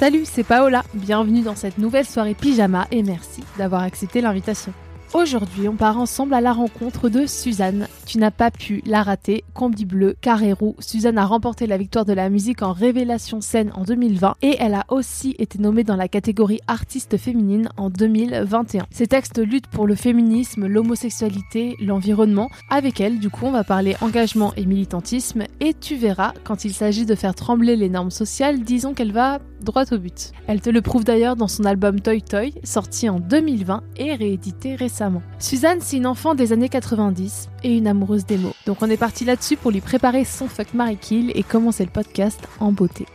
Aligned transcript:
Salut, 0.00 0.24
c'est 0.24 0.44
Paola. 0.44 0.82
Bienvenue 0.94 1.42
dans 1.42 1.54
cette 1.54 1.76
nouvelle 1.76 2.06
soirée 2.06 2.32
pyjama 2.32 2.86
et 2.90 3.02
merci 3.02 3.44
d'avoir 3.58 3.82
accepté 3.82 4.22
l'invitation. 4.22 4.72
Aujourd'hui, 5.12 5.66
on 5.66 5.74
part 5.74 5.98
ensemble 5.98 6.34
à 6.34 6.40
la 6.40 6.52
rencontre 6.52 7.08
de 7.08 7.26
Suzanne. 7.26 7.88
Tu 8.06 8.18
n'as 8.18 8.30
pas 8.30 8.52
pu 8.52 8.80
la 8.86 9.02
rater. 9.02 9.42
Combi 9.54 9.84
bleu, 9.84 10.14
carré 10.20 10.52
roux. 10.52 10.76
Suzanne 10.78 11.18
a 11.18 11.26
remporté 11.26 11.66
la 11.66 11.78
victoire 11.78 12.04
de 12.04 12.12
la 12.12 12.30
musique 12.30 12.62
en 12.62 12.72
révélation 12.72 13.40
scène 13.40 13.72
en 13.74 13.82
2020 13.82 14.36
et 14.42 14.56
elle 14.60 14.74
a 14.74 14.84
aussi 14.88 15.34
été 15.40 15.58
nommée 15.58 15.82
dans 15.82 15.96
la 15.96 16.06
catégorie 16.06 16.60
artiste 16.68 17.16
féminine 17.16 17.70
en 17.76 17.90
2021. 17.90 18.86
Ses 18.92 19.08
textes 19.08 19.38
luttent 19.38 19.66
pour 19.66 19.88
le 19.88 19.96
féminisme, 19.96 20.68
l'homosexualité, 20.68 21.76
l'environnement. 21.80 22.48
Avec 22.70 23.00
elle, 23.00 23.18
du 23.18 23.30
coup, 23.30 23.46
on 23.46 23.50
va 23.50 23.64
parler 23.64 23.96
engagement 24.02 24.52
et 24.56 24.64
militantisme 24.64 25.42
et 25.58 25.74
tu 25.74 25.96
verras, 25.96 26.34
quand 26.44 26.64
il 26.64 26.72
s'agit 26.72 27.04
de 27.04 27.16
faire 27.16 27.34
trembler 27.34 27.74
les 27.74 27.88
normes 27.88 28.12
sociales, 28.12 28.60
disons 28.60 28.94
qu'elle 28.94 29.12
va 29.12 29.40
droit 29.60 29.84
au 29.92 29.98
but. 29.98 30.30
Elle 30.46 30.60
te 30.60 30.70
le 30.70 30.82
prouve 30.82 31.04
d'ailleurs 31.04 31.36
dans 31.36 31.48
son 31.48 31.64
album 31.64 32.00
Toy 32.00 32.22
Toy, 32.22 32.54
sorti 32.62 33.08
en 33.08 33.18
2020 33.18 33.82
et 33.96 34.14
réédité 34.14 34.76
récemment. 34.76 34.99
Suzanne, 35.38 35.78
c'est 35.80 35.96
une 35.96 36.06
enfant 36.06 36.34
des 36.34 36.52
années 36.52 36.68
90 36.68 37.48
et 37.64 37.76
une 37.76 37.86
amoureuse 37.86 38.26
des 38.26 38.36
mots. 38.38 38.54
Donc 38.66 38.78
on 38.82 38.90
est 38.90 38.96
parti 38.96 39.24
là-dessus 39.24 39.56
pour 39.56 39.70
lui 39.70 39.80
préparer 39.80 40.24
son 40.24 40.46
fuck 40.48 40.74
Marie 40.74 40.96
Kill 40.96 41.32
et 41.34 41.42
commencer 41.42 41.84
le 41.84 41.90
podcast 41.90 42.40
en 42.60 42.72
beauté. 42.72 43.06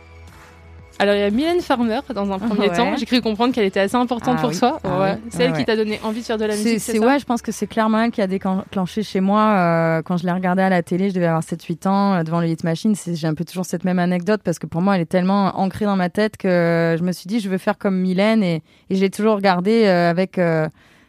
Alors 0.98 1.14
il 1.14 1.20
y 1.20 1.24
a 1.24 1.30
Mylène 1.30 1.60
Farmer 1.60 2.00
dans 2.14 2.32
un 2.32 2.38
premier 2.38 2.70
Ouais. 2.70 2.74
temps. 2.76 2.96
J'ai 2.96 3.04
cru 3.04 3.20
comprendre 3.20 3.52
qu'elle 3.54 3.66
était 3.66 3.80
assez 3.80 3.96
importante 3.96 4.36
Ah 4.38 4.40
pour 4.40 4.48
oui. 4.50 4.58
toi. 4.58 4.80
Ah 4.82 4.98
ouais. 5.00 5.18
C'est 5.28 5.42
elle 5.42 5.50
Ah 5.54 5.58
qui 5.58 5.64
t'a 5.66 5.76
donné 5.76 6.00
envie 6.02 6.20
de 6.20 6.24
faire 6.24 6.38
de 6.38 6.46
la 6.46 6.54
musique. 6.56 6.80
c'est- 6.80 6.98
ouais, 6.98 7.18
je 7.18 7.26
pense 7.26 7.42
que 7.42 7.52
c'est 7.52 7.66
clairement 7.66 8.00
elle 8.00 8.10
qui 8.10 8.22
a 8.22 8.26
déclenché 8.26 9.02
chez 9.02 9.20
moi 9.20 9.42
euh, 9.42 10.02
quand 10.02 10.16
je 10.16 10.24
l'ai 10.24 10.32
regardée 10.32 10.62
à 10.62 10.70
la 10.70 10.82
télé. 10.82 11.10
Je 11.10 11.14
devais 11.14 11.26
avoir 11.26 11.42
7-8 11.42 11.86
ans 11.86 12.14
euh, 12.14 12.22
devant 12.22 12.40
le 12.40 12.48
Hit 12.48 12.64
Machine. 12.64 12.94
C'est, 12.94 13.14
j'ai 13.14 13.26
un 13.26 13.34
peu 13.34 13.44
toujours 13.44 13.66
cette 13.66 13.84
même 13.84 13.98
anecdote 13.98 14.40
parce 14.42 14.58
que 14.58 14.66
pour 14.66 14.80
moi, 14.80 14.94
elle 14.96 15.02
est 15.02 15.04
tellement 15.04 15.58
ancrée 15.60 15.84
dans 15.84 15.96
ma 15.96 16.08
tête 16.08 16.38
que 16.38 16.96
je 16.98 17.04
me 17.04 17.12
suis 17.12 17.26
dit, 17.28 17.40
je 17.40 17.50
veux 17.50 17.58
faire 17.58 17.76
comme 17.76 18.00
Mylène 18.00 18.42
et, 18.42 18.62
et 18.88 18.96
je 18.96 19.00
l'ai 19.02 19.10
toujours 19.10 19.34
regardée 19.36 19.84
euh, 19.84 20.08
avec. 20.10 20.38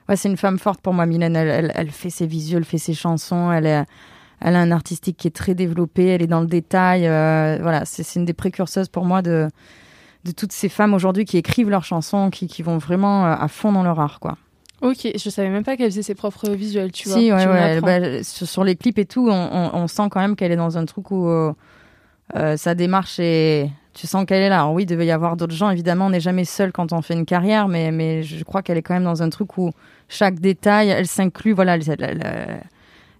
Ouais, 0.09 0.15
c'est 0.15 0.29
une 0.29 0.37
femme 0.37 0.59
forte 0.59 0.81
pour 0.81 0.93
moi, 0.93 1.05
Mylène. 1.05 1.35
Elle, 1.35 1.47
elle, 1.49 1.71
elle 1.75 1.91
fait 1.91 2.09
ses 2.09 2.25
visuels, 2.27 2.59
elle 2.59 2.65
fait 2.65 2.77
ses 2.77 2.93
chansons. 2.93 3.51
Elle 3.51 3.65
est. 3.65 3.83
Elle 4.39 4.55
a 4.55 4.59
un 4.59 4.69
artistique 4.69 5.17
qui 5.17 5.27
est 5.27 5.31
très 5.35 5.55
développé, 5.55 6.05
elle 6.09 6.21
est 6.21 6.27
dans 6.27 6.41
le 6.41 6.45
détail. 6.47 7.07
euh, 7.07 7.57
voilà, 7.59 7.85
c'est, 7.85 8.19
une 8.19 8.25
des 8.25 8.33
précurseuses 8.33 8.87
pour 8.87 9.03
moi 9.03 9.23
de, 9.23 9.47
de 10.25 10.31
toutes 10.31 10.51
ces 10.51 10.69
femmes 10.69 10.93
aujourd'hui 10.93 11.25
qui 11.25 11.37
écrivent 11.37 11.71
leurs 11.71 11.83
chansons, 11.85 12.29
qui, 12.29 12.45
qui 12.45 12.61
vont 12.61 12.77
vraiment 12.77 13.25
euh, 13.25 13.33
à 13.35 13.47
fond 13.47 13.71
dans 13.71 13.81
leur 13.81 13.99
art, 13.99 14.19
quoi. 14.19 14.37
Ok, 14.83 15.07
je 15.17 15.29
savais 15.31 15.49
même 15.49 15.63
pas 15.63 15.75
qu'elle 15.75 15.89
faisait 15.89 16.03
ses 16.03 16.13
propres 16.13 16.51
visuels, 16.51 16.91
tu 16.91 17.09
vois. 17.09 17.17
si, 17.17 17.33
ouais, 17.33 17.47
ouais. 17.47 17.81
bah, 17.81 18.23
sur, 18.23 18.47
sur 18.47 18.63
les 18.63 18.75
clips 18.75 18.99
et 18.99 19.05
tout, 19.05 19.27
on, 19.27 19.33
on- 19.33 19.71
on 19.73 19.87
sent 19.87 20.03
quand 20.11 20.19
même 20.19 20.35
qu'elle 20.35 20.51
est 20.51 20.55
dans 20.55 20.77
un 20.77 20.85
truc 20.85 21.09
où 21.09 21.27
euh, 21.27 21.53
sa 22.57 22.75
démarche 22.75 23.17
est. 23.19 23.71
Tu 23.99 24.05
sens 24.05 24.25
qu'elle 24.25 24.43
est 24.43 24.49
là. 24.49 24.61
Alors 24.61 24.73
oui, 24.73 24.83
il 24.83 24.85
devait 24.85 25.07
y 25.07 25.11
avoir 25.11 25.35
d'autres 25.37 25.55
gens. 25.55 25.69
Évidemment, 25.71 26.05
on 26.05 26.09
n'est 26.11 26.19
jamais 26.19 26.45
seul 26.45 26.71
quand 26.71 26.93
on 26.93 27.01
fait 27.01 27.15
une 27.15 27.25
carrière, 27.25 27.67
mais, 27.67 27.91
mais 27.91 28.21
je 28.21 28.43
crois 28.43 28.61
qu'elle 28.61 28.77
est 28.77 28.81
quand 28.83 28.93
même 28.93 29.03
dans 29.03 29.23
un 29.23 29.29
truc 29.29 29.57
où 29.57 29.71
chaque 30.07 30.39
détail, 30.39 30.89
elle 30.89 31.07
s'inclut. 31.07 31.53
Voilà, 31.53 31.75
elle, 31.75 31.81
elle- 31.87 32.03
elle- 32.03 32.21
elle 32.23 32.59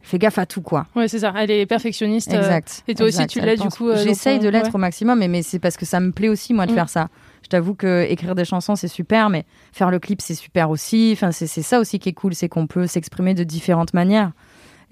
fait 0.04 0.20
gaffe 0.20 0.38
à 0.38 0.46
tout, 0.46 0.62
quoi. 0.62 0.86
Ouais, 0.96 1.08
c'est 1.08 1.20
ça. 1.20 1.34
Elle 1.36 1.50
est 1.52 1.66
perfectionniste. 1.66 2.32
euh, 2.34 2.38
Exact. 2.38 2.84
et 2.88 2.94
toi 2.96 3.08
aussi, 3.08 3.26
tu 3.28 3.42
l'es, 3.42 3.58
du 3.58 3.68
coup, 3.70 3.90
euh, 3.90 3.98
J'essaye 4.04 4.38
ton- 4.38 4.46
de 4.46 4.50
l'être 4.50 4.66
ouais. 4.68 4.76
au 4.76 4.78
maximum, 4.78 5.18
mais, 5.20 5.28
mais 5.28 5.42
c'est 5.42 5.60
parce 5.60 5.78
que 5.78 5.86
ça 5.86 6.00
me 6.00 6.12
plaît 6.12 6.30
aussi, 6.30 6.54
moi, 6.54 6.66
de 6.68 6.72
Mm. 6.72 6.76
faire 6.76 6.90
ça. 6.90 7.08
Je 7.44 7.50
t'avoue 7.50 7.74
que 7.76 8.06
écrire 8.10 8.36
des 8.36 8.46
chansons, 8.46 8.76
c'est 8.76 8.88
super, 8.88 9.30
mais 9.30 9.46
faire 9.72 9.90
le 9.90 10.00
clip, 10.00 10.22
c'est 10.22 10.36
super 10.36 10.70
aussi. 10.70 11.12
Enfin, 11.14 11.32
c'est 11.32 11.48
ça 11.48 11.80
aussi 11.80 11.98
qui 11.98 12.10
est 12.10 12.14
cool, 12.14 12.36
c'est 12.36 12.50
qu'on 12.50 12.68
peut 12.68 12.88
s'exprimer 12.88 13.34
de 13.34 13.44
différentes 13.44 13.94
manières 13.94 14.32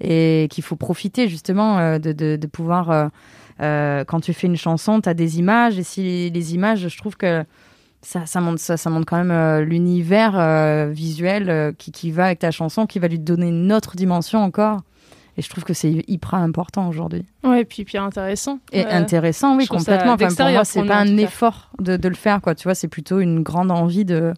et 0.00 0.48
qu'il 0.50 0.62
faut 0.64 0.76
profiter 0.76 1.28
justement 1.28 1.78
euh, 1.78 1.98
de, 1.98 2.12
de, 2.12 2.36
de 2.36 2.46
pouvoir. 2.46 2.90
euh, 2.90 3.08
euh, 3.62 4.04
quand 4.04 4.20
tu 4.20 4.34
fais 4.34 4.46
une 4.48 4.56
chanson, 4.56 5.00
tu 5.00 5.08
as 5.08 5.14
des 5.14 5.38
images, 5.38 5.78
et 5.78 5.82
si 5.82 6.02
les, 6.02 6.28
les 6.28 6.54
images, 6.54 6.86
je 6.88 6.98
trouve 6.98 7.16
que 7.16 7.42
ça, 8.02 8.26
ça, 8.26 8.42
montre, 8.42 8.60
ça, 8.60 8.76
ça 8.76 8.90
montre 8.90 9.06
quand 9.06 9.16
même 9.16 9.30
euh, 9.30 9.64
l'univers 9.64 10.38
euh, 10.38 10.90
visuel 10.92 11.48
euh, 11.48 11.72
qui, 11.76 11.90
qui 11.90 12.10
va 12.10 12.26
avec 12.26 12.40
ta 12.40 12.50
chanson, 12.50 12.84
qui 12.84 12.98
va 12.98 13.08
lui 13.08 13.18
donner 13.18 13.48
une 13.48 13.72
autre 13.72 13.96
dimension 13.96 14.40
encore. 14.44 14.80
Et 15.38 15.42
je 15.42 15.48
trouve 15.48 15.64
que 15.64 15.72
c'est 15.72 16.04
hyper 16.06 16.34
important 16.34 16.88
aujourd'hui. 16.88 17.24
Ouais, 17.44 17.62
et 17.62 17.64
puis, 17.64 17.84
puis 17.84 17.96
intéressant. 17.96 18.58
Et 18.72 18.84
intéressant, 18.84 19.56
oui, 19.56 19.66
complètement. 19.66 20.12
Enfin, 20.12 20.28
pour 20.28 20.50
moi, 20.50 20.64
c'est 20.64 20.84
pas 20.84 20.98
un 20.98 21.16
effort 21.16 21.70
de, 21.80 21.96
de 21.96 22.08
le 22.08 22.14
faire, 22.14 22.42
quoi. 22.42 22.54
Tu 22.54 22.64
vois, 22.64 22.74
c'est 22.74 22.88
plutôt 22.88 23.20
une 23.20 23.42
grande 23.42 23.70
envie 23.70 24.04
de, 24.04 24.34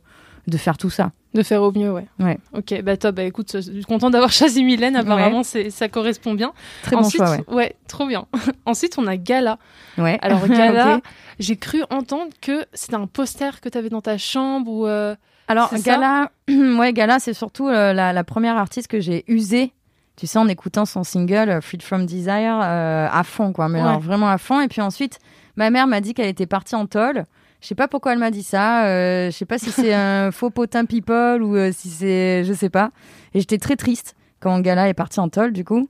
de 0.48 0.56
faire 0.56 0.76
tout 0.78 0.91
ça. 0.91 1.10
De 1.34 1.42
faire 1.42 1.62
au 1.62 1.70
mieux, 1.72 1.92
ouais. 1.92 2.06
Ouais. 2.19 2.38
Ok, 2.54 2.81
bah 2.82 2.97
top. 2.97 3.14
Bah 3.16 3.22
écoute, 3.22 3.50
je 3.54 3.60
suis 3.60 3.84
content 3.84 4.09
d'avoir 4.10 4.31
choisi 4.32 4.64
Mylène. 4.64 4.97
Apparemment, 4.97 5.42
c'est 5.42 5.70
ça 5.70 5.88
correspond 5.88 6.34
bien. 6.34 6.53
Très 6.82 6.97
bon 6.97 7.09
choix, 7.09 7.36
ouais. 7.48 7.76
trop 7.86 8.06
bien. 8.06 8.26
Ensuite, 8.66 8.98
on 8.98 9.06
a 9.06 9.16
Gala. 9.16 9.58
Ouais. 9.98 10.19
Alors, 10.22 10.47
Gala, 10.48 11.00
j'ai 11.38 11.56
cru 11.56 11.82
entendre 11.91 12.32
que 12.41 12.64
c'était 12.72 12.94
un 12.97 13.06
poster 13.06 13.60
que 13.60 13.69
tu 13.69 13.76
avais 13.78 13.91
dans 13.91 14.00
ta 14.00 14.16
chambre 14.19 14.70
ou. 14.70 14.87
euh, 14.87 15.14
Alors, 15.48 15.70
Gala, 15.84 16.31
ouais, 16.48 16.92
Gala, 16.94 17.19
c'est 17.19 17.34
surtout 17.34 17.69
euh, 17.69 17.92
la, 17.92 18.12
la 18.14 18.25
première 18.25 18.56
artiste 18.56 18.88
que 18.88 19.00
j'ai 19.00 19.25
usée. 19.28 19.72
Tu 20.16 20.26
sais, 20.26 20.38
en 20.38 20.48
écoutant 20.48 20.84
son 20.87 21.04
single 21.04 21.48
euh, 21.48 21.60
Freed 21.60 21.82
from 21.82 22.04
Desire 22.06 22.58
euh, 22.62 23.06
à 23.12 23.22
fond, 23.22 23.53
quoi. 23.53 23.69
Mais 23.69 23.81
Ouais. 23.81 23.87
alors, 23.87 24.00
vraiment 24.00 24.28
à 24.31 24.38
fond. 24.38 24.60
Et 24.60 24.66
puis 24.69 24.81
ensuite, 24.81 25.19
ma 25.56 25.70
mère 25.70 25.87
m'a 25.87 26.00
dit 26.00 26.14
qu'elle 26.14 26.26
était 26.26 26.47
partie 26.47 26.75
en 26.75 26.87
tôle. 26.87 27.25
Je 27.60 27.66
sais 27.66 27.74
pas 27.74 27.88
pourquoi 27.88 28.12
elle 28.12 28.19
m'a 28.19 28.30
dit 28.30 28.42
ça. 28.42 28.86
Euh, 28.86 29.30
je 29.30 29.36
sais 29.36 29.44
pas 29.44 29.58
si 29.58 29.70
c'est 29.70 29.92
un 29.92 30.30
faux 30.32 30.50
potin 30.50 30.84
people 30.84 31.42
ou 31.42 31.56
euh, 31.56 31.72
si 31.72 31.88
c'est, 31.88 32.44
je 32.44 32.52
sais 32.52 32.70
pas. 32.70 32.91
Et 33.34 33.41
j'étais 33.41 33.58
très 33.58 33.76
triste 33.76 34.14
quand 34.41 34.60
Gala 34.60 34.88
est 34.88 34.94
partie 34.94 35.19
en 35.19 35.28
tôle, 35.28 35.52
du 35.52 35.64
coup. 35.64 35.88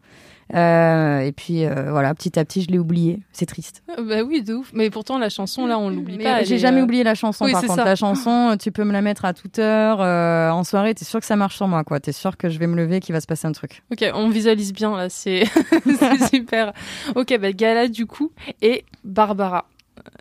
Euh, 0.54 1.20
et 1.20 1.32
puis 1.32 1.66
voilà, 1.66 2.14
petit 2.14 2.38
à 2.38 2.44
petit, 2.46 2.62
je 2.62 2.68
l'ai 2.68 2.78
oublié. 2.78 3.20
C'est 3.32 3.44
triste. 3.44 3.82
Bah 3.86 4.22
oui, 4.22 4.42
de 4.42 4.54
ouf. 4.54 4.70
Mais 4.72 4.88
pourtant, 4.88 5.18
la 5.18 5.28
chanson, 5.28 5.66
là, 5.66 5.78
on 5.78 5.90
l'oublie 5.90 6.16
pas. 6.16 6.42
J'ai 6.42 6.56
jamais 6.56 6.80
oublié 6.80 7.04
la 7.04 7.14
chanson. 7.14 7.44
oui, 7.44 7.52
par 7.52 7.60
c'est 7.60 7.66
contre, 7.66 7.80
ça. 7.80 7.84
la 7.84 7.96
chanson, 7.96 8.56
tu 8.58 8.72
peux 8.72 8.84
me 8.84 8.92
la 8.92 9.02
mettre 9.02 9.26
à 9.26 9.34
toute 9.34 9.58
heure 9.58 10.00
en 10.00 10.64
soirée. 10.64 10.94
T'es 10.94 11.04
sûr 11.04 11.20
que 11.20 11.26
ça 11.26 11.36
marche 11.36 11.56
sur 11.56 11.68
moi, 11.68 11.84
quoi. 11.84 12.00
T'es 12.00 12.12
sûr 12.12 12.38
que 12.38 12.48
je 12.48 12.58
vais 12.58 12.66
me 12.66 12.76
lever, 12.76 13.00
qu'il 13.00 13.12
va 13.12 13.20
se 13.20 13.26
passer 13.26 13.46
un 13.46 13.52
truc. 13.52 13.82
Ok, 13.92 14.02
on 14.14 14.30
visualise 14.30 14.72
bien 14.72 14.96
là, 14.96 15.10
c'est 15.10 15.44
c'est 15.84 16.28
super. 16.30 16.72
Ok, 17.14 17.36
bah 17.38 17.52
Gala 17.52 17.88
du 17.88 18.06
coup 18.06 18.32
et 18.62 18.86
Barbara. 19.04 19.66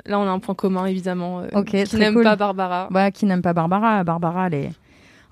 Là, 0.05 0.19
on 0.19 0.23
a 0.27 0.29
un 0.31 0.39
point 0.39 0.55
commun 0.55 0.85
évidemment. 0.85 1.39
euh, 1.41 1.47
Ok, 1.53 1.71
qui 1.83 1.95
n'aime 1.97 2.13
cool. 2.15 2.23
pas 2.23 2.35
Barbara. 2.35 2.87
Bah, 2.91 3.11
qui 3.11 3.25
n'aime 3.25 3.41
pas 3.41 3.53
Barbara 3.53 4.03
Barbara, 4.03 4.47
elle 4.47 4.53
est 4.53 4.69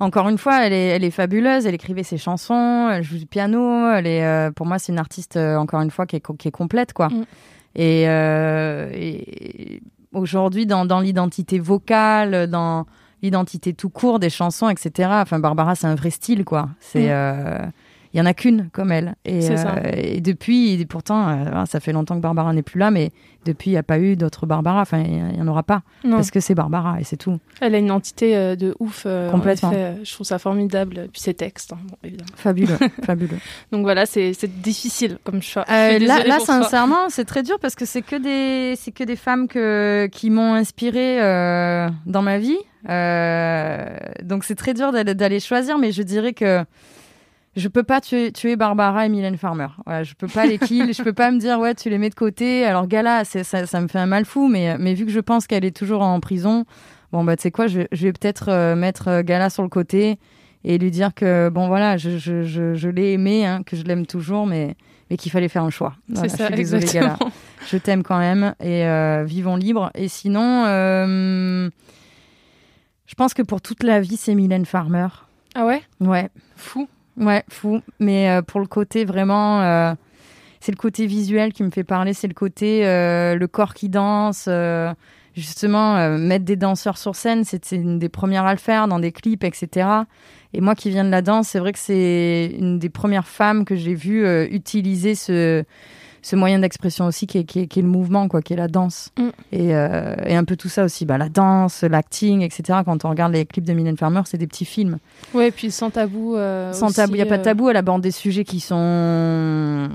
encore 0.01 0.27
une 0.27 0.37
fois, 0.37 0.65
elle 0.65 0.73
est, 0.73 0.87
elle 0.87 1.03
est 1.05 1.11
fabuleuse. 1.11 1.65
Elle 1.65 1.73
écrivait 1.75 2.03
ses 2.03 2.17
chansons, 2.17 2.89
elle 2.91 3.01
joue 3.03 3.17
du 3.17 3.25
piano. 3.25 3.89
Elle 3.91 4.07
est, 4.07 4.25
euh, 4.25 4.51
pour 4.51 4.65
moi, 4.65 4.77
c'est 4.77 4.91
une 4.91 4.99
artiste 4.99 5.37
euh, 5.37 5.55
encore 5.55 5.79
une 5.81 5.89
fois 5.91 6.05
qui 6.05 6.17
est, 6.17 6.23
qui 6.37 6.47
est 6.49 6.51
complète, 6.51 6.91
quoi. 6.91 7.07
Mm. 7.07 7.25
Et, 7.77 8.03
et 8.03 9.81
aujourd'hui, 10.13 10.65
dans, 10.65 10.85
dans 10.85 10.99
l'identité 10.99 11.59
vocale, 11.59 12.47
dans 12.47 12.85
l'identité 13.21 13.73
tout 13.73 13.89
court 13.89 14.19
des 14.19 14.29
chansons, 14.29 14.69
etc. 14.69 15.09
Enfin, 15.13 15.39
Barbara, 15.39 15.75
c'est 15.75 15.87
un 15.87 15.95
vrai 15.95 16.09
style, 16.09 16.43
quoi. 16.45 16.69
C'est 16.79 17.09
Mm. 17.09 17.71
Il 18.15 18.17
y 18.19 18.21
en 18.21 18.25
a 18.25 18.33
qu'une 18.33 18.69
comme 18.71 18.93
elle. 18.93 19.15
Et, 19.25 19.41
ça. 19.41 19.75
euh, 19.75 19.91
et 19.93 20.21
depuis, 20.21 20.79
et 20.79 20.85
pourtant, 20.85 21.27
euh, 21.27 21.65
ça 21.65 21.81
fait 21.81 21.91
longtemps 21.91 22.15
que 22.15 22.21
Barbara 22.21 22.53
n'est 22.53 22.61
plus 22.63 22.79
là, 22.79 22.89
mais 22.89 23.11
depuis, 23.45 23.71
il 23.71 23.73
n'y 23.73 23.77
a 23.77 23.83
pas 23.83 23.99
eu 23.99 24.15
d'autres 24.15 24.45
Barbara. 24.45 24.79
Enfin, 24.81 24.99
il 25.05 25.11
n'y 25.25 25.41
en 25.41 25.47
aura 25.49 25.63
pas. 25.63 25.83
Non, 26.05 26.15
Parce 26.15 26.31
que 26.31 26.39
c'est 26.39 26.55
Barbara 26.55 26.99
et 27.01 27.03
c'est 27.03 27.17
tout. 27.17 27.37
elle 27.59 27.75
a 27.75 27.77
une 27.77 27.91
entité 27.91 28.37
euh, 28.37 28.55
de 28.55 28.73
ouf. 28.79 29.05
en 29.05 29.29
Complètement. 29.31 29.71
effet, 29.73 29.95
je 30.03 30.13
trouve 30.13 30.25
ça 30.25 30.39
formidable. 30.39 31.09
Puis 31.11 31.21
ses 31.21 31.33
textes, 31.33 31.73
hein, 31.73 31.79
bon, 31.89 31.97
évidemment. 32.05 32.29
Fabuleux, 32.35 32.77
fabuleux. 33.05 33.37
Donc 33.73 33.81
voilà, 33.83 34.05
c'est 34.05 34.31
difficile 34.61 35.17
comme 35.25 35.41
choix. 35.41 35.65
Euh, 35.69 35.99
là, 35.99 36.23
là 36.25 36.39
sincèrement, 36.39 37.09
c'est 37.09 37.25
très 37.25 37.43
dur 37.43 37.59
parce 37.59 37.75
que 37.75 37.85
c'est 37.85 38.01
que 38.01 38.15
des, 38.15 38.77
c'est 38.77 38.91
que 38.93 39.03
des 39.03 39.17
femmes 39.17 39.49
que, 39.49 40.07
qui 40.11 40.29
m'ont 40.29 40.53
inspirée 40.53 41.21
euh, 41.21 41.89
dans 42.05 42.21
ma 42.21 42.37
vie. 42.39 42.57
Euh, 42.87 43.85
donc 44.23 44.43
c'est 44.43 44.55
très 44.55 44.73
dur 44.73 44.91
d'aller 44.91 45.39
choisir, 45.39 45.77
mais 45.77 45.91
je 45.91 46.01
dirais 46.03 46.33
que 46.33 46.63
je 47.55 47.67
peux 47.67 47.83
pas 47.83 48.01
tuer, 48.01 48.31
tuer 48.31 48.55
Barbara 48.55 49.05
et 49.05 49.09
Mylène 49.09 49.37
Farmer. 49.37 49.67
Voilà, 49.85 50.03
je 50.03 50.13
peux 50.13 50.27
pas 50.27 50.45
les 50.45 50.57
kill, 50.57 50.93
je 50.93 51.01
peux 51.03 51.13
pas 51.13 51.31
me 51.31 51.39
dire 51.39 51.59
ouais 51.59 51.73
tu 51.75 51.89
les 51.89 51.97
mets 51.97 52.09
de 52.09 52.15
côté. 52.15 52.65
Alors 52.65 52.87
Gala, 52.87 53.23
ça, 53.23 53.43
ça 53.43 53.81
me 53.81 53.87
fait 53.87 53.99
un 53.99 54.05
mal 54.05 54.25
fou, 54.25 54.47
mais 54.47 54.77
mais 54.77 54.93
vu 54.93 55.05
que 55.05 55.11
je 55.11 55.19
pense 55.19 55.47
qu'elle 55.47 55.65
est 55.65 55.75
toujours 55.75 56.01
en 56.01 56.19
prison, 56.19 56.65
bon 57.11 57.23
bah 57.23 57.35
tu 57.37 57.43
sais 57.43 57.51
quoi, 57.51 57.67
je, 57.67 57.81
je 57.91 58.03
vais 58.03 58.13
peut-être 58.13 58.49
euh, 58.49 58.75
mettre 58.75 59.07
euh, 59.07 59.23
Gala 59.23 59.49
sur 59.49 59.63
le 59.63 59.69
côté 59.69 60.19
et 60.63 60.77
lui 60.77 60.91
dire 60.91 61.13
que 61.13 61.49
bon 61.49 61.67
voilà, 61.67 61.95
je, 61.97 62.17
je, 62.17 62.43
je, 62.43 62.73
je 62.73 62.89
l'ai 62.89 63.13
aimé, 63.13 63.45
hein, 63.45 63.61
que 63.65 63.75
je 63.77 63.83
l'aime 63.83 64.05
toujours, 64.05 64.45
mais 64.47 64.75
mais 65.09 65.17
qu'il 65.17 65.31
fallait 65.31 65.47
faire 65.47 65.63
un 65.63 65.69
choix. 65.69 65.93
c'est 66.13 66.29
ça, 66.29 66.37
je 66.37 66.43
suis 66.45 66.55
désolée 66.55 66.83
exactement. 66.83 67.15
Gala, 67.19 67.31
je 67.67 67.77
t'aime 67.77 68.03
quand 68.03 68.17
même 68.17 68.55
et 68.59 68.85
euh, 68.85 69.23
vivons 69.23 69.55
libres. 69.55 69.91
Et 69.93 70.07
sinon, 70.07 70.65
euh, 70.65 71.69
je 73.05 73.15
pense 73.15 73.33
que 73.33 73.43
pour 73.43 73.61
toute 73.61 73.83
la 73.83 74.01
vie 74.01 74.17
c'est 74.17 74.33
Mylène 74.35 74.65
Farmer. 74.65 75.07
Ah 75.53 75.65
ouais? 75.65 75.81
Ouais. 76.01 76.29
Fou. 76.57 76.87
Ouais, 77.17 77.43
fou. 77.49 77.81
Mais 77.99 78.29
euh, 78.29 78.41
pour 78.41 78.59
le 78.59 78.67
côté 78.67 79.05
vraiment, 79.05 79.61
euh, 79.61 79.93
c'est 80.59 80.71
le 80.71 80.77
côté 80.77 81.05
visuel 81.07 81.53
qui 81.53 81.63
me 81.63 81.69
fait 81.69 81.83
parler, 81.83 82.13
c'est 82.13 82.27
le 82.27 82.33
côté 82.33 82.85
euh, 82.85 83.35
le 83.35 83.47
corps 83.47 83.73
qui 83.73 83.89
danse. 83.89 84.45
euh, 84.47 84.93
justement, 85.33 86.17
mettre 86.17 86.45
des 86.45 86.55
danseurs 86.55 86.97
sur 86.97 87.15
scène, 87.15 87.43
c'est 87.43 87.73
une 87.73 87.99
des 87.99 88.07
premières 88.07 88.45
à 88.45 88.53
le 88.53 88.59
faire 88.59 88.87
dans 88.87 88.99
des 88.99 89.11
clips, 89.11 89.43
etc. 89.43 90.05
Et 90.53 90.61
moi 90.61 90.75
qui 90.75 90.89
viens 90.89 91.03
de 91.03 91.09
la 91.09 91.21
danse, 91.21 91.49
c'est 91.49 91.59
vrai 91.59 91.73
que 91.73 91.79
c'est 91.79 92.55
une 92.57 92.79
des 92.79 92.87
premières 92.87 93.27
femmes 93.27 93.65
que 93.65 93.75
j'ai 93.75 93.95
vues 93.95 94.25
utiliser 94.45 95.13
ce 95.13 95.65
ce 96.25 96.35
moyen 96.35 96.57
d'expression 96.57 97.05
aussi 97.05 97.27
qui 97.27 97.37
est, 97.37 97.43
qui, 97.43 97.59
est, 97.59 97.67
qui 97.67 97.77
est 97.77 97.81
le 97.83 97.87
mouvement, 97.87 98.27
quoi, 98.27 98.41
qui 98.41 98.53
est 98.53 98.55
la 98.55 98.67
danse. 98.67 99.11
Mm. 99.15 99.27
Et, 99.51 99.75
euh, 99.75 100.15
et 100.25 100.35
un 100.35 100.43
peu 100.43 100.55
tout 100.55 100.69
ça 100.69 100.83
aussi, 100.83 101.05
bah, 101.05 101.19
la 101.19 101.29
danse, 101.29 101.83
l'acting, 101.83 102.41
etc. 102.41 102.79
Quand 102.83 103.05
on 103.05 103.09
regarde 103.11 103.31
les 103.31 103.45
clips 103.45 103.63
de 103.63 103.73
Mylène 103.73 103.95
Farmer, 103.95 104.21
c'est 104.25 104.39
des 104.39 104.47
petits 104.47 104.65
films. 104.65 104.97
Ouais, 105.35 105.51
puis 105.51 105.69
sans 105.69 105.91
tabou. 105.91 106.35
euh, 106.35 106.73
Sans 106.73 106.87
aussi, 106.87 106.95
tabou, 106.95 107.13
il 107.13 107.17
n'y 107.17 107.21
a 107.21 107.27
pas 107.27 107.35
de 107.37 107.41
euh, 107.41 107.43
tabou. 107.43 107.69
Elle 107.69 107.77
aborde 107.77 108.01
des 108.01 108.09
sujets 108.09 108.43
qui 108.43 108.59
sont, 108.59 109.87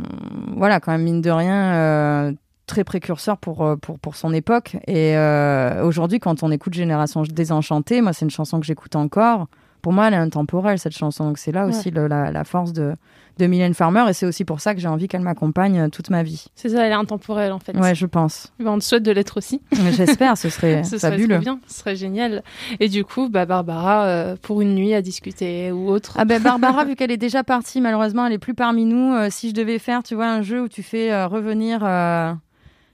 voilà, 0.57 0.79
quand 0.79 0.93
même, 0.93 1.03
mine 1.03 1.21
de 1.21 1.31
rien, 1.31 1.75
euh, 1.75 2.33
très 2.67 2.85
précurseurs 2.85 3.37
pour, 3.37 3.65
euh, 3.65 3.75
pour, 3.75 3.99
pour 3.99 4.15
son 4.15 4.33
époque. 4.33 4.77
Et 4.87 5.17
euh, 5.17 5.85
aujourd'hui, 5.85 6.21
quand 6.21 6.45
on 6.45 6.53
écoute 6.53 6.75
Génération 6.75 7.23
Désenchantée, 7.23 8.03
moi, 8.03 8.13
c'est 8.13 8.25
une 8.25 8.31
chanson 8.31 8.61
que 8.61 8.67
j'écoute 8.67 8.95
encore. 8.95 9.49
Pour 9.83 9.93
moi, 9.93 10.09
elle 10.09 10.15
est 10.15 10.19
intemporelle, 10.19 10.79
cette 10.79 10.97
chanson. 10.97 11.25
Donc, 11.25 11.39
c'est 11.39 11.53
là 11.53 11.65
Ouais. 11.67 11.71
aussi 11.71 11.91
le- 11.91 12.07
la, 12.07 12.31
la 12.31 12.45
force 12.45 12.73
de, 12.73 12.95
de 13.39 13.47
Mylène 13.47 13.75
Farmer. 13.75 14.05
Et 14.09 14.13
c'est 14.13 14.27
aussi 14.27 14.45
pour 14.45 14.61
ça 14.61 14.75
que 14.75 14.81
j'ai 14.81 14.89
envie 14.89 15.09
qu'elle 15.09 15.23
m'accompagne 15.23 15.79
euh, 15.81 15.89
toute 15.89 16.11
ma 16.11 16.23
vie. 16.23 16.47
C'est 16.55 16.69
ça, 16.71 16.85
elle 16.85 16.93
est 16.93 16.95
intemporelle 16.95 17.53
en 17.53 17.59
fait. 17.59 17.77
Ouais, 17.77 17.95
je 17.95 18.07
pense. 18.07 18.53
Ben, 18.59 18.69
on 18.73 18.79
te 18.79 18.85
souhaite 18.85 19.03
de 19.03 19.11
l'être 19.13 19.37
aussi. 19.39 19.61
J'espère, 19.93 20.37
ce 20.37 20.49
serait 20.51 20.85
Ce 20.85 20.99
serait 20.99 21.13
fabuleux. 21.13 21.37
trop 21.37 21.43
bien, 21.43 21.61
ce 21.67 21.81
serait 21.81 21.97
génial. 21.97 22.43
Et 22.81 22.89
du 22.89 23.05
coup, 23.05 23.29
bah, 23.29 23.47
Barbara, 23.47 24.05
euh, 24.05 24.37
pour 24.41 24.61
une 24.61 24.75
nuit 24.75 24.93
à 24.95 25.03
discuter 25.03 25.73
ou 25.73 25.89
autre. 25.89 26.15
Ah 26.19 26.25
ben 26.25 26.43
Barbara, 26.43 26.85
vu 26.87 26.95
qu'elle 26.97 27.11
est 27.11 27.17
déjà 27.17 27.43
partie, 27.45 27.81
malheureusement, 27.81 28.27
elle 28.27 28.33
est 28.35 28.39
plus 28.39 28.55
parmi 28.55 28.85
nous. 28.85 29.15
Euh, 29.15 29.29
si 29.31 29.49
je 29.51 29.55
devais 29.55 29.79
faire, 29.79 30.03
tu 30.03 30.15
vois, 30.15 30.27
un 30.29 30.43
jeu 30.43 30.63
où 30.63 30.69
tu 30.69 30.83
fais 30.83 31.11
euh, 31.13 31.27
revenir 31.27 31.81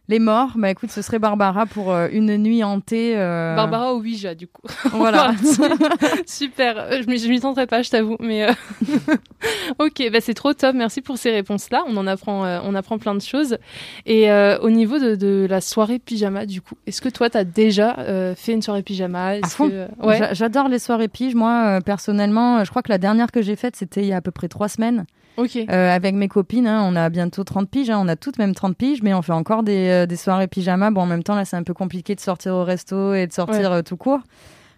les 0.09 0.19
morts, 0.21 0.51
bah 0.57 0.71
écoute, 0.71 0.91
ce 0.91 1.03
serait 1.03 1.19
Barbara 1.19 1.67
pour 1.67 1.93
euh, 1.93 2.09
une 2.13 2.37
nuit 2.37 2.63
hantée. 2.63 3.17
euh, 3.17 3.57
Barbara 3.57 3.93
au 3.95 4.01
Ouija, 4.01 4.35
du 4.35 4.47
coup. 4.47 4.63
Voilà. 4.93 5.33
Super. 6.27 6.79
Euh, 6.79 7.03
Je 7.03 7.09
m'y 7.09 7.19
je 7.19 7.29
m'y 7.29 7.41
tenterai 7.41 7.67
pas, 7.67 7.83
je 7.83 7.91
t'avoue. 7.91 8.17
Mais 8.21 8.45
euh, 8.49 8.53
ok, 9.79 10.09
bah 10.13 10.19
c'est 10.21 10.35
trop 10.35 10.53
top. 10.55 10.75
Merci 10.75 11.01
pour 11.03 11.19
ces 11.19 11.31
réponses-là. 11.31 11.83
On 11.87 11.97
en 11.97 12.07
apprend, 12.07 12.45
euh, 12.45 12.61
on 12.65 12.75
apprend 12.75 12.99
plein 12.99 13.15
de 13.15 13.21
choses. 13.23 13.59
Et 14.07 14.31
euh, 14.31 14.59
au 14.61 14.71
niveau 14.71 14.99
de, 14.99 15.15
de 15.15 15.47
la 15.49 15.61
soirée 15.61 15.99
pyjama, 15.99 16.47
du 16.47 16.61
coup, 16.61 16.75
est-ce 16.87 17.01
que 17.01 17.09
toi, 17.09 17.31
t'as 17.31 17.45
déjà 17.45 17.97
euh, 17.99 18.35
fait 18.35 18.53
une 18.53 18.63
soirée 18.63 18.83
pyjama? 18.83 19.37
Est-ce 19.37 19.55
fond. 19.57 19.69
que- 19.69 19.87
Ouais. 20.05 20.19
J'a- 20.19 20.35
J'adore 20.35 20.69
les 20.69 20.79
soirées 20.79 21.09
pige. 21.09 21.35
Moi, 21.35 21.65
euh, 21.67 21.81
personnellement, 21.81 22.63
je 22.65 22.71
crois 22.71 22.83
que 22.83 22.91
la 22.91 22.99
dernière 22.99 23.31
que 23.33 23.43
j'ai 23.43 23.57
faite, 23.57 23.77
c'était 23.77 24.03
il 24.03 24.07
y 24.09 24.13
a 24.13 24.17
à 24.17 24.21
peu 24.21 24.31
près 24.31 24.49
trois 24.49 24.69
semaines. 24.69 25.05
Ok. 25.37 25.57
Euh, 25.57 25.95
avec 25.95 26.15
mes 26.15 26.29
copines, 26.29 26.67
hein, 26.67 26.83
on 26.85 26.97
a 26.97 27.09
bientôt 27.11 27.45
30 27.45 27.69
piges, 27.69 27.91
hein, 27.91 27.99
on 28.01 28.09
a 28.09 28.17
toutes 28.17 28.39
même 28.39 28.55
30 28.55 28.77
piges, 28.77 29.03
mais 29.03 29.13
on 29.15 29.23
fait 29.23 29.33
encore 29.33 29.63
des, 29.63 29.89
euh, 29.89 30.07
des 30.07 30.17
soirées 30.17 30.47
pyjama. 30.47 30.91
Bon, 30.91 31.03
en 31.03 31.07
même 31.07 31.23
temps, 31.23 31.35
là, 31.35 31.45
c'est 31.45 31.57
un 31.57 31.63
peu 31.63 31.75
compliqué 31.75 32.15
de 32.15 32.21
sortir 32.21 32.55
au 32.55 32.65
resto 32.65 33.15
et 33.15 33.27
de 33.27 33.33
sortir 33.33 33.71
euh, 33.73 33.83
tout 33.83 33.97
court. 33.97 34.21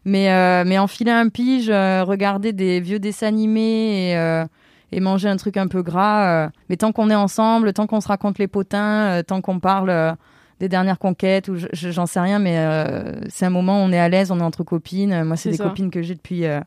Mais, 0.05 0.31
euh, 0.33 0.65
mais 0.67 0.79
enfiler 0.79 1.11
un 1.11 1.29
pige, 1.29 1.69
euh, 1.71 2.03
regarder 2.05 2.53
des 2.53 2.81
vieux 2.81 2.99
dessins 2.99 3.27
animés 3.27 4.11
et, 4.11 4.17
euh, 4.17 4.45
et 4.93 5.01
manger 5.01 5.29
un 5.29 5.37
truc 5.37 5.57
un 5.57 5.67
peu 5.69 5.83
gras. 5.83 6.47
euh, 6.47 6.49
mais 6.71 6.77
tant 6.77 6.93
qu'on 6.93 7.11
est 7.11 7.15
ensemble, 7.15 7.73
tant 7.73 7.87
qu'on 7.87 8.01
se 8.01 8.09
raconte 8.09 8.39
les 8.39 8.49
potins, 8.49 9.19
euh, 9.19 9.23
tant 9.23 9.41
qu'on 9.43 9.59
parle 9.61 10.17
des 10.61 10.69
dernières 10.69 10.99
conquêtes, 10.99 11.49
ou 11.49 11.57
je- 11.57 11.67
je- 11.73 11.91
j'en 11.91 12.07
sais 12.07 12.19
rien, 12.21 12.39
mais 12.39 12.57
euh, 12.59 13.21
c'est 13.29 13.45
un 13.47 13.51
moment 13.51 13.81
où 13.83 13.85
on 13.87 13.93
est 13.93 13.99
à 13.99 14.09
l'aise, 14.09 14.31
on 14.33 14.41
est 14.41 14.43
entre 14.43 14.65
copines. 14.65 15.23
Moi, 15.25 15.37
c'est 15.37 15.51
des 15.51 15.57
ça. 15.57 15.65
copines 15.65 15.91
que 15.91 16.03
j'ai 16.03 16.15
depuis, 16.15 16.47
euh, 16.47 16.61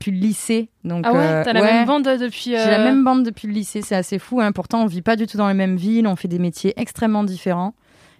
depuis 0.00 0.12
le 0.12 0.18
lycée. 0.26 0.70
Donc, 0.84 1.04
ah 1.06 1.12
ouais, 1.12 1.18
euh, 1.20 1.44
t'as 1.44 1.52
la 1.52 1.60
ouais. 1.60 1.72
même 1.72 1.86
bande 1.86 2.04
depuis. 2.04 2.50
J'ai 2.52 2.58
euh, 2.58 2.70
la 2.70 2.78
même 2.84 3.04
bande 3.04 3.22
depuis 3.22 3.46
le 3.48 3.52
lycée, 3.52 3.82
c'est 3.82 3.94
assez 3.94 4.18
fou. 4.18 4.40
Hein. 4.40 4.50
Pourtant, 4.52 4.82
on 4.82 4.86
vit 4.86 5.02
pas 5.02 5.14
du 5.14 5.26
tout 5.26 5.36
dans 5.36 5.46
les 5.48 5.54
mêmes 5.54 5.76
villes, 5.76 6.06
on 6.06 6.16
fait 6.16 6.26
des 6.28 6.38
métiers 6.38 6.72
extrêmement 6.78 7.22
différents. 7.22 7.74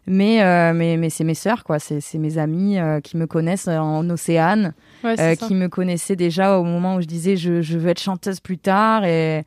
Mais, 0.07 0.43
euh, 0.43 0.73
mais, 0.75 0.97
mais 0.99 1.09
c'est 1.09 1.25
mes 1.25 1.35
sœurs, 1.35 1.65
quoi. 1.65 1.79
C'est 1.79 2.01
c'est 2.01 2.19
mes 2.19 2.37
amis 2.37 2.79
euh, 2.79 3.01
qui 3.01 3.17
me 3.17 3.27
connaissent 3.27 3.69
en 3.69 4.09
Océane, 4.11 4.75
ouais, 5.05 5.19
euh, 5.21 5.35
qui 5.37 5.55
me 5.55 5.69
connaissaient 5.69 6.17
déjà 6.17 6.59
au 6.59 6.65
moment 6.65 6.97
où 6.97 7.01
je 7.01 7.07
disais 7.07 7.37
je, 7.37 7.63
je 7.63 7.79
veux 7.79 7.89
être 7.89 8.01
chanteuse 8.01 8.41
plus 8.41 8.59
tard. 8.59 9.05
Et, 9.05 9.45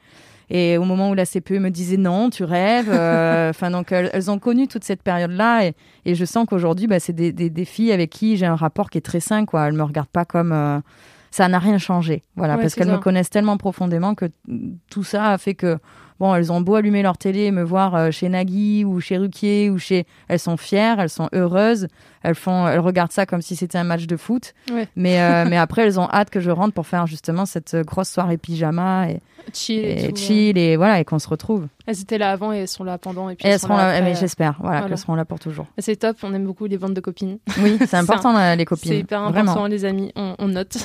et 0.50 0.78
au 0.78 0.86
moment 0.86 1.10
où 1.10 1.14
la 1.16 1.26
CPE 1.26 1.54
me 1.60 1.70
disait 1.70 1.98
non, 1.98 2.30
tu 2.32 2.44
rêves. 2.46 2.90
euh, 2.92 3.50
Enfin, 3.52 3.70
donc, 3.72 3.92
elles, 3.92 4.10
elles 4.14 4.32
ont 4.32 4.40
connu 4.40 4.68
toute 4.68 4.84
cette 4.84 5.04
période-là. 5.04 5.66
Et, 5.68 5.74
et 6.06 6.16
je 6.16 6.26
sens 6.26 6.46
qu'aujourd'hui, 6.50 6.88
bah, 6.88 7.00
c'est 7.00 7.14
des, 7.14 7.32
des, 7.32 7.50
des 7.52 7.66
filles 7.66 7.92
avec 7.92 8.10
qui 8.12 8.38
j'ai 8.38 8.46
un 8.48 8.56
rapport 8.56 8.90
qui 8.90 8.98
est 8.98 9.02
très 9.02 9.20
sain, 9.20 9.46
quoi. 9.46 9.68
Elles 9.68 9.74
me 9.74 9.84
regardent 9.84 10.08
pas 10.10 10.26
comme. 10.26 10.52
euh, 10.52 10.80
ça 11.34 11.48
n'a 11.48 11.58
rien 11.58 11.80
changé. 11.80 12.22
Voilà, 12.36 12.56
Ouais, 12.58 12.62
parce 12.62 12.76
qu'elles 12.76 12.92
me 12.92 13.00
connaissent 13.00 13.32
tellement 13.32 13.58
profondément 13.58 14.14
que 14.14 14.30
tout 14.92 15.04
ça 15.04 15.32
a 15.32 15.38
fait 15.40 15.56
que, 15.56 15.80
bon, 16.24 16.36
elles 16.36 16.52
ont 16.52 16.62
beau 16.62 16.76
allumer 16.76 17.02
leur 17.02 17.18
télé 17.18 17.42
et 17.42 17.52
me 17.52 17.64
voir 17.64 17.96
euh, 17.96 18.12
chez 18.12 18.30
Nagui 18.30 18.86
ou 18.86 19.02
chez 19.02 19.18
Ruquier 19.18 19.70
ou 19.70 19.78
chez. 19.78 20.06
Elles 20.30 20.40
sont 20.40 20.56
fières, 20.56 21.00
elles 21.00 21.10
sont 21.10 21.28
heureuses, 21.34 21.88
elles, 22.24 22.36
font, 22.36 22.68
elles 22.68 22.80
regardent 22.80 23.12
ça 23.12 23.26
comme 23.26 23.42
si 23.42 23.56
c'était 23.56 23.78
un 23.78 23.84
match 23.84 24.08
de 24.08 24.16
foot. 24.16 24.54
Ouais. 24.72 24.88
Mais, 24.96 25.22
euh, 25.22 25.46
mais 25.50 25.58
après, 25.58 25.84
elles 25.84 26.00
ont 26.00 26.10
hâte 26.10 26.30
que 26.30 26.40
je 26.40 26.50
rentre 26.50 26.74
pour 26.74 26.88
faire 26.88 27.08
justement 27.08 27.46
cette 27.46 27.74
euh, 27.74 27.84
grosse 27.84 28.10
soirée 28.10 28.38
pyjama 28.38 29.10
et, 29.10 29.20
Chill 29.52 29.80
et, 29.80 30.06
et 30.06 30.14
tout, 30.14 30.16
chill 30.16 30.58
et 30.58 30.78
voilà, 30.78 31.02
et 31.02 31.06
qu'on 31.06 31.20
se 31.20 31.28
retrouve. 31.28 31.68
Elles 31.86 32.00
étaient 32.00 32.18
là 32.18 32.32
avant 32.32 32.54
et 32.54 32.60
elles 32.60 32.68
sont 32.68 32.86
là 32.86 32.98
pendant. 32.98 33.30
Et 33.30 33.36
puis 33.36 33.46
Et 33.46 33.52
elles 33.52 33.60
seront 33.60 33.76
là, 33.76 34.00
mais 34.02 34.12
euh. 34.12 34.20
j'espère, 34.20 34.56
voilà, 34.60 34.78
voilà. 34.78 34.90
qu'elles 34.90 34.98
seront 34.98 35.16
là 35.16 35.26
pour 35.26 35.40
toujours. 35.40 35.68
C'est 35.80 35.98
top, 35.98 36.18
on 36.24 36.34
aime 36.34 36.46
beaucoup 36.46 36.66
les 36.66 36.78
bandes 36.78 36.94
de 36.94 37.02
copines. 37.02 37.40
Oui, 37.60 37.78
c'est 37.86 37.96
important, 37.96 38.56
les 38.56 38.66
copines. 38.66 38.92
C'est 38.92 39.00
hyper 39.00 39.22
important, 39.22 39.44
Vraiment. 39.44 39.68
les 39.68 39.84
amis, 39.84 40.12
on, 40.16 40.36
on 40.40 40.48
note. 40.48 40.78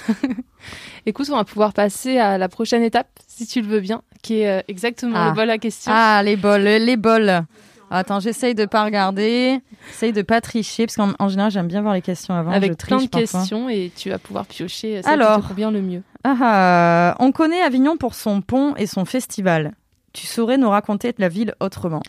Écoute, 1.06 1.29
on 1.31 1.37
va 1.37 1.44
pouvoir 1.44 1.73
passer 1.73 2.19
à 2.19 2.37
la 2.37 2.49
prochaine 2.49 2.82
étape, 2.82 3.08
si 3.38 3.46
tu 3.46 3.61
le 3.62 3.69
veux 3.69 3.81
bien, 3.81 4.02
qui 4.23 4.40
est 4.40 4.49
euh, 4.58 4.62
exactement 4.69 5.14
Ah. 5.17 5.29
le 5.31 5.35
bol 5.35 5.50
à 5.50 5.58
question. 5.58 5.90
Ah, 5.94 6.23
les 6.23 6.37
bols, 6.37 6.62
les 6.62 6.96
bols. 6.96 7.43
Attends, 7.90 8.20
j'essaye 8.20 8.55
de 8.55 8.67
pas 8.67 8.85
regarder, 8.85 9.61
j'essaye 9.88 10.12
de 10.12 10.20
pas 10.20 10.43
tricher, 10.43 10.85
parce 10.87 10.96
qu'en 10.96 11.12
en 11.19 11.29
général, 11.31 11.51
j'aime 11.51 11.69
bien 11.69 11.81
voir 11.81 11.94
les 11.94 12.03
questions 12.03 12.34
avant. 12.34 12.51
avec 12.51 12.72
je 12.72 12.86
plein 12.86 12.96
de 12.98 13.06
triche 13.06 13.10
parfois. 13.10 13.41
questions 13.41 13.69
et 13.70 13.91
tu 13.96 14.10
vas 14.10 14.19
pouvoir 14.19 14.44
piocher 14.44 14.98
euh, 14.98 15.03
celle 15.03 15.13
Alors. 15.22 15.36
qui 15.36 15.43
te 15.44 15.48
convient 15.48 15.70
le 15.70 15.81
mieux. 15.81 16.03
Ah, 16.22 16.36
ah, 16.43 17.17
on 17.20 17.32
connaît 17.32 17.63
Avignon 17.63 17.96
pour 17.96 18.15
son 18.15 18.43
pont 18.43 18.74
et 18.77 18.86
son 18.86 19.06
festival. 19.06 19.72
Tu 20.13 20.27
saurais 20.27 20.58
nous 20.58 20.69
raconter 20.69 21.15
la 21.17 21.31
ville 21.31 21.55
autrement 21.60 22.03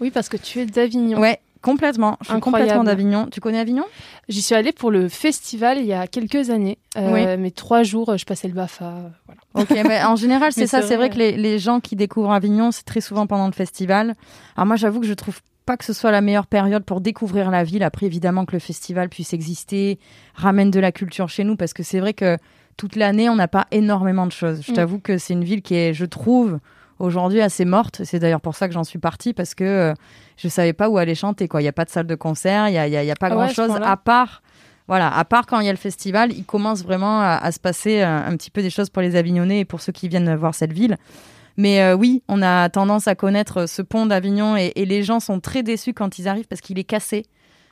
Oui, 0.00 0.12
parce 0.12 0.28
que 0.28 0.36
tu 0.36 0.60
es 0.60 0.66
d'Avignon. 0.66 1.18
Ouais, 1.18 1.40
complètement. 1.64 2.16
Je 2.20 2.26
suis 2.26 2.34
Incroyable. 2.34 2.62
complètement 2.68 2.84
d'Avignon. 2.84 3.28
Tu 3.32 3.40
connais 3.40 3.58
Avignon? 3.58 3.84
J'y 4.28 4.42
suis 4.42 4.54
allée 4.54 4.72
pour 4.72 4.90
le 4.92 5.08
festival 5.08 5.78
il 5.78 5.86
y 5.86 5.92
a 5.92 6.06
quelques 6.06 6.50
années. 6.50 6.78
Euh, 6.96 7.12
Oui. 7.12 7.26
Mais 7.38 7.50
trois 7.50 7.82
jours, 7.82 8.10
euh, 8.10 8.16
je 8.16 8.24
passais 8.24 8.46
le 8.48 8.54
BAFA. 8.54 8.84
euh, 8.84 9.08
Voilà. 9.26 9.40
Ok, 9.54 9.70
mais 9.88 10.04
en 10.04 10.16
général, 10.16 10.52
c'est 10.52 10.66
ça. 10.66 10.82
c'est 10.82 10.96
vrai, 10.96 11.08
vrai. 11.08 11.10
que 11.10 11.18
les, 11.18 11.32
les 11.36 11.58
gens 11.58 11.80
qui 11.80 11.96
découvrent 11.96 12.32
Avignon, 12.32 12.70
c'est 12.70 12.84
très 12.84 13.00
souvent 13.00 13.26
pendant 13.26 13.46
le 13.46 13.52
festival. 13.52 14.14
Alors 14.56 14.66
moi, 14.66 14.76
j'avoue 14.76 15.00
que 15.00 15.06
je 15.06 15.14
trouve 15.14 15.40
pas 15.66 15.76
que 15.78 15.84
ce 15.84 15.94
soit 15.94 16.10
la 16.10 16.20
meilleure 16.20 16.46
période 16.46 16.84
pour 16.84 17.00
découvrir 17.00 17.50
la 17.50 17.64
ville. 17.64 17.82
Après, 17.82 18.04
évidemment 18.06 18.44
que 18.44 18.52
le 18.52 18.58
festival 18.58 19.08
puisse 19.08 19.32
exister, 19.32 19.98
ramène 20.34 20.70
de 20.70 20.78
la 20.78 20.92
culture 20.92 21.28
chez 21.30 21.42
nous, 21.44 21.56
parce 21.56 21.72
que 21.72 21.82
c'est 21.82 22.00
vrai 22.00 22.12
que 22.12 22.36
toute 22.76 22.96
l'année, 22.96 23.30
on 23.30 23.36
n'a 23.36 23.48
pas 23.48 23.66
énormément 23.70 24.26
de 24.26 24.32
choses. 24.32 24.60
Je 24.62 24.72
Mm. 24.72 24.74
t'avoue 24.74 24.98
que 25.00 25.16
c'est 25.16 25.32
une 25.32 25.44
ville 25.44 25.62
qui 25.62 25.74
est, 25.74 25.94
je 25.94 26.04
trouve, 26.04 26.58
aujourd'hui 26.98 27.40
assez 27.40 27.64
morte. 27.64 28.02
C'est 28.04 28.18
d'ailleurs 28.18 28.40
pour 28.42 28.54
ça 28.56 28.68
que 28.68 28.74
j'en 28.74 28.84
suis 28.84 28.98
partie, 28.98 29.32
parce 29.32 29.54
que 29.54 29.64
euh, 29.64 29.94
je 30.36 30.48
savais 30.48 30.72
pas 30.72 30.88
où 30.88 30.98
aller 30.98 31.14
chanter. 31.14 31.48
Quoi, 31.48 31.62
il 31.62 31.64
y 31.64 31.68
a 31.68 31.72
pas 31.72 31.84
de 31.84 31.90
salle 31.90 32.06
de 32.06 32.14
concert, 32.14 32.68
il 32.68 32.74
y 32.74 32.78
a, 32.78 32.86
y 32.88 32.96
a- 32.96 33.02
il 33.02 33.06
y 33.06 33.10
a 33.10 33.16
pas 33.16 33.26
Ah 33.26 33.30
grand 33.34 33.48
chose 33.48 33.70
à 33.82 33.96
part. 33.96 34.42
Voilà, 34.86 35.16
à 35.16 35.24
part 35.24 35.46
quand 35.46 35.60
il 35.60 35.66
y 35.66 35.68
a 35.70 35.72
le 35.72 35.78
festival, 35.78 36.30
il 36.32 36.44
commence 36.44 36.82
vraiment 36.84 37.20
à, 37.20 37.38
à 37.42 37.52
se 37.52 37.58
passer 37.58 38.02
euh, 38.02 38.26
un, 38.26 38.36
petit 38.36 38.50
peu 38.50 38.60
des 38.60 38.68
choses 38.68 38.90
pour 38.90 39.00
les 39.00 39.16
Avignonnais 39.16 39.60
et 39.60 39.64
pour 39.64 39.80
ceux 39.80 39.92
qui 39.92 40.08
viennent 40.08 40.34
voir 40.34 40.54
cette 40.54 40.72
ville. 40.74 40.98
Mais 41.56 41.80
euh, 41.80 41.94
oui, 41.94 42.22
on 42.28 42.42
a 42.42 42.68
tendance 42.68 43.08
à 43.08 43.14
connaître 43.14 43.66
ce 43.66 43.80
pont 43.80 44.04
d'Avignon 44.06 44.56
et, 44.58 44.72
et 44.76 44.84
les 44.84 45.02
gens 45.02 45.20
sont 45.20 45.40
très 45.40 45.62
déçus 45.62 45.94
quand 45.94 46.18
ils 46.18 46.28
arrivent 46.28 46.48
parce 46.48 46.60
qu'il 46.60 46.78
est 46.78 46.84
cassé. 46.84 47.24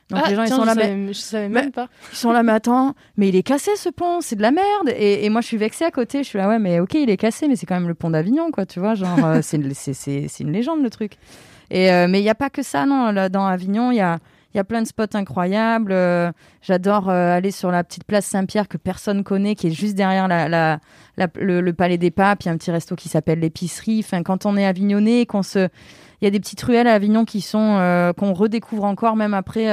Donc 0.09 0.21
Ah, 0.23 0.29
les 0.29 0.35
gens 0.35 0.43
tiens, 0.45 0.55
ils 0.55 0.57
sont 0.57 0.61
je 0.63 0.67
là, 0.67 0.75
mais 0.75 0.81
savais, 0.83 1.07
je 1.09 1.19
savais 1.19 1.49
mais- 1.49 1.61
même 1.61 1.71
pas. 1.71 1.87
ils 2.11 2.17
sont 2.17 2.31
là, 2.31 2.41
mais 2.43 2.51
attends, 2.51 2.95
mais 3.15 3.29
il 3.29 3.35
est 3.35 3.43
cassé 3.43 3.71
ce 3.75 3.89
pont, 3.89 4.19
c'est 4.21 4.35
de 4.35 4.41
la 4.41 4.51
merde. 4.51 4.89
Et, 4.97 5.23
et 5.25 5.29
moi, 5.29 5.41
je 5.41 5.47
suis 5.47 5.57
vexée 5.57 5.85
à 5.85 5.91
côté. 5.91 6.23
Je 6.23 6.29
suis 6.29 6.37
là, 6.39 6.47
ouais, 6.49 6.59
mais 6.59 6.79
ok, 6.79 6.95
il 6.95 7.09
est 7.09 7.17
cassé, 7.17 7.47
mais 7.47 7.55
c'est 7.55 7.65
quand 7.65 7.75
même 7.75 7.87
le 7.87 7.93
pont 7.93 8.09
d'Avignon, 8.09 8.49
quoi, 8.51 8.65
tu 8.65 8.79
vois. 8.79 8.95
Genre, 8.95 9.23
euh, 9.23 9.39
c'est 9.43 9.57
une- 9.57 9.73
c'est- 9.73 9.93
c'est- 9.93 10.25
c'est 10.29 10.43
une 10.43 10.51
légende, 10.51 10.81
le 10.81 10.89
truc. 10.89 11.13
Euh, 11.73 12.07
mais 12.07 12.19
il 12.19 12.23
n'y 12.23 12.29
a 12.29 12.35
pas 12.35 12.49
que 12.49 12.63
ça, 12.63 12.85
non. 12.85 13.11
Là, 13.11 13.29
dans 13.29 13.45
Avignon, 13.45 13.91
il 13.91 13.97
y 13.97 14.01
a, 14.01 14.19
Il 14.53 14.57
y 14.57 14.59
a 14.59 14.63
plein 14.63 14.81
de 14.81 14.87
spots 14.87 15.15
incroyables. 15.15 15.91
Euh, 15.91 16.31
J'adore 16.61 17.09
euh, 17.09 17.35
aller 17.35 17.51
sur 17.51 17.71
la 17.71 17.83
petite 17.83 18.03
place 18.03 18.25
Saint-Pierre 18.25 18.67
que 18.67 18.77
personne 18.77 19.23
connaît, 19.23 19.55
qui 19.55 19.67
est 19.67 19.71
juste 19.71 19.95
derrière 19.95 20.27
la, 20.27 20.47
la, 20.47 20.79
le, 21.35 21.71
Palais 21.71 21.97
des 21.97 22.11
Papes. 22.11 22.43
Il 22.43 22.45
y 22.47 22.49
a 22.49 22.51
un 22.51 22.57
petit 22.57 22.71
resto 22.71 22.95
qui 22.95 23.09
s'appelle 23.09 23.39
l'épicerie. 23.39 24.01
Enfin, 24.03 24.21
quand 24.21 24.45
on 24.45 24.55
est 24.55 24.65
avignonné, 24.65 25.25
qu'on 25.25 25.41
se, 25.41 25.67
il 26.21 26.25
y 26.25 26.27
a 26.27 26.29
des 26.29 26.39
petites 26.39 26.61
ruelles 26.61 26.87
à 26.87 26.93
Avignon 26.93 27.25
qui 27.25 27.41
sont 27.41 28.13
qu'on 28.17 28.33
redécouvre 28.33 28.83
encore 28.83 29.15
même 29.15 29.33
après 29.33 29.67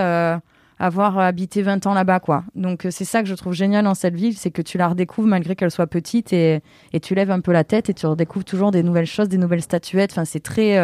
avoir 0.78 1.18
habité 1.18 1.60
20 1.60 1.86
ans 1.86 1.92
là-bas, 1.92 2.20
quoi. 2.20 2.44
Donc 2.54 2.86
c'est 2.88 3.04
ça 3.04 3.22
que 3.22 3.28
je 3.28 3.34
trouve 3.34 3.52
génial 3.52 3.84
dans 3.84 3.94
cette 3.94 4.14
ville, 4.14 4.34
c'est 4.34 4.50
que 4.50 4.62
tu 4.62 4.78
la 4.78 4.88
redécouvres 4.88 5.28
malgré 5.28 5.54
qu'elle 5.54 5.70
soit 5.70 5.86
petite 5.86 6.32
et, 6.32 6.62
et 6.94 7.00
tu 7.00 7.14
lèves 7.14 7.30
un 7.30 7.40
peu 7.40 7.52
la 7.52 7.64
tête 7.64 7.90
et 7.90 7.94
tu 7.94 8.06
redécouvres 8.06 8.46
toujours 8.46 8.70
des 8.70 8.82
nouvelles 8.82 9.04
choses, 9.04 9.28
des 9.28 9.36
nouvelles 9.36 9.60
statuettes. 9.60 10.12
Enfin, 10.12 10.24
c'est 10.24 10.40
très. 10.42 10.78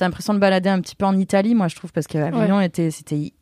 T'as 0.00 0.06
l'impression 0.06 0.32
de 0.32 0.38
balader 0.38 0.70
un 0.70 0.80
petit 0.80 0.96
peu 0.96 1.04
en 1.04 1.14
Italie, 1.14 1.54
moi 1.54 1.68
je 1.68 1.76
trouve, 1.76 1.92
parce 1.92 2.06
qu'Avignon 2.06 2.58
était, 2.62 2.90
c'était 2.90 3.34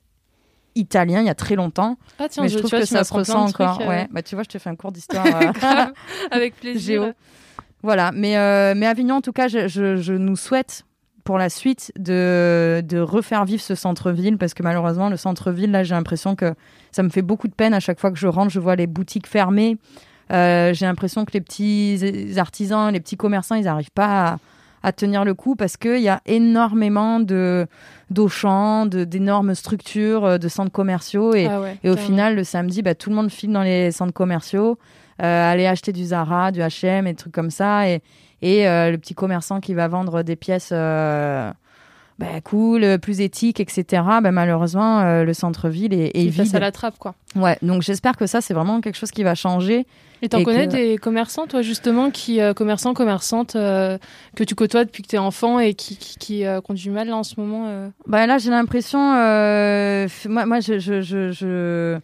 italien 0.75 1.21
il 1.21 1.27
y 1.27 1.31
a 1.31 1.35
très 1.37 1.55
longtemps. 1.55 1.97
Ah 2.19 2.29
tiens, 2.29 2.43
mais 2.43 2.49
je, 2.49 2.59
trouve 2.59 2.71
vois, 2.71 2.81
que 2.81 2.85
ça 2.85 3.05
se 3.05 3.15
ressent 3.15 3.45
encore. 3.47 3.81
euh, 3.81 3.87
Ouais, 3.87 4.09
bah 4.11 4.23
tu 4.23 4.35
vois, 4.35 4.43
je 4.43 4.49
te 4.49 4.59
fais 4.59 4.69
un 4.69 4.75
cours 4.75 4.91
d'histoire. 4.91 5.25
euh, 5.43 5.53
avec 6.33 6.57
plaisir. 6.57 7.03
Géo. 7.05 7.13
Voilà, 7.85 8.11
mais, 8.13 8.37
euh, 8.37 8.75
mais 8.77 8.87
Avignon, 8.87 9.15
en 9.15 9.21
tout 9.21 9.31
cas, 9.33 9.47
je, 9.47 9.69
je- 9.69 9.95
je 9.99 10.13
nous 10.15 10.35
souhaite 10.35 10.85
pour 11.23 11.39
la 11.39 11.49
suite 11.49 11.93
de, 11.97 12.83
de 12.85 12.99
refaire 12.99 13.45
vivre 13.45 13.63
ce 13.63 13.77
centre-ville 13.77 14.37
parce 14.37 14.53
que 14.53 14.65
malheureusement, 14.65 15.11
le 15.11 15.17
centre-ville, 15.17 15.71
là, 15.71 15.85
j'ai 15.85 15.95
l'impression 15.95 16.35
que 16.35 16.55
ça 16.91 17.05
me 17.05 17.09
fait 17.09 17.23
beaucoup 17.23 17.47
de 17.47 17.55
peine 17.55 17.73
à 17.73 17.79
chaque 17.79 18.01
fois 18.01 18.11
que 18.11 18.19
je 18.19 18.27
rentre, 18.27 18.51
je 18.51 18.59
vois 18.59 18.75
les 18.75 18.89
boutiques 18.89 19.29
fermées. 19.29 19.79
J'ai 20.31 20.75
l'impression 20.87 21.25
que 21.25 21.31
les 21.35 21.41
petits 21.41 22.35
artisans, 22.37 22.93
les 22.93 22.99
petits 22.99 23.17
commerçants, 23.17 23.55
ils 23.55 23.65
n'arrivent 23.65 23.93
pas 23.93 24.27
à, 24.33 24.37
à 24.83 24.93
tenir 24.93 25.25
le 25.25 25.35
coup 25.35 25.57
parce 25.57 25.77
qu'il 25.77 26.01
y 26.01 26.09
a 26.09 26.21
énormément 26.27 27.21
de 27.21 27.67
d'Auchan, 28.11 28.87
d'énormes 28.87 29.55
structures, 29.55 30.25
euh, 30.25 30.39
de 30.39 30.49
centres 30.49 30.73
commerciaux 30.73 31.35
et, 31.35 31.47
Ah 31.47 31.61
ouais, 31.61 31.77
et 31.85 31.91
au 31.91 31.97
final, 31.97 32.37
le 32.37 32.45
samedi, 32.45 32.81
bah, 32.81 32.95
tout 32.95 33.11
le 33.11 33.17
monde 33.17 33.31
file 33.31 33.53
dans 33.53 33.63
les 33.63 33.93
centres 33.93 34.15
commerciaux, 34.15 34.79
euh, 35.23 35.53
aller 35.53 35.67
acheter 35.67 35.93
du 35.93 36.05
Zara, 36.05 36.51
du 36.51 36.61
H&M 36.61 37.07
et 37.07 37.11
des 37.11 37.17
trucs 37.17 37.35
comme 37.35 37.51
ça. 37.51 37.89
Et, 37.89 38.01
et 38.41 38.69
euh, 38.69 38.91
le 38.91 38.99
petit 38.99 39.15
commerçant 39.15 39.61
qui 39.61 39.75
va 39.75 39.89
vendre 39.89 40.23
des 40.23 40.37
pièces 40.37 40.71
euh, 40.73 41.53
bah, 42.19 42.41
cool, 42.43 42.99
plus 42.99 43.21
éthiques, 43.21 43.61
etc. 43.61 43.85
Bah, 44.23 44.33
malheureusement, 44.33 45.01
euh, 45.01 45.25
le 45.25 45.33
centre-ville 45.35 45.95
est, 45.95 46.11
est 46.15 46.37
passe 46.37 46.47
vide. 46.47 46.57
à 46.57 46.61
la 46.61 46.73
trappe, 46.73 46.99
quoi. 46.99 47.15
Ouais, 47.37 47.57
donc 47.63 47.83
j'espère 47.83 48.17
que 48.17 48.27
ça, 48.27 48.41
c'est 48.41 48.55
vraiment 48.55 48.81
quelque 48.81 48.97
chose 48.97 49.11
qui 49.13 49.23
va 49.23 49.35
changer. 49.35 49.87
Et 50.21 50.29
t'en 50.29 50.43
connais 50.43 50.67
que- 50.67 50.73
des 50.73 50.99
commerçants, 50.99 51.47
toi, 51.47 51.63
justement, 51.63 52.11
qui, 52.11 52.41
euh, 52.41 52.53
commerçants, 52.55 52.93
commerçantes, 52.93 53.55
euh, 53.55 53.99
que 54.35 54.43
tu 54.43 54.57
côtoies 54.57 54.85
depuis 54.85 55.05
que 55.05 55.09
t'es 55.09 55.19
enfant 55.19 55.61
et 55.61 55.75
qui, 55.75 55.97
qui, 55.97 56.17
qui, 56.19 56.45
euh, 56.45 56.61
qui 56.61 56.71
ont 56.73 56.75
du 56.75 56.91
mal, 56.91 57.07
là, 57.07 57.17
en 57.17 57.23
ce 57.23 57.39
moment 57.39 57.67
euh? 57.69 57.89
Bah 58.09 58.27
là, 58.27 58.39
j'ai 58.39 58.51
l'impression, 58.51 58.99
euh, 59.15 60.09
moi, 60.29 60.45
moi, 60.45 60.59
je, 60.59 60.81
je, 60.81 61.01
je, 61.03 61.31
je, 61.31 61.99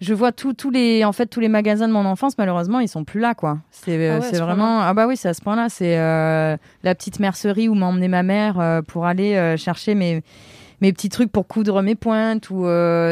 je 0.00 0.12
vois 0.12 0.32
tous 0.32 0.70
les, 0.70 1.04
en 1.04 1.12
fait, 1.12 1.26
tous 1.26 1.40
les 1.40 1.48
magasins 1.48 1.88
de 1.88 1.92
mon 1.92 2.04
enfance. 2.04 2.36
Malheureusement, 2.36 2.80
ils 2.80 2.88
sont 2.88 3.04
plus 3.04 3.20
là, 3.20 3.34
quoi. 3.34 3.58
C'est, 3.70 3.96
euh, 3.96 4.18
Ah 4.20 4.24
ouais, 4.24 4.34
ce 4.34 4.40
vraiment, 4.42 4.80
ah 4.80 4.92
bah 4.92 5.06
oui, 5.06 5.16
c'est 5.16 5.28
à 5.28 5.34
ce 5.34 5.40
point-là. 5.40 5.68
C'est 5.70 5.98
euh, 5.98 6.56
la 6.82 6.94
petite 6.94 7.18
mercerie 7.18 7.68
où 7.68 7.74
m'a 7.74 7.86
emmené 7.86 8.08
ma 8.08 8.22
mère 8.22 8.60
euh, 8.60 8.82
pour 8.82 9.06
aller 9.06 9.36
euh, 9.36 9.56
chercher 9.56 9.94
mes 9.94 10.22
mes 10.82 10.92
petits 10.92 11.08
trucs 11.08 11.32
pour 11.32 11.46
coudre 11.46 11.80
mes 11.80 11.94
pointes 11.94 12.50
ou 12.50 12.64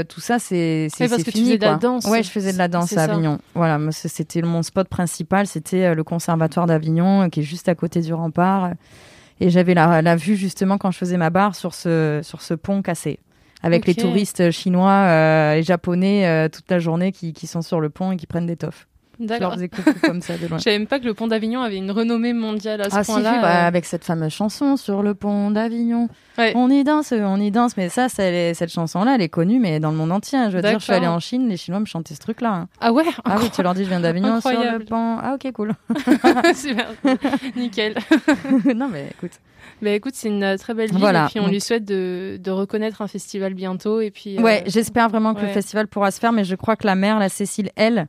tout 0.07 0.21
ça, 0.21 0.39
c'est 0.39 0.89
c'est 0.95 1.05
Oui, 1.05 1.09
parce 1.09 1.23
que 1.23 1.31
tu 1.31 1.39
fini, 1.39 1.47
faisais 1.47 1.59
de 1.59 1.65
la 1.65 1.77
danse. 1.77 2.05
Ouais, 2.05 2.23
je 2.23 2.29
faisais 2.29 2.53
de 2.53 2.59
la 2.59 2.69
danse 2.69 2.93
à 2.93 3.07
ça. 3.07 3.13
Avignon. 3.13 3.39
Voilà, 3.55 3.79
c'était 3.91 4.43
mon 4.43 4.63
spot 4.63 4.87
principal, 4.87 5.47
c'était 5.47 5.95
le 5.95 6.05
conservatoire 6.05 6.67
d'Avignon, 6.67 7.31
qui 7.31 7.41
est 7.41 7.43
juste 7.45 7.71
à 7.71 7.75
côté 7.75 8.03
du 8.03 8.13
rempart. 8.13 8.73
Et 9.41 9.49
j'avais 9.49 9.73
la, 9.73 10.03
la 10.03 10.15
vue 10.15 10.37
justement 10.37 10.77
quand 10.77 10.91
je 10.91 10.99
faisais 10.99 11.17
ma 11.17 11.31
barre 11.31 11.55
sur 11.55 11.73
ce, 11.73 12.21
sur 12.23 12.43
ce 12.43 12.53
pont 12.53 12.83
cassé. 12.83 13.19
Avec 13.65 13.87
les 13.87 13.95
touristes 13.95 14.51
chinois 14.51 14.91
euh, 14.91 15.55
et 15.55 15.63
japonais 15.63 16.27
euh, 16.27 16.49
toute 16.51 16.71
la 16.71 16.79
journée 16.79 17.13
qui, 17.13 17.33
qui 17.33 17.47
sont 17.47 17.63
sur 17.63 17.81
le 17.81 17.89
pont 17.89 18.13
et 18.13 18.17
qui 18.17 18.27
prennent 18.27 18.47
des 18.47 18.57
toffes. 18.57 18.87
Je 19.21 19.27
leur 19.27 19.39
D'accord. 19.39 19.55
faisais 19.55 19.69
coucou 19.69 19.93
comme 20.03 20.21
ça 20.21 20.37
de 20.37 20.47
loin. 20.49 20.59
Je 20.59 20.63
savais 20.65 20.79
même 20.79 20.87
pas 20.89 20.99
que 20.99 21.05
le 21.05 21.15
pont 21.15 21.27
d'Avignon 21.29 21.63
avait 21.63 21.77
une 21.77 21.91
renommée 21.91 22.33
mondiale 22.33 22.81
à 22.81 22.91
ce 22.91 22.97
Ah 22.97 23.05
si, 23.05 23.13
si, 23.13 23.21
point-là. 23.21 23.41
bah, 23.41 23.65
euh. 23.65 23.69
avec 23.69 23.85
cette 23.85 24.05
fameuse 24.05 24.33
chanson 24.33 24.77
sur 24.77 25.03
le 25.03 25.15
pont 25.15 25.51
d'Avignon. 25.51 26.09
Ouais. 26.39 26.53
On 26.57 26.69
y 26.69 26.83
danse, 26.85 27.13
on 27.17 27.41
y 27.41 27.51
danse. 27.51 27.77
Mais 27.77 27.89
ça, 27.89 28.09
cette 28.09 28.71
chanson-là, 28.73 29.15
elle 29.15 29.23
est 29.23 29.29
connue, 29.29 29.61
mais 29.61 29.79
dans 29.81 29.91
le 29.93 29.97
monde 29.97 30.11
entier. 30.13 30.39
hein. 30.39 30.51
Je 30.51 30.57
veux 30.57 30.63
dire, 30.63 30.79
je 30.81 30.85
suis 30.85 30.93
allée 30.93 31.07
en 31.07 31.21
Chine, 31.21 31.49
les 31.49 31.57
Chinois 31.57 31.81
me 31.81 31.87
chantaient 31.87 32.15
ce 32.15 32.21
truc-là. 32.21 32.53
hein. 32.53 32.69
Ah 32.81 32.93
ouais 32.93 33.05
Ah 33.25 33.37
oui, 33.41 33.51
tu 33.55 33.63
leur 33.63 33.75
dis, 33.75 33.85
je 33.85 33.89
viens 33.89 34.01
d'Avignon 34.01 34.41
sur 34.41 34.51
le 34.51 34.85
pont. 34.85 35.17
Ah 35.23 35.35
ok, 35.37 35.53
cool. 35.53 35.75
Super, 36.55 36.89
nickel. 37.57 37.95
non 38.75 38.89
mais 38.89 39.09
écoute. 39.11 39.33
Bah 39.83 39.91
écoute, 39.91 40.15
c'est 40.15 40.29
une 40.29 40.43
euh, 40.43 40.57
très 40.57 40.73
belle 40.75 40.91
ville 40.91 40.99
Voilà, 40.99 41.25
et 41.25 41.29
puis 41.29 41.41
on 41.41 41.45
donc- 41.45 41.53
lui 41.53 41.61
souhaite 41.61 41.85
de, 41.85 42.39
de 42.43 42.51
reconnaître 42.51 43.03
un 43.03 43.09
festival 43.09 43.55
bientôt 43.55 44.01
et 44.01 44.11
puis. 44.11 44.39
euh, 44.39 44.43
Ouais, 44.43 44.63
j'espère 44.67 45.09
vraiment 45.09 45.35
que 45.35 45.41
le 45.43 45.49
festival 45.49 45.89
pourra 45.89 46.11
se 46.11 46.21
faire, 46.21 46.33
mais 46.33 46.45
je 46.45 46.55
crois 46.55 46.77
que 46.77 46.87
la 46.87 46.95
mère, 46.95 47.19
la 47.19 47.29
Cécile, 47.29 47.71
elle, 47.77 48.07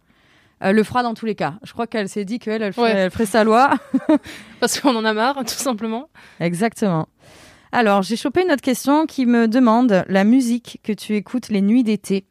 euh, 0.63 0.71
le 0.71 0.83
fera 0.83 1.03
dans 1.03 1.13
tous 1.13 1.25
les 1.25 1.35
cas. 1.35 1.55
Je 1.63 1.73
crois 1.73 1.87
qu'elle 1.87 2.07
s'est 2.09 2.25
dit 2.25 2.39
qu'elle, 2.39 2.61
elle 2.61 2.73
ferait, 2.73 2.93
Ouais. 2.93 2.99
elle 2.99 3.11
ferait 3.11 3.25
sa 3.25 3.43
loi. 3.43 3.71
parce 4.59 4.79
qu'on 4.79 4.95
en 4.95 5.05
a 5.05 5.13
marre, 5.13 5.37
tout 5.39 5.49
simplement. 5.49 6.09
Exactement. 6.39 7.07
Alors, 7.71 8.03
j'ai 8.03 8.15
chopé 8.15 8.43
une 8.43 8.51
autre 8.51 8.61
question 8.61 9.05
qui 9.05 9.25
me 9.25 9.47
demande 9.47 10.05
la 10.07 10.23
musique 10.23 10.79
que 10.83 10.93
tu 10.93 11.15
écoutes 11.15 11.49
les 11.49 11.61
nuits 11.61 11.83
d'été. 11.83 12.25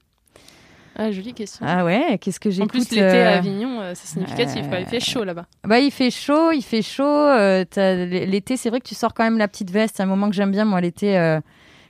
Ah, 0.96 1.10
jolie 1.10 1.34
question. 1.34 1.66
Ah 1.68 1.84
ouais, 1.84 2.18
qu'est-ce 2.20 2.38
que 2.38 2.48
en 2.48 2.52
j'écoute 2.52 2.70
plus, 2.70 2.90
l'été 2.90 3.02
euh, 3.02 3.28
à 3.28 3.38
Avignon, 3.38 3.80
euh, 3.80 3.92
c'est 3.96 4.06
significatif. 4.06 4.64
Il 4.78 4.86
fait 4.86 5.00
chaud 5.00 5.24
là-bas. 5.24 5.46
Bah, 5.64 5.80
il 5.80 5.90
fait 5.90 6.10
chaud, 6.12 6.52
il 6.52 6.62
fait 6.62 6.82
chaud. 6.82 7.02
euh, 7.04 7.64
l'été, 7.76 8.56
c'est 8.56 8.70
vrai 8.70 8.78
que 8.80 8.86
tu 8.86 8.94
sors 8.94 9.12
quand 9.12 9.24
même 9.24 9.36
la 9.36 9.48
petite 9.48 9.72
veste. 9.72 9.96
C'est 9.96 10.04
un 10.04 10.06
moment 10.06 10.30
que 10.30 10.36
j'aime 10.36 10.52
bien, 10.52 10.64
moi, 10.64 10.80
l'été. 10.80 11.16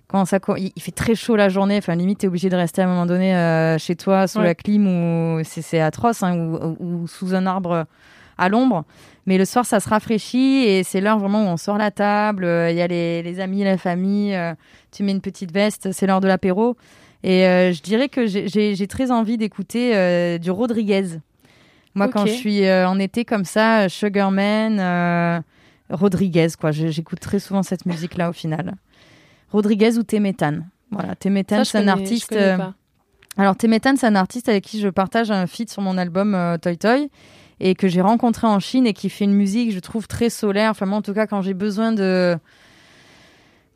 Quand 0.09 0.25
ça, 0.27 0.39
il 0.59 0.73
fait 0.83 0.93
très 0.93 1.15
chaud 1.15 1.35
la 1.37 1.49
journée. 1.49 1.79
Enfin, 1.79 1.95
limite, 1.95 2.19
t'es 2.19 2.27
obligé 2.29 2.49
de 2.51 2.57
rester 2.57 2.83
à 2.83 2.85
un 2.85 2.89
moment 2.89 3.07
donné 3.07 3.35
euh, 3.35 3.79
chez 3.79 3.97
toi, 3.97 4.27
sous 4.29 4.39
Ouais. 4.39 4.45
la 4.45 4.55
clim 4.55 4.87
ou 4.87 5.43
c'est 5.45 5.81
atroce, 5.81 6.23
hein, 6.23 6.37
ou, 6.37 6.57
ou- 6.57 7.03
ou 7.03 7.07
sous 7.09 7.35
un 7.35 7.47
arbre 7.47 7.87
à 8.39 8.49
l'ombre. 8.49 8.85
Mais 9.27 9.39
le 9.39 9.45
soir, 9.45 9.65
ça 9.65 9.81
se 9.81 9.89
rafraîchit 9.89 10.65
et 10.67 10.83
c'est 10.85 11.01
l'heure 11.01 11.19
vraiment 11.19 11.45
où 11.45 11.47
on 11.49 11.57
sort 11.57 11.79
la 11.79 11.91
table. 11.91 12.45
euh, 12.45 12.71
Il 12.71 12.77
y 12.77 12.83
a 12.83 12.87
les, 12.87 13.23
les 13.23 13.41
amis, 13.41 13.65
la 13.65 13.79
famille. 13.79 14.35
euh, 14.35 14.55
tu 14.93 15.03
mets 15.03 15.13
une 15.13 15.21
petite 15.23 15.53
veste, 15.53 15.93
c'est 15.93 16.07
l'heure 16.07 16.21
de 16.21 16.29
l'apéro. 16.29 16.77
Et 17.23 17.47
euh, 17.47 17.73
je 17.73 17.81
dirais 17.81 18.09
que 18.11 18.27
j'ai- 18.27 18.87
très 18.87 19.11
envie 19.11 19.39
d'écouter 19.39 20.39
du 20.39 20.51
Rodriguez. 20.51 21.19
Moi, 21.95 22.09
quand 22.09 22.27
je 22.27 22.33
suis 22.33 22.71
en 22.71 22.99
été 22.99 23.25
comme 23.25 23.45
ça, 23.47 23.89
Sugarman, 23.89 25.43
Rodriguez, 25.91 26.49
quoi. 26.61 26.71
J'écoute 26.73 27.21
très 27.21 27.39
souvent 27.39 27.63
cette 27.63 27.87
musique-là 27.87 28.29
au 28.31 28.33
final. 28.33 28.75
Rodriguez 29.55 29.99
ou 29.99 30.03
Temetan. 30.03 30.65
Voilà, 30.91 31.15
Temetan, 31.15 31.63
c'est 31.63 31.79
un 31.79 31.87
artiste. 31.87 32.33
euh, 32.33 32.59
alors, 33.37 33.55
Temetan, 33.55 33.95
c'est 33.97 34.09
un 34.09 34.17
artiste 34.17 34.49
avec 34.49 34.65
qui 34.65 34.81
je 34.81 34.89
partage 34.89 35.31
un 35.31 35.47
feat 35.47 35.71
sur 35.71 35.81
mon 35.81 35.97
album 35.97 36.35
euh, 36.35 36.59
Toy 36.59 36.77
Toy 36.77 37.09
et 37.61 37.77
que 37.77 37.87
j'ai 37.87 38.01
rencontré 38.01 38.49
en 38.49 38.59
Chine 38.59 38.85
et 38.85 38.93
qui 38.93 39.09
fait 39.09 39.25
une 39.25 39.33
musique, 39.33 39.71
je 39.71 39.79
trouve, 39.79 40.09
très 40.09 40.29
solaire. 40.29 40.73
Enfin, 40.73 40.87
moi, 40.87 40.99
en 40.99 41.03
tout 41.03 41.15
cas, 41.15 41.29
quand 41.29 41.41
j'ai 41.41 41.55
besoin 41.55 41.93
de 41.93 42.37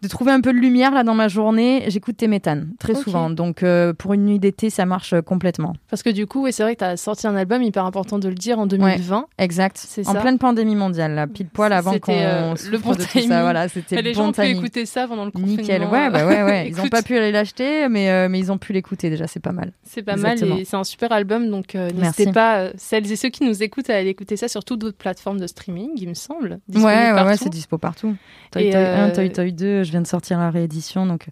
de 0.02 0.09
trouver 0.09 0.31
un 0.33 0.40
peu 0.40 0.52
de 0.52 0.59
lumière 0.59 0.93
là 0.93 1.02
dans 1.02 1.14
ma 1.14 1.28
journée, 1.28 1.85
j'écoute 1.88 2.17
Temetan 2.17 2.62
très 2.78 2.95
souvent. 2.95 3.31
Donc, 3.31 3.62
euh, 3.62 3.93
pour 3.93 4.14
une 4.14 4.25
nuit 4.25 4.38
d'été, 4.38 4.71
ça 4.71 4.87
marche 4.87 5.12
euh, 5.12 5.23
complètement. 5.23 5.73
Parce 5.90 6.02
que 6.02 6.11
du 6.11 6.26
coup, 6.26 6.43
ouais, 6.43 6.52
c'est 6.52 6.62
vrai 6.62 6.75
que 6.75 6.81
tu 6.81 6.85
as 6.85 6.97
sorti 6.97 7.26
un 7.26 7.35
album 7.35 7.62
hyper 7.62 7.85
important 7.85 8.19
de 8.19 8.28
le 8.28 8.35
dire 8.35 8.59
en 8.59 8.67
2020. 8.67 9.26
Exact. 9.38 9.76
C'est 9.76 10.07
En 10.09 10.12
ça. 10.12 10.21
pleine 10.21 10.38
pandémie 10.38 10.76
mondiale, 10.76 11.14
là, 11.14 11.26
pile 11.26 11.49
poil 11.49 11.73
avant 11.73 11.99
qu'on 11.99 12.12
euh, 12.12 12.55
le 12.71 12.78
bon 12.78 12.93
de 12.93 13.02
tout 13.02 13.21
ça. 13.21 13.43
Voilà, 13.43 13.69
c'était 13.69 13.97
Et 13.97 14.02
le 14.02 14.09
les 14.11 14.14
bon 14.14 14.21
gens 14.23 14.28
ont 14.28 14.33
pu 14.33 14.40
timing. 14.43 14.57
écouter 14.59 14.87
ça 14.87 15.09
pendant 15.09 15.25
le 15.25 15.31
confinement. 15.33 15.57
Nickel. 15.57 15.83
Ouais, 15.85 16.11
bah 16.11 16.26
ouais, 16.26 16.43
ouais. 16.45 16.69
Ils 16.71 16.76
n'ont 16.76 16.88
pas 16.88 17.02
pu 17.02 17.17
aller 17.17 17.33
l'acheter, 17.33 17.88
mais, 17.88 18.11
euh, 18.11 18.28
mais 18.28 18.38
ils 18.38 18.52
ont 18.52 18.59
pu 18.59 18.73
l'écouter 18.73 19.11
déjà. 19.11 19.26
C'est 19.26 19.40
pas 19.40 19.52
mal. 19.52 19.73
C'est 19.85 20.02
pas 20.02 20.12
Exactement. 20.12 20.50
mal 20.55 20.61
et 20.61 20.64
c'est 20.64 20.76
un 20.76 20.85
super 20.85 21.11
album, 21.12 21.50
donc 21.50 21.75
n'hésitez 21.75 22.31
pas, 22.33 22.69
celles 22.76 23.11
et 23.11 23.17
ceux 23.17 23.31
qui 23.31 23.45
nous 23.45 23.62
écoutent, 23.62 23.90
à 23.90 23.97
aller 23.97 24.11
écouter 24.11 24.37
ça 24.37 24.49
sur 24.49 24.64
toutes 24.64 24.81
d'autres 24.81 24.97
plateformes 24.99 25.40
de 25.40 25.47
streaming, 25.47 25.90
il 25.97 26.09
me 26.09 26.14
semble. 26.14 26.59
Ouais, 26.75 26.83
ouais, 27.12 27.23
ouais, 27.25 27.37
c'est 27.37 27.49
dispo 27.49 27.78
partout. 27.78 28.14
Toy 28.52 28.71
Toy 28.71 28.75
1, 28.75 28.78
euh, 28.78 29.14
Toy 29.14 29.31
Toy 29.33 29.52
2, 29.52 29.83
je 29.88 29.92
viens 29.92 30.00
de 30.02 30.07
sortir 30.07 30.38
la 30.38 30.50
réédition, 30.50 31.04
donc 31.07 31.26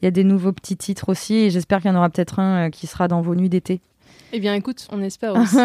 il 0.00 0.04
y 0.04 0.08
a 0.08 0.10
des 0.10 0.24
nouveaux 0.24 0.52
petits 0.52 0.76
titres 0.76 1.08
aussi, 1.08 1.34
et 1.36 1.50
j'espère 1.50 1.80
qu'il 1.80 1.90
y 1.90 1.94
en 1.94 1.96
aura 1.96 2.10
peut-être 2.10 2.38
un 2.38 2.66
euh, 2.66 2.70
qui 2.70 2.86
sera 2.86 3.08
dans 3.08 3.20
vos 3.22 3.34
nuits 3.34 3.48
d'été. 3.48 3.80
Eh 4.32 4.40
bien, 4.40 4.54
écoute, 4.54 4.86
on 4.92 5.00
espère 5.02 5.34
aussi. 5.36 5.56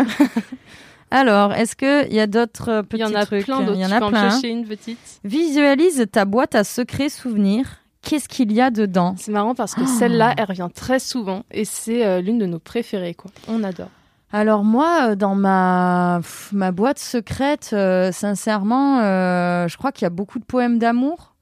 Alors, 1.12 1.54
est-ce 1.54 1.76
qu'il 1.76 2.14
y 2.14 2.20
a 2.20 2.28
d'autres 2.28 2.70
euh, 2.70 2.82
Il 2.84 2.88
petits 2.88 3.02
y 3.04 3.06
en 3.06 3.14
a 3.16 3.26
trucs? 3.26 3.46
plein 3.46 3.60
d'autres. 3.62 3.78
Il 3.78 3.82
y 3.82 3.86
en 3.86 3.90
Tu 3.90 3.94
a 3.94 4.06
en 4.06 4.10
plein. 4.10 4.42
une 4.42 4.66
petite. 4.66 5.20
Visualise 5.24 6.06
ta 6.12 6.26
boîte 6.26 6.56
à 6.56 6.64
secrets 6.64 7.10
souvenirs. 7.10 7.68
Qu'est-ce 8.02 8.28
qu'il 8.28 8.52
y 8.52 8.62
a 8.62 8.70
dedans? 8.70 9.16
C'est 9.18 9.32
marrant 9.32 9.56
parce 9.56 9.74
que 9.76 9.86
celle-là, 9.86 10.34
elle 10.38 10.46
revient 10.46 10.68
très 10.74 11.00
souvent 11.00 11.44
et 11.52 11.66
c'est 11.66 12.06
euh, 12.06 12.22
l'une 12.22 12.38
de 12.38 12.46
nos 12.46 12.60
préférées. 12.60 13.14
Quoi. 13.16 13.32
On 13.48 13.64
adore. 13.64 13.90
Alors 14.32 14.64
moi, 14.64 15.16
dans 15.16 15.34
ma, 15.36 16.20
pff, 16.22 16.50
ma 16.52 16.72
boîte 16.72 17.00
secrète, 17.00 17.70
euh, 17.74 18.12
sincèrement, 18.12 19.00
euh, 19.00 19.68
je 19.68 19.78
crois 19.78 19.92
qu'il 19.92 20.04
y 20.06 20.08
a 20.08 20.12
beaucoup 20.12 20.40
de 20.40 20.44
poèmes 20.44 20.78
d'amour. 20.78 21.35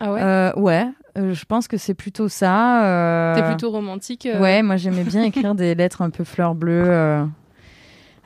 Ah 0.00 0.12
ouais 0.12 0.20
Euh, 0.22 0.52
ouais, 0.56 0.86
euh, 1.16 1.34
je 1.34 1.44
pense 1.44 1.66
que 1.68 1.76
c'est 1.76 1.94
plutôt 1.94 2.28
ça. 2.28 2.84
euh, 2.84 3.34
T'es 3.34 3.42
plutôt 3.42 3.70
romantique. 3.70 4.28
Ouais, 4.38 4.62
moi 4.62 4.76
j'aimais 4.76 5.04
bien 5.04 5.22
écrire 5.24 5.54
des 5.54 5.74
lettres 5.74 6.02
un 6.02 6.10
peu 6.10 6.24
fleur 6.24 6.54
bleue 6.54 6.84
euh, 6.86 7.24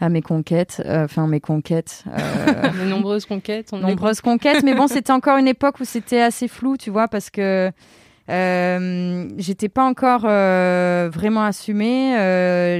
à 0.00 0.08
mes 0.08 0.20
conquêtes, 0.22 0.82
euh, 0.84 1.04
enfin 1.04 1.26
mes 1.26 1.40
conquêtes. 1.40 2.04
euh, 2.08 2.70
Les 2.84 2.90
nombreuses 2.90 3.24
conquêtes. 3.26 3.70
On 3.72 3.78
est- 3.78 3.82
nombreuses 3.82 4.20
conquêtes, 4.20 4.62
mais 4.64 4.74
bon, 4.74 4.86
c'était 4.88 5.12
encore 5.12 5.38
une 5.38 5.48
époque 5.48 5.80
où 5.80 5.84
c'était 5.84 6.20
assez 6.20 6.48
flou, 6.48 6.76
tu 6.76 6.90
vois, 6.90 7.08
parce 7.08 7.30
que 7.30 7.70
Euh, 8.28 9.28
j'étais 9.36 9.68
pas 9.68 9.84
encore 9.84 10.20
vraiment 10.22 11.42
assumée. 11.44 12.14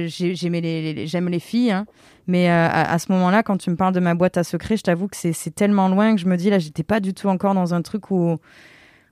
J'ai- 0.07 0.35
j'aimais 0.35 0.61
les, 0.61 0.93
les- 0.93 1.05
j'aime 1.07 1.27
les 1.27 1.39
filles, 1.41 1.71
hein. 1.71 1.85
mais 2.27 2.47
à, 2.49 2.89
à 2.89 2.97
ce 2.97 3.11
moment-là, 3.11 3.43
quand 3.43 3.57
tu 3.57 3.69
me 3.69 3.75
parles 3.75 3.93
de 3.93 3.99
ma 3.99 4.15
boîte 4.15 4.37
à 4.37 4.43
secrets, 4.45 4.77
je 4.77 4.83
t'avoue 4.83 5.07
que 5.09 5.17
c'est 5.17 5.33
c'est 5.33 5.51
tellement 5.53 5.89
loin 5.89 6.15
que 6.15 6.21
je 6.21 6.27
me 6.27 6.37
dis 6.37 6.49
là, 6.49 6.59
j'étais 6.59 6.83
pas 6.83 7.01
du 7.01 7.13
tout 7.13 7.27
encore 7.27 7.53
dans 7.55 7.73
un 7.73 7.81
truc 7.81 8.09
où 8.09 8.37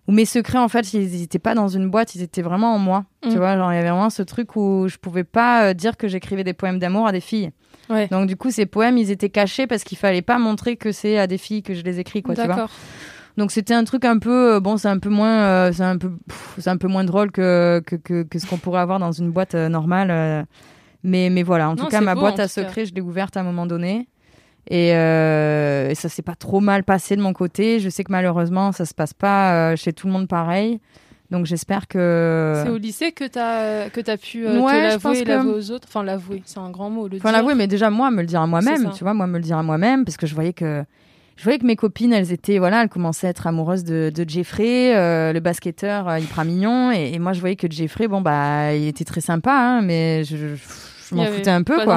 où 0.07 0.11
mes 0.11 0.25
secrets 0.25 0.57
en 0.57 0.67
fait, 0.67 0.93
ils 0.93 1.21
étaient 1.23 1.39
pas 1.39 1.53
dans 1.53 1.67
une 1.67 1.89
boîte, 1.89 2.15
ils 2.15 2.21
étaient 2.21 2.41
vraiment 2.41 2.73
en 2.73 2.79
moi. 2.79 3.05
Mm. 3.25 3.29
Tu 3.29 3.37
vois, 3.37 3.55
genre 3.57 3.71
il 3.71 3.75
y 3.75 3.79
avait 3.79 3.89
vraiment 3.89 4.09
ce 4.09 4.23
truc 4.23 4.55
où 4.55 4.87
je 4.87 4.97
pouvais 4.97 5.23
pas 5.23 5.65
euh, 5.65 5.73
dire 5.73 5.97
que 5.97 6.07
j'écrivais 6.07 6.43
des 6.43 6.53
poèmes 6.53 6.79
d'amour 6.79 7.07
à 7.07 7.11
des 7.11 7.21
filles. 7.21 7.51
Ouais. 7.89 8.07
Donc 8.07 8.27
du 8.27 8.35
coup, 8.35 8.51
ces 8.51 8.65
poèmes, 8.65 8.97
ils 8.97 9.11
étaient 9.11 9.29
cachés 9.29 9.67
parce 9.67 9.83
qu'il 9.83 9.97
fallait 9.97 10.21
pas 10.21 10.37
montrer 10.39 10.75
que 10.77 10.91
c'est 10.91 11.17
à 11.17 11.27
des 11.27 11.37
filles 11.37 11.61
que 11.61 11.73
je 11.73 11.83
les 11.83 11.99
écris, 11.99 12.21
quoi. 12.23 12.35
Tu 12.35 12.41
vois. 12.45 12.67
Donc 13.37 13.51
c'était 13.51 13.73
un 13.73 13.83
truc 13.83 14.03
un 14.05 14.17
peu 14.19 14.55
euh, 14.55 14.59
bon, 14.59 14.77
c'est 14.77 14.87
un 14.89 14.99
peu 14.99 15.09
moins, 15.09 15.43
euh, 15.43 15.71
c'est 15.71 15.83
un 15.83 15.97
peu, 15.97 16.11
c'est 16.57 16.69
un 16.69 16.77
peu 16.77 16.87
moins 16.87 17.03
drôle 17.03 17.31
que 17.31 17.81
que, 17.85 17.95
que, 17.95 18.23
que 18.23 18.39
ce 18.39 18.45
qu'on 18.45 18.57
pourrait 18.57 18.81
avoir 18.81 18.99
dans 18.99 19.11
une 19.11 19.31
boîte 19.31 19.55
normale. 19.55 20.45
mais 21.03 21.29
mais 21.29 21.43
voilà, 21.43 21.69
en 21.69 21.75
Non, 21.75 21.83
tout 21.83 21.89
cas 21.89 22.01
ma 22.01 22.13
beau, 22.15 22.21
boîte 22.21 22.39
à 22.39 22.47
secrets, 22.47 22.85
je 22.85 22.93
l'ai 22.93 23.01
ouverte 23.01 23.37
à 23.37 23.39
un 23.39 23.43
moment 23.43 23.65
donné. 23.65 24.07
Et, 24.69 24.93
euh, 24.95 25.89
et 25.89 25.95
ça 25.95 26.07
s'est 26.09 26.21
pas 26.21 26.35
trop 26.35 26.59
mal 26.59 26.83
passé 26.83 27.15
de 27.15 27.21
mon 27.21 27.33
côté. 27.33 27.79
Je 27.79 27.89
sais 27.89 28.03
que 28.03 28.11
malheureusement, 28.11 28.71
ça 28.71 28.85
se 28.85 28.93
passe 28.93 29.13
pas 29.13 29.71
euh, 29.71 29.75
chez 29.75 29.91
tout 29.93 30.07
le 30.07 30.13
monde 30.13 30.27
pareil. 30.27 30.79
Donc 31.31 31.45
j'espère 31.45 31.87
que. 31.87 32.61
C'est 32.63 32.69
au 32.69 32.77
lycée 32.77 33.11
que 33.13 33.23
t'as 33.25 33.89
que 33.89 34.01
t'as 34.01 34.17
pu 34.17 34.45
euh, 34.45 34.59
Ouais, 34.59 34.73
te 34.73 35.03
l'avouer 35.03 35.23
que- 35.23 35.47
aux 35.47 35.71
autres. 35.71 35.87
Enfin 35.89 36.03
l'avouer, 36.03 36.43
c'est 36.45 36.59
un 36.59 36.69
grand 36.69 36.89
mot. 36.89 37.07
Le 37.07 37.17
Enfin, 37.17 37.31
l'avouer, 37.31 37.55
mais 37.55 37.67
déjà, 37.67 37.89
moi, 37.89 38.11
me 38.11 38.21
le 38.21 38.27
dire 38.27 38.41
à 38.41 38.47
moi-même, 38.47 38.91
tu 38.95 39.03
vois, 39.03 39.13
moi, 39.13 39.27
me 39.27 39.37
le 39.37 39.43
dire 39.43 39.57
à 39.57 39.63
moi-même, 39.63 40.03
parce 40.05 40.17
que 40.17 40.27
je 40.27 40.35
voyais 40.35 40.53
que. 40.53 40.83
Je 41.37 41.43
voyais 41.45 41.57
que 41.57 41.65
mes 41.65 41.77
copines, 41.77 42.13
elles 42.13 42.31
étaient, 42.33 42.59
voilà, 42.59 42.83
elles 42.83 42.89
commençaient 42.89 43.25
à 43.25 43.29
être 43.31 43.47
amoureuses 43.47 43.83
de, 43.83 44.11
de 44.13 44.29
Jeffrey, 44.29 44.95
euh, 44.95 45.33
le 45.33 45.39
basketteur 45.39 46.07
euh, 46.07 46.19
hyper 46.19 46.45
mignon, 46.45 46.91
et, 46.91 47.13
et 47.13 47.17
moi, 47.19 47.33
je 47.33 47.39
voyais 47.39 47.55
que 47.55 47.71
Jeffrey, 47.71 48.07
bon, 48.07 48.21
bah, 48.21 48.75
il 48.75 48.87
était 48.87 49.05
très 49.05 49.21
sympa, 49.21 49.51
hein, 49.51 49.81
mais 49.81 50.23
je, 50.23 50.35
je, 50.37 50.55
je 51.11 51.15
m'en 51.15 51.23
foutais 51.35 51.51
un 51.51 51.63
peu, 51.63 51.77
quoi. 51.85 51.95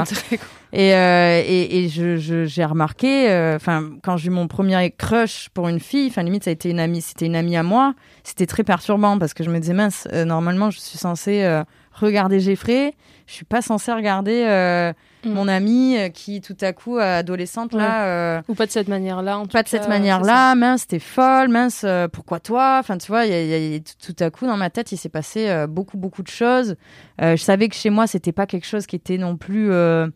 Et, 0.72 0.92
euh, 0.94 1.40
et, 1.46 1.84
et 1.84 1.88
je, 1.88 2.16
je- 2.16 2.44
j'ai 2.46 2.64
remarqué, 2.64 3.30
euh, 3.30 3.54
enfin, 3.56 3.90
quand 4.02 4.16
j'ai 4.16 4.26
eu 4.26 4.30
mon 4.30 4.48
premier 4.48 4.90
crush 4.90 5.48
pour 5.54 5.68
une 5.68 5.78
fille, 5.80 6.08
enfin, 6.08 6.22
limite, 6.24 6.44
ça 6.44 6.50
a 6.50 6.52
été 6.52 6.68
une 6.68 6.80
amie, 6.80 7.00
c'était 7.00 7.26
une 7.26 7.36
amie 7.36 7.56
à 7.56 7.62
moi, 7.62 7.94
c'était 8.24 8.46
très 8.46 8.64
perturbant 8.64 9.16
parce 9.18 9.34
que 9.34 9.44
je 9.44 9.50
me 9.50 9.58
disais, 9.60 9.72
mince, 9.74 10.08
euh, 10.12 10.24
normalement, 10.24 10.70
je 10.70 10.80
suis 10.80 10.98
censée 10.98 11.62
regarder 11.92 12.40
Jeffrey, 12.40 12.92
je 13.28 13.32
suis 13.34 13.44
pas 13.44 13.62
censée 13.62 13.92
regarder 13.92 14.92
euh, 15.26 15.30
Mm. 15.30 15.32
mon 15.34 15.48
amie 15.48 15.96
euh, 15.96 16.08
qui, 16.08 16.40
tout 16.40 16.56
à 16.60 16.72
coup, 16.72 16.98
adolescente, 16.98 17.72
là, 17.74 18.06
euh, 18.06 18.42
Ou 18.48 18.54
pas 18.54 18.66
de 18.66 18.70
cette 18.70 18.88
manière-là. 18.88 19.38
en 19.38 19.42
tout 19.44 19.48
pas 19.52 19.62
de 19.62 19.68
cas, 19.68 19.70
cette 19.70 19.82
c'est 19.84 19.88
manière-là, 19.88 20.54
mince, 20.54 20.86
t'es 20.86 20.98
folle, 20.98 21.48
mince, 21.48 21.82
euh, 21.84 22.08
pourquoi 22.08 22.40
toi? 22.40 22.78
Enfin, 22.80 22.98
tu 22.98 23.08
vois, 23.08 23.24
il 23.26 23.30
y 23.30 23.34
a- 23.34 23.42
il 23.42 23.48
y 23.48 23.54
a- 23.54 23.58
y 23.58 23.74
a- 23.76 23.80
tout, 23.80 24.12
tout 24.14 24.24
à 24.24 24.30
coup, 24.30 24.46
dans 24.46 24.56
ma 24.56 24.70
tête, 24.70 24.92
il 24.92 24.96
s'est 24.96 25.08
passé 25.08 25.48
euh, 25.48 25.66
beaucoup, 25.66 25.96
beaucoup 25.96 26.22
de 26.22 26.28
choses. 26.28 26.76
Euh, 27.22 27.36
je 27.36 27.42
savais 27.42 27.68
que 27.68 27.74
chez 27.76 27.90
moi, 27.90 28.06
c'était 28.06 28.32
pas 28.32 28.46
quelque 28.46 28.66
chose 28.66 28.86
qui 28.86 28.96
était 28.96 29.18
non 29.18 29.36
plus, 29.36 29.70
euh, 29.72 30.06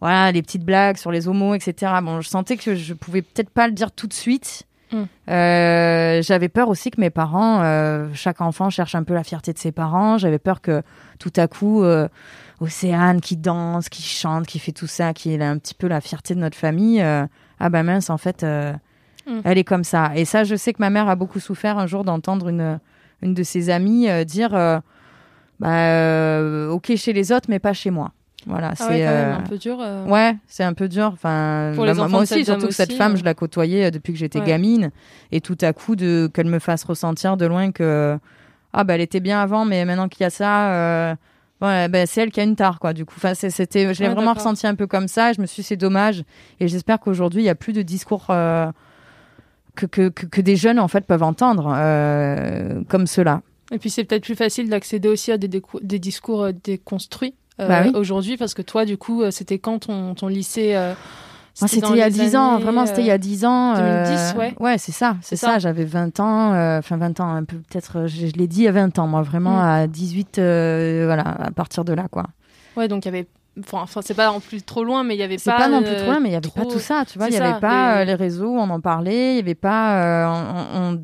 voilà, 0.00 0.30
les 0.30 0.42
petites 0.42 0.64
blagues 0.64 0.96
sur 0.96 1.10
les 1.10 1.26
homos, 1.26 1.54
etc. 1.54 1.92
Bon, 2.02 2.20
je 2.20 2.28
sentais 2.28 2.56
que 2.56 2.74
je 2.76 2.94
pouvais 2.94 3.22
peut-être 3.22 3.50
pas 3.50 3.66
le 3.66 3.72
dire 3.72 3.90
tout 3.90 4.06
de 4.06 4.12
suite. 4.12 4.62
Mm. 4.92 5.02
Euh, 5.30 6.22
j'avais 6.22 6.48
peur 6.48 6.68
aussi 6.68 6.90
que 6.90 7.00
mes 7.00 7.10
parents, 7.10 7.60
euh, 7.62 8.08
chaque 8.14 8.40
enfant 8.40 8.70
cherche 8.70 8.94
un 8.94 9.02
peu 9.02 9.14
la 9.14 9.24
fierté 9.24 9.52
de 9.52 9.58
ses 9.58 9.72
parents. 9.72 10.18
J'avais 10.18 10.38
peur 10.38 10.60
que 10.60 10.82
tout 11.18 11.32
à 11.36 11.46
coup, 11.46 11.82
euh, 11.82 12.08
Océane 12.60 13.20
qui 13.20 13.36
danse, 13.36 13.88
qui 13.88 14.02
chante, 14.02 14.46
qui 14.46 14.58
fait 14.58 14.72
tout 14.72 14.86
ça, 14.86 15.12
qui 15.12 15.34
est 15.34 15.42
un 15.42 15.58
petit 15.58 15.74
peu 15.74 15.88
la 15.88 16.00
fierté 16.00 16.34
de 16.34 16.40
notre 16.40 16.56
famille. 16.56 17.00
ah 17.02 17.68
bah 17.70 17.82
mince, 17.82 18.10
en 18.10 18.18
fait, 18.18 18.44
Mm. 19.26 19.40
elle 19.44 19.58
est 19.58 19.64
comme 19.64 19.84
ça. 19.84 20.12
Et 20.16 20.24
ça, 20.24 20.44
je 20.44 20.56
sais 20.56 20.72
que 20.72 20.80
ma 20.80 20.88
mère 20.88 21.08
a 21.08 21.14
beaucoup 21.14 21.38
souffert 21.38 21.76
un 21.76 21.86
jour 21.86 22.02
d'entendre 22.02 22.48
une, 22.48 22.80
une 23.20 23.34
de 23.34 23.42
ses 23.42 23.68
amies 23.68 24.08
dire 24.24 24.50
bah, 25.60 26.68
ok 26.70 26.96
chez 26.96 27.12
les 27.12 27.30
autres, 27.32 27.46
mais 27.50 27.58
pas 27.58 27.74
chez 27.74 27.90
moi. 27.90 28.12
Voilà, 28.48 28.70
Ah 28.70 28.74
c'est 28.76 28.88
ouais, 28.88 29.06
euh, 29.06 29.36
un 29.36 29.42
peu 29.42 29.58
dur. 29.58 29.78
euh. 29.80 30.06
Ouais, 30.06 30.34
c'est 30.46 30.64
un 30.64 30.72
peu 30.72 30.88
dur. 30.88 31.10
Enfin, 31.12 31.72
bah, 31.76 31.94
moi- 32.08 32.22
aussi, 32.22 32.44
surtout 32.44 32.68
que 32.68 32.72
cette 32.74 32.88
aussi, 32.90 32.98
femme, 32.98 33.12
euh. 33.12 33.16
je 33.16 33.24
la 33.24 33.34
côtoyais 33.34 33.90
depuis 33.90 34.12
que 34.14 34.18
j'étais 34.18 34.40
Ouais. 34.40 34.46
gamine, 34.46 34.90
et 35.32 35.40
tout 35.40 35.58
à 35.60 35.72
coup 35.74 35.96
de 35.96 36.30
qu'elle 36.32 36.46
me 36.46 36.58
fasse 36.58 36.82
ressentir 36.84 37.36
de 37.36 37.44
loin 37.46 37.70
que 37.72 38.18
ah 38.72 38.84
bah 38.84 38.94
elle 38.94 39.00
était 39.02 39.20
bien 39.20 39.40
avant, 39.40 39.64
mais 39.64 39.84
maintenant 39.84 40.08
qu'il 40.08 40.22
y 40.22 40.26
a 40.26 40.30
ça, 40.30 41.16
bah, 41.60 42.06
c'est 42.06 42.22
elle 42.22 42.30
qui 42.30 42.40
a 42.40 42.44
une 42.44 42.56
tare 42.56 42.78
quoi. 42.80 42.92
Du 42.94 43.04
coup, 43.04 43.14
enfin 43.18 43.34
c'était, 43.34 43.92
je 43.94 44.00
l'ai 44.02 44.08
Ouais, 44.08 44.14
vraiment 44.14 44.32
ressenti 44.32 44.66
un 44.66 44.74
peu 44.74 44.86
comme 44.86 45.08
ça. 45.08 45.32
Je 45.34 45.40
me 45.42 45.46
suis, 45.46 45.62
dit, 45.62 45.66
c'est 45.68 45.76
dommage, 45.76 46.24
et 46.60 46.68
j'espère 46.68 47.00
qu'aujourd'hui 47.00 47.42
il 47.42 47.46
y 47.46 47.50
a 47.50 47.54
plus 47.54 47.72
de 47.74 47.82
discours. 47.82 48.26
euh, 48.30 48.70
que, 49.76 49.86
que, 49.86 50.08
que, 50.08 50.40
des 50.40 50.56
jeunes 50.56 50.80
en 50.80 50.88
fait 50.88 51.06
peuvent 51.06 51.22
entendre 51.22 51.72
euh, 51.76 52.82
comme 52.88 53.06
cela. 53.06 53.42
Et 53.70 53.78
puis 53.78 53.90
c'est 53.90 54.02
peut-être 54.02 54.24
plus 54.24 54.34
facile 54.34 54.68
d'accéder 54.68 55.08
aussi 55.08 55.30
à 55.30 55.38
des, 55.38 55.48
discours 56.00 56.48
déconstruits 56.64 57.34
Bah 57.58 57.82
oui. 57.84 57.92
aujourd'hui 57.94 58.36
parce 58.36 58.54
que 58.54 58.62
toi, 58.62 58.84
du 58.84 58.96
coup, 58.96 59.22
euh, 59.22 59.30
c'était 59.30 59.58
quand 59.58 59.80
ton, 59.86 60.14
ton 60.14 60.28
lycée 60.28 60.74
euh, 60.76 60.94
C'était 61.54 61.78
il 61.90 61.96
y 61.96 62.00
a 62.02 62.08
les 62.08 62.14
10 62.14 62.36
ans, 62.36 62.58
vraiment, 62.58 62.86
c'était 62.86 63.00
il 63.02 63.06
y 63.06 63.10
euh, 63.10 63.14
a 63.14 63.18
10 63.18 63.44
ans. 63.44 63.74
2010, 63.74 63.80
euh, 64.34 64.38
ouais. 64.38 64.54
Ouais, 64.60 64.78
c'est 64.78 64.92
ça, 64.92 65.16
c'est 65.22 65.34
ça. 65.36 65.58
J'avais 65.58 65.84
20 65.84 66.20
ans, 66.20 66.52
euh, 66.54 66.78
enfin 66.78 66.96
20 66.96 67.18
ans, 67.20 67.30
un 67.34 67.42
peu 67.44 67.56
peut-être, 67.56 67.98
euh, 67.98 68.06
je, 68.06 68.26
l'ai 68.26 68.46
dit 68.46 68.68
à 68.68 68.72
20 68.72 68.96
ans, 69.00 69.08
moi, 69.08 69.22
vraiment 69.22 69.56
Mm. 69.56 69.68
à 69.68 69.86
18, 69.88 70.38
euh, 70.38 71.02
voilà, 71.06 71.22
à 71.22 71.50
partir 71.50 71.84
de 71.84 71.92
là, 71.94 72.06
quoi. 72.10 72.26
Ouais, 72.76 72.86
donc 72.86 73.04
il 73.04 73.08
y 73.08 73.08
avait. 73.08 73.26
Enfin, 73.72 74.02
c'est 74.02 74.14
pas 74.14 74.30
en 74.30 74.38
plus 74.38 74.62
trop 74.62 74.84
loin, 74.84 75.02
mais 75.02 75.16
il 75.16 75.18
y 75.18 75.22
avait 75.24 75.36
C'est 75.36 75.50
pas. 75.50 75.58
pas, 75.58 75.68
non 75.68 75.82
plus 75.82 75.90
euh, 75.90 75.96
trop 76.02 76.06
loin, 76.12 76.20
mais 76.20 76.28
il 76.28 76.32
y 76.32 76.36
avait 76.36 76.48
pas 76.48 76.64
tout 76.64 76.78
ça, 76.78 77.02
tu 77.10 77.18
vois. 77.18 77.26
Il 77.26 77.34
y 77.34 77.38
avait 77.38 77.58
pas 77.58 78.04
les- 78.04 78.12
euh, 78.12 78.14
réseaux, 78.14 78.50
où 78.50 78.56
on 78.56 78.70
en 78.70 78.80
parlait, 78.80 79.32
il 79.32 79.36
y 79.38 79.40
avait 79.40 79.56
pas. 79.56 80.28
euh, 80.28 80.42
on- 80.76 81.00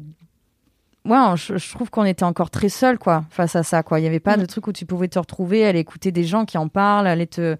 Ouais, 1.07 1.19
on- 1.19 1.37
je, 1.37 1.59
je 1.59 1.71
trouve 1.75 1.91
qu'on 1.91 2.05
était 2.05 2.25
encore 2.25 2.51
très 2.51 2.71
seul, 2.71 2.99
quoi, 2.99 3.25
face 3.29 3.57
à 3.57 3.63
ça, 3.63 3.83
quoi. 3.83 4.01
Il 4.01 4.05
y 4.05 4.07
avait 4.07 4.21
pas 4.21 4.37
Mm. 4.37 4.41
de 4.41 4.47
truc 4.47 4.67
où 4.69 4.73
tu 4.73 4.87
pouvais 4.87 5.09
te 5.09 5.19
retrouver, 5.19 5.67
aller 5.67 5.81
écouter 5.81 6.13
des 6.13 6.25
gens 6.25 6.45
qui 6.47 6.57
en 6.57 6.69
parlent, 6.69 7.07
aller 7.07 7.27
te 7.27 7.57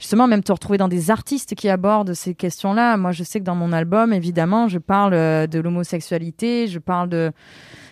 justement 0.00 0.26
même 0.26 0.42
te 0.42 0.50
retrouver 0.50 0.76
dans 0.76 0.88
des 0.88 1.12
artistes 1.12 1.54
qui 1.54 1.68
abordent 1.68 2.14
ces 2.14 2.34
questions-là. 2.34 2.96
Moi, 2.96 3.12
je 3.12 3.22
sais 3.22 3.38
que 3.38 3.44
dans 3.44 3.54
mon 3.54 3.72
album, 3.72 4.12
évidemment, 4.12 4.66
je 4.66 4.78
parle 4.78 5.14
euh, 5.14 5.46
de 5.46 5.60
l'homosexualité, 5.60 6.66
je 6.66 6.78
parle 6.80 7.08
de 7.08 7.30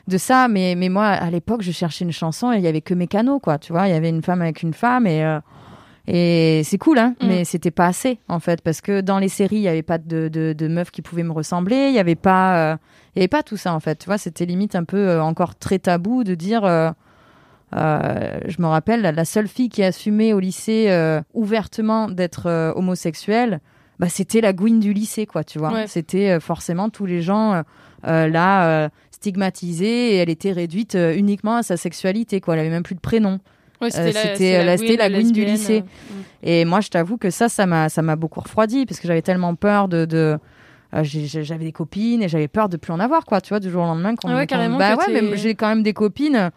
de 0.08 0.18
ça, 0.18 0.48
mais 0.48 0.74
mais 0.76 0.88
moi, 0.88 1.06
à 1.06 1.30
l'époque, 1.30 1.62
je 1.62 1.70
cherchais 1.70 2.04
une 2.04 2.10
chanson 2.10 2.52
et 2.52 2.56
il 2.56 2.62
y 2.62 2.66
avait 2.66 2.80
que 2.80 2.92
Mécano, 2.92 3.38
quoi. 3.38 3.58
Tu 3.58 3.72
vois, 3.72 3.86
il 3.86 3.92
y 3.92 3.96
avait 3.96 4.08
une 4.08 4.22
femme 4.22 4.42
avec 4.42 4.62
une 4.64 4.74
femme 4.74 5.06
et 5.06 5.24
euh, 5.24 5.38
et 6.08 6.62
c'est 6.64 6.78
cool, 6.78 6.98
hein, 6.98 7.14
Mm. 7.20 7.26
mais 7.28 7.44
c'était 7.44 7.70
pas 7.70 7.86
assez 7.86 8.18
en 8.28 8.40
fait, 8.40 8.60
parce 8.62 8.80
que 8.80 9.00
dans 9.00 9.18
les 9.18 9.28
séries, 9.28 9.56
il 9.56 9.62
y 9.62 9.68
avait 9.68 9.82
pas 9.82 9.98
de, 9.98 10.28
de, 10.28 10.52
de 10.52 10.68
meufs 10.68 10.90
qui 10.90 11.00
pouvaient 11.02 11.22
me 11.22 11.32
ressembler, 11.32 11.88
il 11.88 11.94
y 11.94 11.98
avait 12.00 12.14
pas, 12.16 12.72
euh, 12.72 12.76
y 13.16 13.20
avait 13.20 13.28
pas 13.28 13.42
tout 13.42 13.56
ça 13.56 13.72
en 13.72 13.80
fait. 13.80 13.96
Tu 14.00 14.06
vois, 14.06 14.18
c'était 14.18 14.44
limite 14.46 14.74
un 14.74 14.84
peu 14.84 14.96
euh, 14.98 15.22
encore 15.22 15.54
très 15.56 15.78
tabou 15.78 16.24
de 16.24 16.34
dire. 16.34 16.64
euh, 16.64 16.90
euh, 17.74 18.38
je 18.46 18.60
me 18.60 18.66
rappelle, 18.66 19.00
la- 19.00 19.24
seule 19.24 19.48
fille 19.48 19.68
qui 19.70 19.82
assumait 19.82 20.32
au 20.34 20.40
lycée 20.40 20.88
ouvertement 21.32 22.08
d'être 22.08 22.72
homosexuelle, 22.76 23.60
bah, 23.98 24.08
c'était 24.10 24.40
la 24.42 24.52
Gwyn 24.52 24.78
du 24.80 24.92
lycée, 24.92 25.24
quoi, 25.26 25.42
tu 25.44 25.58
vois. 25.58 25.72
Ouais. 25.72 25.86
C'était 25.86 26.38
forcément 26.40 26.90
tous 26.90 27.06
les 27.06 27.22
gens 27.22 27.62
là 28.04 28.90
stigmatisés 29.10 30.14
et 30.14 30.16
elle 30.16 30.28
était 30.30 30.52
réduite 30.52 30.98
uniquement 31.16 31.56
à 31.56 31.62
sa 31.62 31.76
sexualité, 31.76 32.40
quoi. 32.40 32.54
Elle 32.54 32.60
avait 32.60 32.70
même 32.70 32.82
plus 32.82 32.96
de 32.96 33.00
prénom. 33.00 33.38
Ouais, 33.82 33.88
Euh, 33.94 34.12
la- 34.12 34.76
c'était- 34.76 34.96
la 34.96 35.08
Gwyn 35.10 35.32
du 35.32 35.44
lycée. 35.44 35.78
euh, 35.78 36.14
mm. 36.14 36.22
Et 36.44 36.64
moi, 36.64 36.80
je 36.80 36.88
t'avoue 36.88 37.16
que 37.18 37.30
ça, 37.30 37.48
ça 37.48 37.66
m'a, 37.66 37.88
ça 37.88 38.02
m'a 38.02 38.16
beaucoup 38.16 38.40
refroidi 38.40 38.86
parce 38.86 39.00
que 39.00 39.06
j'avais 39.08 39.22
tellement 39.22 39.54
peur 39.54 39.88
de. 39.88 40.04
de 40.04 40.38
euh, 40.94 41.02
j'avais 41.04 41.64
des 41.64 41.72
copines 41.72 42.22
et 42.22 42.28
j'avais 42.28 42.48
peur 42.48 42.68
de 42.68 42.76
plus 42.76 42.92
en 42.92 43.00
avoir, 43.00 43.24
quoi, 43.24 43.40
tu 43.40 43.50
vois, 43.50 43.60
du 43.60 43.70
jour 43.70 43.82
au 43.82 43.86
lendemain. 43.86 44.14
qu'on 44.14 44.28
Ah 44.28 44.36
ouais, 44.36 44.46
Bah 44.78 44.96
ouais, 44.96 45.04
mais 45.12 45.36
j'ai 45.36 45.54
quand 45.54 45.68
même 45.68 45.82
des 45.82 45.94
copines. 45.94 46.50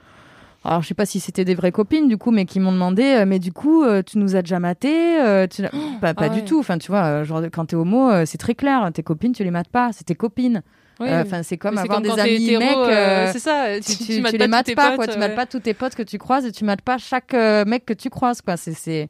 Alors, 0.65 0.81
je 0.81 0.87
sais 0.87 0.93
pas 0.95 1.05
si 1.05 1.19
c'était 1.19 1.45
des 1.45 1.53
vraies 1.55 1.71
copines, 1.71 2.07
du 2.07 2.17
coup, 2.17 2.31
mais 2.31 2.45
qui 2.45 2.59
m'ont 2.59 2.71
demandé, 2.71 3.03
euh, 3.03 3.25
mais 3.27 3.37
du 3.39 3.51
coup, 3.53 3.83
euh, 3.83 4.01
tu 4.03 4.17
nous 4.17 4.35
as 4.35 4.41
déjà 4.41 4.59
maté 4.59 5.21
euh, 5.21 5.45
tu... 5.47 5.61
n'as- 5.61 5.69
Pas, 6.01 6.13
pas 6.15 6.25
ah 6.25 6.29
du 6.29 6.43
tout. 6.43 6.59
Enfin, 6.59 6.77
tu 6.79 6.91
vois, 6.91 7.23
genre, 7.23 7.41
quand 7.53 7.65
t'es 7.65 7.75
homo, 7.75 8.25
c'est 8.25 8.39
très 8.39 8.55
clair. 8.55 8.89
Tes 8.93 9.03
copines, 9.03 9.31
tu 9.31 9.43
les 9.43 9.51
mates 9.51 9.69
pas. 9.69 9.91
C'est 9.93 10.03
tes 10.05 10.15
copines. 10.15 10.63
Oui, 10.99 11.07
Euh. 11.09 11.23
Enfin, 11.23 11.43
c'est 11.43 11.57
comme 11.57 11.75
Mais 11.75 11.81
avoir 11.81 12.01
comme 12.01 12.15
des 12.15 12.19
amis 12.21 12.45
hétéro, 12.45 12.59
mecs. 12.61 12.71
euh, 12.71 12.89
euh, 13.27 13.29
c'est 13.33 13.39
ça. 13.39 13.65
tu, 13.81 13.97
Tu, 14.05 14.21
les 14.37 14.47
mates 14.47 14.65
tes 14.65 14.75
pas, 14.75 14.87
potes, 14.91 14.95
quoi. 14.95 15.07
Tu 15.07 15.19
mates 15.19 15.35
pas 15.35 15.45
tous 15.45 15.59
tes 15.59 15.73
potes 15.73 15.95
que 15.95 16.03
tu 16.03 16.17
croises 16.17 16.45
et 16.45 16.51
tu 16.51 16.63
mates 16.63 16.81
pas 16.81 16.97
chaque 16.97 17.33
euh, 17.33 17.65
mec 17.65 17.85
que 17.85 17.93
tu 17.93 18.09
croises, 18.09 18.41
quoi. 18.41 18.55
C'est. 18.57 19.09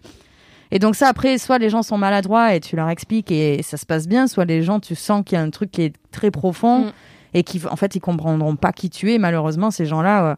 Et 0.72 0.80
donc 0.80 0.96
ça, 0.96 1.08
après, 1.10 1.38
soit 1.38 1.60
les 1.60 1.70
gens 1.70 1.84
sont 1.84 1.98
maladroits 1.98 2.56
et 2.56 2.60
tu 2.60 2.76
leur 2.76 2.90
expliques 2.90 3.32
et 3.32 3.62
ça 3.62 3.78
se 3.78 3.86
passe 3.86 4.08
bien, 4.08 4.26
soit 4.28 4.46
les 4.46 4.64
gens, 4.64 4.80
tu 4.80 4.96
sens 4.96 5.24
qu'il 5.24 5.38
y 5.38 5.40
a 5.40 5.44
un 5.44 5.52
truc 5.52 5.70
qui 5.72 5.84
est 5.84 5.94
très 6.12 6.32
profond 6.32 6.86
Mm. 6.86 6.92
et 7.36 7.44
qui, 7.44 7.62
en 7.70 7.76
fait, 7.76 7.96
ils 7.96 8.00
comprendront 8.00 8.56
pas 8.56 8.72
qui 8.74 8.90
tu 8.90 9.14
es. 9.14 9.20
Malheureusement, 9.20 9.70
ces 9.70 9.86
gens-là, 9.86 10.38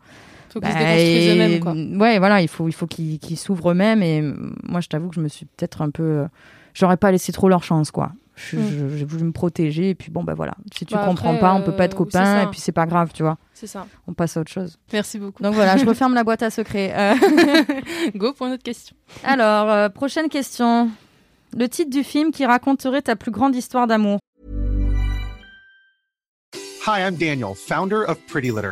Faut 0.51 0.59
qu'ils 0.59 0.69
se 0.69 0.73
bah, 0.75 0.97
et- 0.97 1.29
eux-mêmes, 1.33 1.59
quoi. 1.61 1.71
Ouais, 1.73 2.19
voilà, 2.19 2.41
il 2.41 2.49
faut, 2.49 2.67
il 2.67 2.73
faut 2.73 2.87
qu'ils, 2.87 3.19
s'ouvrent 3.37 3.71
eux-mêmes. 3.71 4.03
Et 4.03 4.21
moi, 4.63 4.81
je 4.81 4.89
t'avoue 4.89 5.07
que 5.07 5.15
je 5.15 5.21
me 5.21 5.29
suis 5.29 5.45
peut-être 5.45 5.81
un 5.81 5.91
peu, 5.91 6.25
j'aurais 6.73 6.97
pas 6.97 7.11
laissé 7.11 7.31
trop 7.31 7.47
leur 7.47 7.63
chance, 7.63 7.89
quoi. 7.91 8.11
Je- 8.37 8.55
Mm. 8.57 8.97
J'ai 8.97 9.05
voulu 9.05 9.23
me 9.25 9.31
protéger 9.31 9.89
et 9.89 9.95
puis 9.95 10.11
bon, 10.11 10.23
bah 10.23 10.35
voilà. 10.35 10.53
Si 10.73 10.85
tu 10.85 10.93
Bah, 10.93 11.03
comprends 11.05 11.29
après, 11.31 11.39
pas, 11.41 11.53
on 11.55 11.63
peut 11.63 11.75
pas 11.75 11.85
être 11.85 11.95
euh, 11.95 11.97
copains 11.97 12.43
et 12.43 12.47
puis 12.47 12.59
c'est 12.59 12.71
pas 12.71 12.85
grave, 12.85 13.09
tu 13.13 13.23
vois. 13.23 13.37
C'est 13.53 13.65
ça. 13.67 13.87
On 14.07 14.13
passe 14.13 14.37
à 14.37 14.41
autre 14.41 14.51
chose. 14.51 14.77
Merci 14.93 15.17
beaucoup. 15.17 15.41
Donc 15.41 15.55
voilà, 15.55 15.75
je 15.77 15.85
referme 15.87 16.13
la 16.13 16.23
boîte 16.23 16.43
à 16.43 16.49
secrets. 16.51 16.93
Euh, 16.95 17.15
Go 18.15 18.33
pour 18.33 18.45
une 18.47 18.53
autre 18.53 18.63
question. 18.63 18.95
alors, 19.23 19.69
euh, 19.71 19.89
prochaine 19.89 20.29
question. 20.29 20.89
Le 21.57 21.67
titre 21.67 21.89
du 21.89 22.03
film 22.03 22.31
qui 22.31 22.45
raconterait 22.45 23.01
ta 23.01 23.15
plus 23.15 23.31
grande 23.31 23.55
histoire 23.55 23.87
d'amour. 23.87 24.19
Hi, 26.85 27.01
I'm 27.01 27.15
Daniel, 27.15 27.53
founder 27.55 28.03
of 28.07 28.17
Pretty 28.27 28.49
Litter. 28.49 28.71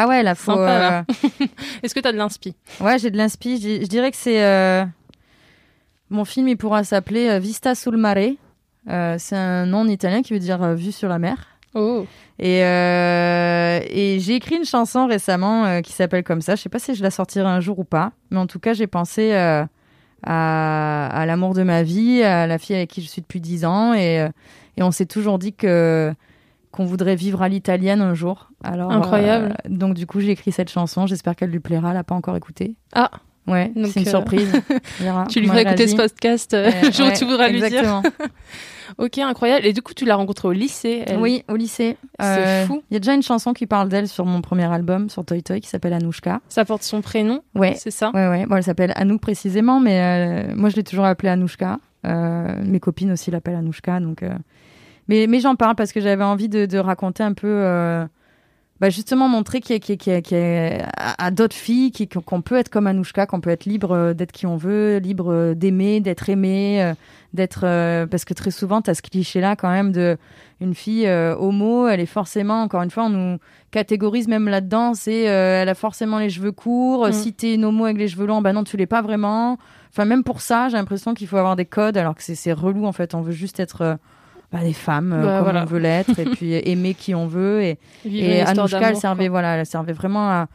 Ah 0.00 0.06
ouais, 0.06 0.22
là, 0.22 0.36
faut. 0.36 0.52
Euh, 0.52 1.02
Est-ce 1.82 1.92
que 1.92 1.98
t'as 1.98 2.12
de 2.12 2.16
l'inspi? 2.16 2.54
Ouais, 2.80 3.00
j'ai 3.00 3.10
de 3.10 3.16
l'inspi. 3.16 3.60
Je, 3.60 3.84
dirais 3.88 4.12
que 4.12 4.16
c'est. 4.16 4.44
euh, 4.44 4.84
Mon 6.08 6.24
film, 6.24 6.46
il 6.46 6.56
pourra 6.56 6.84
s'appeler 6.84 7.28
euh, 7.28 7.40
Vista 7.40 7.74
sul 7.74 7.96
mare. 7.96 8.16
Euh, 8.88 9.16
c'est 9.18 9.34
un 9.34 9.66
nom 9.66 9.78
en 9.78 9.88
italien 9.88 10.22
qui 10.22 10.34
veut 10.34 10.38
dire 10.38 10.76
vue 10.76 10.92
sur 10.92 11.08
la 11.08 11.18
mer. 11.18 11.48
Oh. 11.74 12.06
Et, 12.38 12.60
et 12.60 14.20
j'ai 14.20 14.34
écrit 14.36 14.54
une 14.54 14.64
chanson 14.64 15.08
récemment 15.08 15.82
qui 15.82 15.92
s'appelle 15.92 16.22
comme 16.22 16.42
ça. 16.42 16.54
Je 16.54 16.62
sais 16.62 16.68
pas 16.68 16.78
si 16.78 16.94
je 16.94 17.02
la 17.02 17.10
sortirai 17.10 17.48
un 17.48 17.58
jour 17.58 17.80
ou 17.80 17.84
pas, 17.84 18.12
mais 18.30 18.38
en 18.38 18.46
tout 18.46 18.60
cas, 18.60 18.74
j'ai 18.74 18.86
pensé 18.86 19.34
à, 19.34 19.66
à 20.22 21.26
l'amour 21.26 21.54
de 21.54 21.64
ma 21.64 21.82
vie, 21.82 22.22
à 22.22 22.46
la 22.46 22.58
fille 22.58 22.76
avec 22.76 22.90
qui 22.90 23.02
je 23.02 23.08
suis 23.08 23.20
depuis 23.20 23.40
10 23.40 23.64
ans, 23.64 23.94
et, 23.94 24.28
et 24.76 24.82
on 24.84 24.92
s'est 24.92 25.06
toujours 25.06 25.40
dit 25.40 25.52
que 25.54 26.14
qu'on 26.70 26.84
voudrait 26.84 27.16
vivre 27.16 27.42
à 27.42 27.48
l'italienne 27.48 28.00
un 28.00 28.14
jour. 28.14 28.50
Alors, 28.62 28.90
Incroyable. 28.92 29.54
euh, 29.66 29.68
donc 29.68 29.94
du 29.94 30.06
coup, 30.06 30.20
j'ai 30.20 30.30
écrit 30.30 30.52
cette 30.52 30.70
chanson. 30.70 31.06
J'espère 31.06 31.34
qu'elle 31.36 31.50
lui 31.50 31.60
plaira. 31.60 31.88
Elle 31.90 31.94
l'a 31.94 32.04
pas 32.04 32.14
encore 32.14 32.36
écoutée. 32.36 32.76
Ah, 32.94 33.10
Ouais, 33.46 33.72
c'est 33.86 34.00
une 34.00 34.06
euh, 34.06 34.10
surprise. 34.10 34.52
Tu 35.30 35.40
lui 35.40 35.46
feras 35.48 35.62
écouter 35.62 35.88
ce 35.88 35.96
podcast 35.96 36.52
euh, 36.52 36.70
le 36.82 36.90
jour 36.92 37.06
où 37.06 37.08
ouais, 37.08 37.16
tu 37.16 37.24
voudras 37.24 37.48
lui 37.48 37.62
dire. 37.62 38.02
Ok, 38.98 39.16
incroyable. 39.18 39.64
Et 39.64 39.72
du 39.72 39.80
coup, 39.80 39.94
tu 39.94 40.04
l'as 40.04 40.16
rencontrée 40.16 40.48
au 40.48 40.52
lycée 40.52 41.02
elle. 41.06 41.18
Oui, 41.18 41.44
au 41.48 41.56
lycée. 41.56 41.96
C'est 42.20 42.26
Euh, 42.26 42.66
fou. 42.66 42.82
Il 42.90 42.94
y 42.94 42.96
a 42.98 43.00
déjà 43.00 43.14
une 43.14 43.22
chanson 43.22 43.54
qui 43.54 43.66
parle 43.66 43.88
d'elle 43.88 44.06
sur 44.06 44.26
mon 44.26 44.42
premier 44.42 44.70
album, 44.70 45.08
sur 45.08 45.24
Toy 45.24 45.42
Toy, 45.42 45.62
qui 45.62 45.68
s'appelle 45.68 45.94
Anouchka. 45.94 46.40
Ça 46.50 46.66
porte 46.66 46.82
son 46.82 47.00
prénom, 47.00 47.40
Ouais, 47.54 47.74
c'est 47.74 47.90
ça? 47.90 48.10
Ouais, 48.12 48.28
ouais. 48.28 48.44
Bon, 48.46 48.56
elle 48.56 48.62
s'appelle 48.64 48.92
Anouk 48.96 49.20
précisément, 49.22 49.80
mais 49.80 50.52
moi 50.54 50.68
je 50.68 50.76
l'ai 50.76 50.84
toujours 50.84 51.06
appelée 51.06 51.30
Anouchka. 51.30 51.78
Mes 52.04 52.80
copines 52.80 53.12
aussi 53.12 53.30
l'appellent 53.30 53.56
Anouchka, 53.56 54.00
donc. 54.00 54.22
Mais, 55.08 55.26
mais 55.26 55.40
j'en 55.40 55.56
parle 55.56 55.74
parce 55.74 55.92
que 55.92 56.00
j'avais 56.00 56.24
envie 56.24 56.48
de, 56.48 56.66
de 56.66 56.78
raconter 56.78 57.22
un 57.22 57.32
peu. 57.34 57.46
euh, 57.48 58.06
bah, 58.80 58.90
justement 58.90 59.28
montrer 59.28 59.60
qu'il 59.60 59.74
y 59.74 59.76
a, 59.76 59.80
qu'il 59.80 59.94
y 59.94 59.94
a- 59.94 59.98
qu'il 59.98 60.12
y 60.12 60.16
a- 60.16 60.20
qu'il 60.22 60.38
y 60.38 60.80
a- 60.80 60.88
à, 61.18 61.30
d'autres 61.32 61.56
filles 61.56 61.90
qu'on 62.24 62.42
peut 62.42 62.54
être 62.54 62.68
comme 62.68 62.86
Anouchka, 62.86 63.26
qu'on 63.26 63.40
peut 63.40 63.50
être 63.50 63.64
libre 63.64 63.90
euh, 63.90 64.14
d'être 64.14 64.30
qui 64.30 64.46
on 64.46 64.56
veut, 64.56 64.98
libre 64.98 65.32
euh, 65.32 65.54
d'aimer, 65.54 65.98
d'être 66.00 66.28
aimé, 66.28 66.92
d'être 67.34 67.62
euh, 67.64 68.06
parce 68.06 68.24
que 68.24 68.34
très 68.34 68.52
souvent 68.52 68.80
tu 68.80 68.88
as 68.90 68.94
ce 68.94 69.02
cliché 69.02 69.40
là 69.40 69.56
quand 69.56 69.68
même 69.70 69.90
de 69.90 70.16
une 70.60 70.74
fille 70.76 71.08
euh, 71.08 71.34
homo, 71.36 71.88
elle 71.88 71.98
est 71.98 72.06
forcément 72.06 72.62
encore 72.62 72.82
une 72.82 72.90
fois 72.92 73.06
on 73.06 73.10
nous 73.10 73.38
catégorise 73.72 74.28
même 74.28 74.48
là-dedans, 74.48 74.94
c'est 74.94 75.28
euh, 75.28 75.60
elle 75.62 75.68
a 75.68 75.74
forcément 75.74 76.20
les 76.20 76.30
cheveux 76.30 76.52
courts, 76.52 77.08
Mm. 77.08 77.12
si 77.12 77.32
t'es 77.32 77.54
une 77.54 77.64
homo 77.64 77.84
avec 77.84 77.98
les 77.98 78.06
cheveux 78.06 78.26
longs, 78.26 78.42
bah 78.42 78.52
non 78.52 78.62
tu 78.62 78.76
l'es 78.76 78.86
pas 78.86 79.02
vraiment. 79.02 79.58
Enfin 79.90 80.04
même 80.04 80.22
pour 80.22 80.40
ça, 80.40 80.68
j'ai 80.68 80.76
l'impression 80.76 81.14
qu'il 81.14 81.26
faut 81.26 81.36
avoir 81.36 81.56
des 81.56 81.64
codes 81.66 81.96
alors 81.96 82.14
que 82.14 82.22
c'est 82.22 82.36
c'est 82.36 82.52
relou 82.52 82.86
en 82.86 82.92
fait, 82.92 83.12
on 83.16 83.22
veut 83.22 83.32
juste 83.32 83.58
être 83.58 83.98
bah, 84.52 84.60
des 84.62 84.72
femmes 84.72 85.12
euh, 85.12 85.22
Bah, 85.24 85.34
comme 85.36 85.44
voilà. 85.44 85.62
on 85.62 85.66
veut 85.66 85.78
l'être 85.78 86.18
et 86.18 86.24
puis 86.24 86.52
aimer 86.70 86.94
qui 86.94 87.14
on 87.14 87.26
veut 87.26 87.62
et 87.62 87.78
et 88.06 88.40
Anouchka, 88.42 88.80
elle 88.90 88.96
servait, 88.96 89.24
quoi. 89.26 89.30
voilà, 89.30 89.56
elle 89.56 89.66
servait 89.66 89.92
vraiment 89.92 90.28
à, 90.30 90.46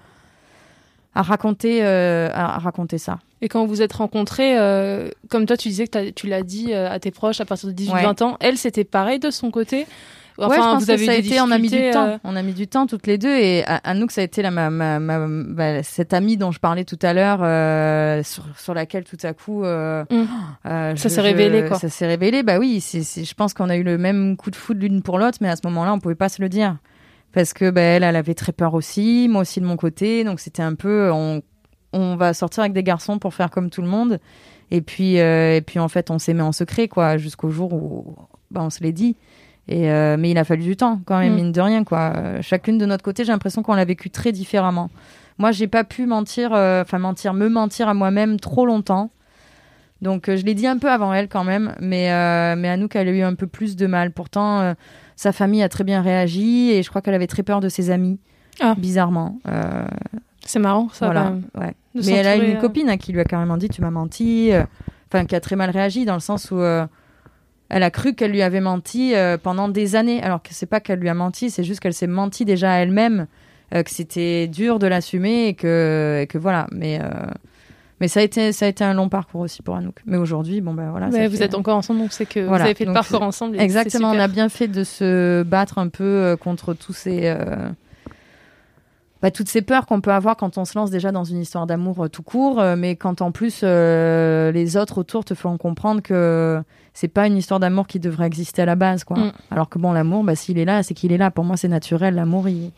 à 1.16 1.22
raconter, 1.22 1.84
euh, 1.84 2.30
à, 2.34 2.56
à 2.56 2.60
raconter 2.60 2.98
ça. 2.98 3.20
Et 3.42 3.50
quand 3.50 3.62
vous 3.64 3.68
vous 3.68 3.82
êtes 3.82 3.94
rencontrés, 3.94 4.58
euh, 4.58 5.10
comme 5.30 5.46
toi, 5.46 5.58
tu 5.58 5.68
disais 5.68 5.88
que 5.88 6.12
tu 6.12 6.28
l'as 6.28 6.44
dit 6.44 6.74
à 6.74 6.98
tes 7.00 7.12
proches 7.12 7.42
à 7.42 7.46
partir 7.46 7.70
de 7.70 7.74
18-20 7.74 8.24
ans, 8.24 8.38
elle, 8.40 8.58
c'était 8.58 8.86
pareil 8.86 9.20
de 9.20 9.30
son 9.32 9.52
côté? 9.52 9.86
Enfin, 10.38 10.50
ouais, 10.50 10.56
je 10.56 10.62
pense 10.62 10.80
vous 10.82 10.88
que 10.88 10.92
avez 10.94 11.06
ça 11.06 11.12
a 11.12 11.16
été, 11.16 11.42
on 11.42 11.52
a 11.52 11.58
mis 11.60 11.70
du 11.70 11.92
temps. 11.92 12.08
euh, 12.08 12.18
On 12.24 12.36
a 12.36 12.42
mis 12.42 12.54
du 12.54 12.68
temps 12.68 12.88
toutes 12.88 13.06
les 13.06 13.18
deux. 13.18 13.36
Et 13.36 13.64
à- 13.66 13.76
Anouk, 13.84 14.12
ça 14.12 14.22
a 14.22 14.24
été 14.24 14.42
la, 14.42 14.50
ma, 14.52 14.70
ma, 14.70 15.00
ma- 15.00 15.28
bah, 15.28 15.84
cette 15.84 16.14
amie 16.14 16.38
dont 16.38 16.52
je 16.52 16.60
parlais 16.60 16.86
tout 16.86 16.98
à 17.04 17.14
l'heure, 17.14 17.40
euh, 17.44 18.24
sur, 18.24 18.44
sur 18.58 18.74
laquelle 18.74 19.04
tout 19.04 19.18
à 19.24 19.34
coup, 19.34 19.64
euh, 19.64 20.04
euh, 20.66 20.96
Ça 20.96 21.10
s'est 21.10 21.22
révélé, 21.22 21.68
quoi. 21.68 21.78
Ça 21.78 21.90
s'est 21.90 22.08
révélé. 22.08 22.42
Bah 22.44 22.58
oui, 22.60 22.84
je 22.94 23.34
pense 23.36 23.54
qu'on 23.54 23.70
a 23.70 23.76
eu 23.78 23.84
le 23.84 23.98
même 23.98 24.36
coup 24.38 24.50
de 24.50 24.56
foudre 24.56 24.80
l'une 24.82 25.02
pour 25.04 25.20
l'autre, 25.20 25.38
mais 25.42 25.50
à 25.50 25.56
ce 25.56 25.62
moment-là, 25.66 25.94
on 25.94 26.00
pouvait 26.00 26.16
pas 26.16 26.30
se 26.30 26.42
le 26.42 26.50
dire 26.50 26.78
parce 27.32 27.54
que 27.54 27.70
bah, 27.72 27.82
elle, 27.82 28.04
elle 28.04 28.16
avait 28.16 28.36
très 28.36 28.52
peur 28.52 28.74
aussi, 28.76 29.28
moi 29.30 29.42
aussi 29.42 29.60
de 29.60 29.66
mon 29.66 29.76
côté. 29.78 30.24
Donc 30.24 30.40
c'était 30.40 30.62
un 30.64 30.76
peu, 30.76 31.12
on, 31.12 31.42
on 31.92 32.16
va 32.16 32.34
sortir 32.34 32.62
avec 32.62 32.74
des 32.74 32.84
garçons 32.84 33.20
pour 33.20 33.34
faire 33.34 33.50
comme 33.52 33.70
tout 33.70 33.82
le 33.82 33.88
monde. 33.88 34.20
Et 34.72 34.82
puis, 34.82 35.20
euh, 35.20 35.56
et 35.58 35.62
puis 35.62 35.78
en 35.80 35.88
fait, 35.90 36.10
on 36.10 36.18
s'aimait 36.18 36.42
en 36.44 36.52
secret, 36.52 36.88
quoi, 36.88 37.18
jusqu'au 37.18 37.50
jour 37.52 37.74
où 37.74 38.16
bah, 38.50 38.62
on 38.64 38.70
se 38.72 38.82
l'est 38.84 38.92
dit. 38.92 39.16
Et 39.70 39.90
euh, 39.92 40.18
mais 40.20 40.32
il 40.32 40.38
a 40.38 40.44
fallu 40.44 40.64
du 40.64 40.76
temps, 40.76 41.00
quand 41.06 41.20
même, 41.20 41.34
Mm. 41.34 41.36
mine 41.36 41.52
de 41.54 41.62
rien, 41.62 41.84
quoi. 41.84 42.14
Euh, 42.16 42.42
chacune 42.42 42.78
de 42.78 42.86
notre 42.86 43.04
côté, 43.04 43.24
j'ai 43.24 43.32
l'impression 43.32 43.64
qu'on 43.64 43.76
l'a 43.76 43.86
vécu 43.86 44.10
très 44.10 44.32
différemment. 44.32 44.90
Moi, 45.38 45.52
j'ai 45.52 45.68
pas 45.68 45.84
pu 45.84 46.06
mentir, 46.06 46.52
euh, 46.54 46.82
enfin 46.82 47.00
mentir, 47.00 47.34
me 47.34 47.48
mentir 47.50 47.88
à 47.88 47.94
moi-même 47.94 48.40
trop 48.40 48.66
longtemps. 48.66 49.10
Donc, 50.02 50.26
je 50.28 50.44
l'ai 50.46 50.54
dit 50.54 50.68
un 50.68 50.78
peu 50.78 50.92
avant 50.92 51.14
elle, 51.14 51.30
quand 51.30 51.46
même. 51.46 51.76
Mais, 51.80 52.10
mais 52.58 52.68
Anouk, 52.70 52.96
elle 52.98 53.08
a 53.08 53.12
eu 53.12 53.22
un 53.22 53.36
peu 53.36 53.48
plus 53.48 53.78
de 53.78 53.88
mal. 53.88 54.12
Pourtant, 54.12 54.76
sa 55.16 55.32
famille 55.32 55.64
a 55.64 55.70
très 55.70 55.86
bien 55.86 56.02
réagi 56.02 56.72
et 56.72 56.84
je 56.84 56.90
crois 56.90 57.02
qu'elle 57.02 57.14
avait 57.14 57.26
très 57.28 57.42
peur 57.44 57.62
de 57.62 57.70
ses 57.70 57.90
amis, 57.90 58.20
Ah. 58.60 58.76
bizarrement. 58.78 59.40
C'est 60.46 60.60
marrant, 60.60 60.90
ça. 60.92 61.06
voilà. 61.06 61.36
ouais. 61.58 61.74
Mais 61.96 62.12
elle 62.12 62.28
a 62.28 62.36
une 62.36 62.58
copine 62.60 62.90
hein, 62.90 62.98
qui 62.98 63.14
lui 63.14 63.22
a 63.22 63.24
carrément 63.24 63.56
dit 63.56 63.70
tu 63.70 63.80
m'as 63.82 63.92
menti, 63.92 64.52
enfin 65.10 65.24
qui 65.24 65.36
a 65.36 65.40
très 65.40 65.56
mal 65.56 65.70
réagi 65.70 66.04
dans 66.04 66.16
le 66.16 66.20
sens 66.20 66.52
où 66.52 66.58
elle 67.76 67.82
a 67.84 67.90
cru 67.90 68.14
qu'elle 68.14 68.32
lui 68.32 68.44
avait 68.44 68.62
menti 68.62 69.16
euh, 69.16 69.38
pendant 69.42 69.68
des 69.68 69.96
années, 69.96 70.22
alors 70.22 70.44
que 70.44 70.50
c'est 70.52 70.68
pas 70.68 70.80
qu'elle 70.80 71.00
lui 71.00 71.10
a 71.10 71.16
menti, 71.16 71.50
c'est 71.50 71.64
juste 71.64 71.80
qu'elle 71.80 71.94
s'est 71.96 72.06
menti 72.08 72.46
déjà 72.46 72.72
à 72.74 72.76
elle-même, 72.78 73.26
euh, 73.74 73.82
que 73.82 73.90
c'était 73.90 74.48
dur 74.48 74.78
de 74.78 74.86
l'assumer 74.86 75.48
et 75.48 75.54
que, 75.56 76.20
et 76.22 76.28
que 76.28 76.38
voilà. 76.38 76.68
Mais 76.72 77.00
euh, 77.02 77.08
mais 78.00 78.08
ça 78.08 78.20
a 78.20 78.24
été 78.24 78.52
ça 78.52 78.66
a 78.66 78.68
été 78.70 78.84
un 78.84 78.94
long 78.94 79.10
parcours 79.10 79.42
aussi 79.42 79.64
pour 79.64 79.76
Anouk. 79.76 79.96
Mais 80.06 80.18
aujourd'hui 80.18 80.62
bon 80.62 80.74
ben 80.76 80.92
voilà. 80.92 81.08
Ouais, 81.10 81.28
vous 81.28 81.38
fait- 81.38 81.46
êtes 81.46 81.56
encore 81.56 81.78
ensemble, 81.78 82.00
donc 82.00 82.14
c'est 82.14 82.28
que 82.28 82.42
Voilà, 82.42 82.66
vous 82.66 82.70
avez 82.70 82.76
fait 82.76 82.86
le 82.86 82.94
parcours 82.94 83.24
ensemble. 83.24 83.60
Exactement, 83.60 84.12
on 84.12 84.20
a 84.20 84.28
bien 84.28 84.50
fait 84.50 84.68
de 84.68 84.84
se 84.84 85.42
battre 85.42 85.80
un 85.80 85.88
peu 85.88 86.38
contre 86.40 86.76
tous 86.76 86.94
ces, 86.94 87.36
bah, 89.24 89.32
toutes 89.32 89.48
ces 89.48 89.62
peurs 89.62 89.86
qu'on 89.86 90.02
peut 90.02 90.12
avoir 90.12 90.36
quand 90.36 90.58
on 90.58 90.66
se 90.66 90.78
lance 90.78 90.92
déjà 90.92 91.14
dans 91.14 91.24
une 91.24 91.40
histoire 91.40 91.66
d'amour 91.66 92.04
euh, 92.04 92.08
tout 92.10 92.24
court, 92.24 92.60
euh, 92.60 92.76
mais 92.76 92.98
quand 92.98 93.22
en 93.22 93.32
plus 93.32 93.62
euh, 93.64 94.52
les 94.52 94.76
autres 94.76 94.98
autour 94.98 95.24
te 95.24 95.34
font 95.34 95.58
comprendre 95.58 96.02
que 96.02 96.62
c'est 96.94 97.08
pas 97.08 97.26
une 97.26 97.38
histoire 97.38 97.62
d'amour 97.62 97.88
qui 97.88 98.02
devrait 98.02 98.28
exister 98.28 98.62
à 98.64 98.66
la 98.66 98.76
base, 98.76 99.06
quoi. 99.06 99.18
Mm. 99.18 99.32
Alors 99.50 99.70
que 99.70 99.80
bon, 99.80 99.94
l'amour, 99.94 100.26
bah, 100.26 100.36
s'il 100.36 100.58
est 100.60 100.66
là, 100.66 100.84
c'est 100.84 100.94
qu'il 100.94 101.14
est 101.14 101.18
là. 101.18 101.32
Pour 101.32 101.46
moi, 101.46 101.56
c'est 101.56 101.70
naturel. 101.70 102.16
L'amour, 102.16 102.50
il 102.50 102.72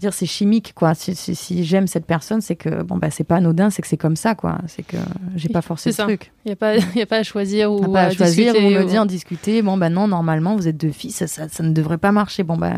dire 0.00 0.14
c'est 0.14 0.24
chimique 0.24 0.72
quoi 0.74 0.94
si, 0.94 1.14
si, 1.14 1.34
si 1.34 1.62
j'aime 1.62 1.86
cette 1.86 2.06
personne 2.06 2.40
c'est 2.40 2.56
que 2.56 2.82
bon 2.82 2.96
bah 2.96 3.10
c'est 3.10 3.22
pas 3.22 3.36
anodin 3.36 3.68
c'est 3.68 3.82
que 3.82 3.88
c'est 3.88 3.98
comme 3.98 4.16
ça 4.16 4.34
quoi 4.34 4.56
c'est 4.66 4.82
que 4.82 4.96
j'ai 5.36 5.50
pas 5.50 5.60
forcé 5.60 5.92
ça. 5.92 6.04
truc 6.04 6.32
Il 6.46 6.48
n'y 6.48 6.52
a, 6.52 6.56
pas- 6.56 6.76
y 6.96 7.02
a 7.02 7.06
pas 7.06 7.18
à 7.18 7.22
choisir 7.22 7.70
ou 7.70 7.80
pas 7.92 8.04
à 8.04 8.10
choisir 8.10 8.54
ou 8.54 8.56
discuter 8.56 8.74
me 8.78 8.82
ou- 8.82 8.88
dire 8.88 9.04
discuter 9.04 9.60
bon 9.60 9.76
bah 9.76 9.90
non 9.90 10.08
normalement 10.08 10.56
vous 10.56 10.68
êtes 10.68 10.78
deux 10.78 10.90
filles 10.90 11.10
ça, 11.10 11.26
ça, 11.26 11.48
ça 11.50 11.62
ne 11.62 11.72
devrait 11.74 11.98
pas 11.98 12.12
marcher 12.12 12.44
bon 12.44 12.56
bah 12.56 12.72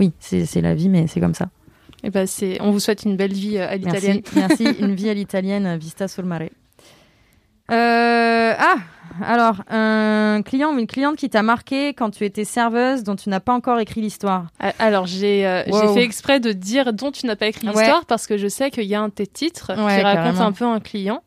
oui 0.00 0.10
c'est 0.18 0.46
c'est 0.46 0.62
la 0.62 0.74
vie 0.74 0.88
mais 0.88 1.06
c'est 1.06 1.20
comme 1.20 1.34
ça 1.34 1.48
Eh 2.06 2.10
ben, 2.10 2.26
c'est- 2.26 2.60
on 2.60 2.70
vous 2.70 2.80
souhaite 2.80 3.04
une 3.04 3.16
belle 3.16 3.32
vie 3.32 3.56
euh, 3.58 3.66
à 3.68 3.76
l'italienne. 3.76 4.20
merci 4.36 4.64
merci 4.64 4.76
une 4.80 4.94
vie 4.94 5.08
à 5.08 5.14
l'italienne 5.14 5.76
vista 5.78 6.06
sul 6.06 6.24
mare 6.26 6.48
Euh, 7.70 8.52
ah 8.58 8.76
alors 9.24 9.62
un 9.70 10.42
client 10.44 10.74
ou 10.74 10.78
une 10.78 10.86
cliente 10.88 11.16
qui 11.16 11.30
t'a 11.30 11.42
marqué 11.42 11.94
quand 11.94 12.10
tu 12.10 12.24
étais 12.24 12.44
serveuse 12.44 13.04
dont 13.04 13.14
tu 13.16 13.28
n'as 13.30 13.38
pas 13.40 13.52
encore 13.54 13.78
écrit 13.78 14.00
l'histoire? 14.00 14.48
Alors, 14.80 15.06
j'ai 15.06 15.46
euh, 15.46 15.62
Wow. 15.68 15.94
fait 15.94 16.02
exprès 16.02 16.40
de 16.40 16.50
dire 16.52 16.92
dont 16.92 17.12
tu 17.12 17.24
n'as 17.26 17.36
pas 17.36 17.46
écrit 17.46 17.68
Ouais. 17.68 17.74
l'histoire 17.74 18.06
parce 18.06 18.26
que 18.26 18.36
je 18.36 18.48
sais 18.48 18.70
qu'il 18.72 18.84
y 18.84 18.94
a 18.94 19.00
un 19.00 19.08
de 19.08 19.12
tes 19.14 19.26
titres 19.28 19.70
Ouais, 19.70 19.96
qui 19.96 20.02
raconte 20.02 20.24
carrément. 20.24 20.40
un 20.46 20.52
peu 20.52 20.64
un 20.64 20.80
client. 20.80 21.22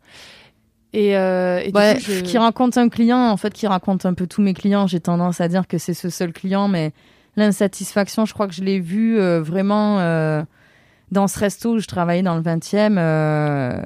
Et, 0.93 1.15
euh, 1.17 1.59
et 1.63 1.71
du 1.71 1.77
Ouais, 1.77 1.95
coup, 1.95 2.01
je- 2.01 2.21
qui 2.21 2.37
raconte 2.37 2.77
un 2.77 2.89
client, 2.89 3.29
en 3.29 3.37
fait, 3.37 3.53
qui 3.53 3.67
raconte 3.67 4.05
un 4.05 4.13
peu 4.13 4.27
tous 4.27 4.41
mes 4.41 4.53
clients. 4.53 4.85
J'ai 4.85 4.99
tendance 4.99 5.39
à 5.39 5.47
dire 5.47 5.65
que 5.67 5.77
c'est 5.77 5.93
ce 5.93 6.09
seul 6.09 6.33
client, 6.33 6.67
mais 6.67 6.91
l'insatisfaction, 7.37 8.25
je 8.25 8.33
crois 8.33 8.47
que 8.47 8.53
je 8.53 8.63
l'ai 8.63 8.79
vu 8.79 9.17
euh, 9.19 9.41
vraiment 9.41 9.99
euh, 9.99 10.43
dans 11.11 11.27
ce 11.27 11.39
resto 11.39 11.73
où 11.75 11.79
je 11.79 11.87
travaillais 11.87 12.23
dans 12.23 12.35
le 12.35 12.41
20e. 12.41 12.97
euh, 12.97 13.81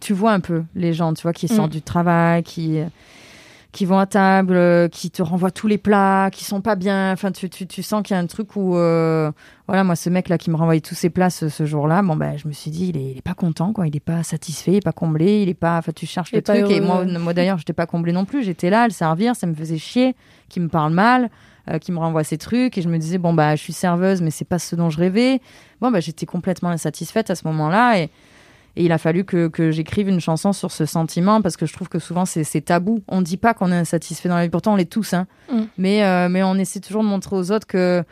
tu- 0.00 0.12
vois 0.12 0.32
un 0.32 0.40
peu 0.40 0.62
les 0.74 0.92
gens, 0.92 1.14
tu 1.14 1.22
vois, 1.22 1.32
qui 1.32 1.48
sortent 1.48 1.70
Mm. 1.70 1.76
du 1.76 1.82
travail, 1.82 2.42
qui 2.42 2.80
qui 3.72 3.84
vont 3.84 3.98
à 3.98 4.06
table, 4.06 4.54
euh, 4.56 4.88
qui 4.88 5.10
te 5.10 5.20
renvoient 5.22 5.50
tous 5.50 5.66
les 5.66 5.76
plats, 5.76 6.30
qui 6.32 6.44
sont 6.46 6.62
pas 6.62 6.76
bien. 6.76 7.12
Enfin, 7.12 7.30
tu, 7.30 7.50
tu, 7.50 7.66
tu 7.66 7.82
sens 7.82 8.02
qu'il 8.02 8.14
y 8.14 8.16
a 8.16 8.22
un 8.22 8.26
truc 8.26 8.56
où, 8.56 8.74
euh, 8.74 9.30
voilà, 9.68 9.84
moi, 9.84 9.96
ce 9.96 10.08
mec-là 10.08 10.38
qui 10.38 10.50
me 10.50 10.56
renvoyait 10.56 10.80
tous 10.80 10.94
ses 10.94 11.10
plats 11.10 11.28
ce, 11.28 11.50
ce 11.50 11.66
jour-là, 11.66 12.00
bon, 12.00 12.16
ben, 12.16 12.38
je 12.38 12.48
me 12.48 12.54
suis 12.54 12.70
dit, 12.70 12.88
il 12.88 12.96
est, 12.96 13.10
il 13.10 13.18
est 13.18 13.22
pas 13.22 13.34
content, 13.34 13.74
quoi. 13.74 13.86
Il 13.86 13.94
est 13.94 14.00
pas 14.00 14.22
satisfait, 14.22 14.70
il 14.72 14.76
est 14.76 14.80
pas 14.80 14.92
comblé, 14.92 15.42
il 15.42 15.50
est 15.50 15.54
pas, 15.54 15.76
enfin, 15.76 15.92
tu 15.94 16.06
cherches 16.06 16.30
Il 16.32 16.36
le 16.36 16.42
truc. 16.42 16.70
Et 16.70 16.80
moi, 16.80 17.04
moi 17.04 17.34
d'ailleurs, 17.34 17.58
j'étais 17.58 17.74
pas 17.74 17.84
comblée 17.86 18.12
non 18.12 18.24
plus. 18.24 18.42
J'étais 18.44 18.70
là, 18.70 18.84
à 18.84 18.86
le 18.86 18.94
servir, 18.94 19.36
ça 19.36 19.46
me 19.46 19.52
faisait 19.54 19.76
chier, 19.76 20.16
qu'il 20.48 20.62
me 20.62 20.68
parle 20.68 20.94
mal. 20.94 21.28
Euh, 21.70 21.78
qui 21.78 21.92
me 21.92 21.98
renvoie 21.98 22.24
ces 22.24 22.38
trucs 22.38 22.78
et 22.78 22.82
je 22.82 22.88
me 22.88 22.98
disais 22.98 23.18
bon 23.18 23.32
bah 23.32 23.56
je 23.56 23.62
suis 23.62 23.72
serveuse 23.72 24.22
mais 24.22 24.30
c'est 24.30 24.44
pas 24.44 24.58
ce 24.58 24.76
dont 24.76 24.90
je 24.90 24.98
rêvais. 24.98 25.40
Bon 25.80 25.90
bah 25.90 26.00
j'étais 26.00 26.26
complètement 26.26 26.70
insatisfaite 26.70 27.30
à 27.30 27.34
ce 27.34 27.46
moment-là 27.48 27.98
et, 27.98 28.10
et 28.76 28.84
il 28.84 28.92
a 28.92 28.98
fallu 28.98 29.24
que, 29.24 29.48
que 29.48 29.70
j'écrive 29.70 30.08
une 30.08 30.20
chanson 30.20 30.52
sur 30.52 30.70
ce 30.70 30.84
sentiment 30.84 31.40
parce 31.40 31.56
que 31.56 31.66
je 31.66 31.72
trouve 31.72 31.88
que 31.88 31.98
souvent 31.98 32.24
c'est 32.24 32.60
tabou. 32.60 33.02
On 33.08 33.22
dit 33.22 33.36
pas 33.36 33.54
qu'on 33.54 33.72
est 33.72 33.76
insatisfait 33.76 34.28
dans 34.28 34.36
la 34.36 34.44
vie, 34.44 34.50
pourtant 34.50 34.74
on 34.74 34.76
l'est 34.76 34.90
tous, 34.90 35.14
hein. 35.14 35.26
Mm. 35.50 35.60
Mais, 35.78 36.04
euh, 36.04 36.28
mais 36.28 36.42
on 36.42 36.54
essaie 36.56 36.80
toujours 36.80 37.02
de 37.02 37.08
montrer 37.08 37.36
aux 37.36 37.50
autres 37.50 37.66
que 37.66 38.04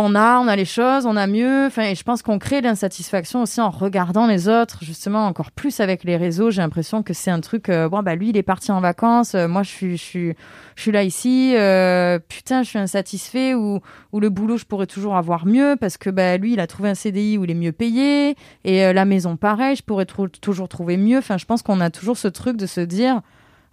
on 0.00 0.14
a, 0.14 0.38
on 0.38 0.48
a 0.48 0.56
les 0.56 0.64
choses, 0.64 1.06
on 1.06 1.16
a 1.16 1.26
mieux. 1.26 1.66
Enfin, 1.66 1.82
et 1.84 1.94
je 1.94 2.02
pense 2.02 2.22
qu'on 2.22 2.38
crée 2.38 2.60
l'insatisfaction 2.60 3.42
aussi 3.42 3.60
en 3.60 3.70
regardant 3.70 4.26
les 4.26 4.48
autres, 4.48 4.78
justement 4.82 5.26
encore 5.26 5.52
plus 5.52 5.80
avec 5.80 6.04
les 6.04 6.16
réseaux. 6.16 6.50
J'ai 6.50 6.62
l'impression 6.62 7.02
que 7.02 7.12
c'est 7.14 7.30
un 7.30 7.40
truc. 7.40 7.68
euh, 7.68 7.88
bon, 7.88 8.02
bah 8.02 8.14
lui, 8.14 8.30
il 8.30 8.36
est 8.36 8.42
parti 8.42 8.72
en 8.72 8.80
vacances. 8.80 9.34
euh, 9.34 9.48
moi, 9.48 9.62
je 9.62 9.70
suis, 9.70 9.96
je 9.96 10.02
suis, 10.02 10.34
je 10.74 10.82
suis 10.82 10.92
là 10.92 11.02
ici. 11.02 11.54
euh, 11.56 12.18
putain, 12.28 12.62
je 12.62 12.68
suis 12.70 12.78
insatisfait. 12.78 13.54
Ou, 13.54 13.80
ou 14.12 14.20
le 14.20 14.28
boulot, 14.28 14.56
je 14.56 14.64
pourrais 14.64 14.86
toujours 14.86 15.16
avoir 15.16 15.46
mieux 15.46 15.76
parce 15.80 15.96
que 15.96 16.10
bah 16.10 16.36
lui, 16.36 16.54
il 16.54 16.60
a 16.60 16.66
trouvé 16.66 16.88
un 16.88 16.94
CDI 16.94 17.38
où 17.38 17.44
il 17.44 17.50
est 17.50 17.54
mieux 17.54 17.72
payé. 17.72 18.36
Et 18.64 18.92
la 18.92 19.04
maison, 19.04 19.36
pareil, 19.36 19.76
je 19.76 19.82
pourrais 19.82 20.06
toujours 20.06 20.68
trouver 20.68 20.96
mieux. 20.96 21.18
Enfin, 21.18 21.38
je 21.38 21.44
pense 21.44 21.62
qu'on 21.62 21.80
a 21.80 21.90
toujours 21.90 22.16
ce 22.16 22.28
truc 22.28 22.56
de 22.56 22.66
se 22.66 22.80
dire 22.80 23.20